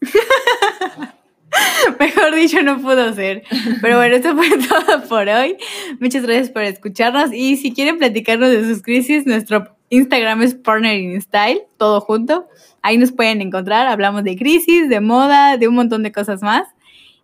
Mejor 1.98 2.36
dicho, 2.36 2.62
no 2.62 2.80
pudo 2.80 3.12
ser. 3.12 3.42
Pero 3.80 3.96
bueno, 3.96 4.14
esto 4.14 4.36
fue 4.36 4.50
todo 4.68 5.02
por 5.08 5.28
hoy. 5.28 5.56
Muchas 5.98 6.22
gracias 6.22 6.50
por 6.50 6.62
escucharnos. 6.62 7.32
Y 7.32 7.56
si 7.56 7.74
quieren 7.74 7.98
platicarnos 7.98 8.50
de 8.50 8.62
sus 8.62 8.82
crisis, 8.82 9.26
nuestro 9.26 9.76
Instagram 9.88 10.42
es 10.42 10.54
Partnering 10.54 11.20
Style, 11.20 11.62
todo 11.76 12.00
junto. 12.00 12.46
Ahí 12.82 12.98
nos 12.98 13.10
pueden 13.10 13.40
encontrar. 13.40 13.88
Hablamos 13.88 14.22
de 14.22 14.36
crisis, 14.36 14.88
de 14.88 15.00
moda, 15.00 15.56
de 15.56 15.66
un 15.66 15.74
montón 15.74 16.04
de 16.04 16.12
cosas 16.12 16.40
más. 16.40 16.68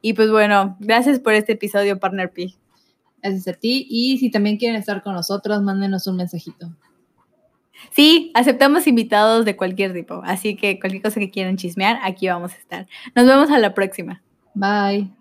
Y 0.01 0.13
pues 0.13 0.31
bueno, 0.31 0.77
gracias 0.81 1.19
por 1.19 1.35
este 1.35 1.53
episodio, 1.53 1.99
Partner 1.99 2.31
P. 2.31 2.55
Gracias 3.23 3.49
a 3.49 3.53
ti. 3.53 3.87
Y 3.89 4.19
si 4.19 4.31
también 4.31 4.57
quieren 4.57 4.79
estar 4.79 5.03
con 5.03 5.15
nosotros, 5.15 5.63
mándenos 5.63 6.07
un 6.07 6.17
mensajito. 6.17 6.71
Sí, 7.91 8.33
aceptamos 8.35 8.87
invitados 8.87 9.45
de 9.45 9.57
cualquier 9.57 9.93
tipo. 9.93 10.21
Así 10.25 10.57
que 10.57 10.79
cualquier 10.81 11.03
cosa 11.03 11.21
que 11.21 11.31
quieran 11.31 11.57
chismear, 11.57 11.99
aquí 12.03 12.29
vamos 12.29 12.53
a 12.53 12.57
estar. 12.57 12.87
Nos 13.15 13.27
vemos 13.27 13.51
a 13.51 13.59
la 13.59 13.75
próxima. 13.75 14.23
Bye. 14.55 15.18